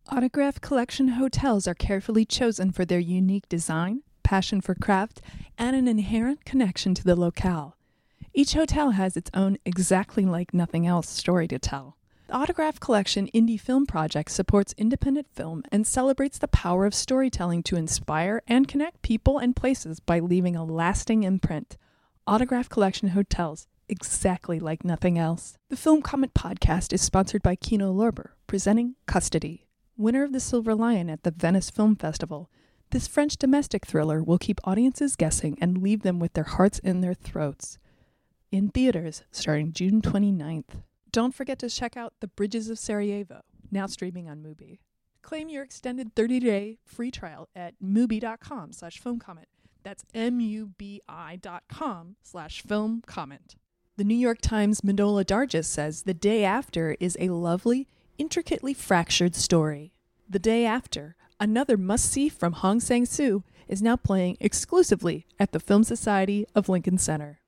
Autograph 0.09 0.61
collection 0.61 1.09
hotels 1.09 1.69
are 1.69 1.75
carefully 1.75 2.25
chosen 2.25 2.73
for 2.73 2.87
their 2.87 2.99
unique 2.99 3.47
design, 3.49 4.03
passion 4.23 4.63
for 4.63 4.75
craft, 4.75 5.21
and 5.59 5.77
an 5.77 5.87
inherent 5.87 6.47
connection 6.47 6.95
to 6.95 7.05
the 7.05 7.15
locale. 7.15 7.77
Each 8.33 8.55
hotel 8.55 8.93
has 8.93 9.17
its 9.17 9.31
own 9.35 9.59
exactly 9.67 10.25
like 10.25 10.55
nothing 10.55 10.87
else 10.87 11.11
story 11.11 11.47
to 11.49 11.59
tell. 11.59 11.98
The 12.29 12.35
Autograph 12.35 12.79
Collection 12.79 13.31
Indie 13.33 13.59
Film 13.59 13.87
Project 13.87 14.31
supports 14.31 14.75
independent 14.77 15.29
film 15.35 15.63
and 15.73 15.87
celebrates 15.87 16.37
the 16.37 16.47
power 16.47 16.85
of 16.85 16.95
storytelling 16.95 17.63
to 17.63 17.77
inspire 17.77 18.43
and 18.47 18.69
connect 18.69 19.01
people 19.01 19.39
and 19.39 19.57
places 19.57 19.99
by 19.99 20.19
leaving 20.19 20.55
a 20.55 20.63
lasting 20.63 21.23
imprint. 21.23 21.79
Autograph 22.27 22.69
Collection 22.69 23.09
Hotels, 23.09 23.67
exactly 23.89 24.61
like 24.61 24.85
nothing 24.85 25.19
else. 25.19 25.57
The 25.71 25.77
Film 25.79 26.03
Comment 26.03 26.35
podcast 26.35 26.93
is 26.93 27.01
sponsored 27.01 27.43
by 27.43 27.57
Kino 27.57 27.95
Lorber, 27.95 28.33
presenting 28.47 28.97
Custody. 29.07 29.67
Winner 29.97 30.23
of 30.23 30.35
the 30.35 30.39
Silver 30.39 30.75
Lion 30.75 31.09
at 31.09 31.23
the 31.23 31.31
Venice 31.31 31.71
Film 31.71 31.97
Festival, 31.97 32.51
this 32.91 33.09
French 33.09 33.39
domestic 33.39 33.87
thriller 33.87 34.23
will 34.23 34.37
keep 34.37 34.61
audiences 34.65 35.17
guessing 35.17 35.57
and 35.63 35.83
leave 35.83 36.03
them 36.03 36.19
with 36.19 36.35
their 36.35 36.45
hearts 36.45 36.79
in 36.81 37.01
their 37.01 37.15
throats. 37.15 37.79
In 38.53 38.69
theaters 38.69 39.23
starting 39.33 39.73
June 39.73 40.03
29th. 40.03 40.83
Don't 41.19 41.35
forget 41.35 41.59
to 41.59 41.69
check 41.69 41.97
out 41.97 42.15
The 42.21 42.29
Bridges 42.29 42.71
of 42.71 42.79
Sarajevo, 42.79 43.41
now 43.73 43.87
streaming 43.87 44.29
on 44.29 44.41
Mubi. 44.41 44.79
Claim 45.21 45.49
your 45.49 45.65
extended 45.65 46.15
30-day 46.15 46.79
free 46.85 47.11
trial 47.11 47.49
at 47.57 47.75
mubi.com 47.83 48.73
slash 48.73 49.03
filmcomment. 49.03 49.47
That's 49.83 50.05
M-U-B-I 50.15 51.37
dot 51.43 51.65
com 51.69 52.15
slash 52.23 52.63
film 52.63 53.03
comment. 53.05 53.57
The 53.97 54.05
New 54.05 54.15
York 54.15 54.41
Times 54.41 54.83
Manohla 54.83 55.25
Dargis 55.25 55.65
says 55.65 56.05
The 56.05 56.15
Day 56.15 56.45
After 56.45 56.97
is 57.01 57.17
a 57.19 57.31
lovely, 57.31 57.89
intricately 58.17 58.73
fractured 58.73 59.35
story. 59.35 59.95
The 60.31 60.39
Day 60.39 60.65
After, 60.65 61.17
another 61.41 61.77
must-see 61.77 62.29
from 62.29 62.53
Hong 62.53 62.79
Sang-soo, 62.79 63.43
is 63.67 63.83
now 63.83 63.97
playing 63.97 64.37
exclusively 64.39 65.27
at 65.41 65.51
the 65.51 65.59
Film 65.59 65.83
Society 65.83 66.47
of 66.55 66.69
Lincoln 66.69 66.97
Center. 66.97 67.41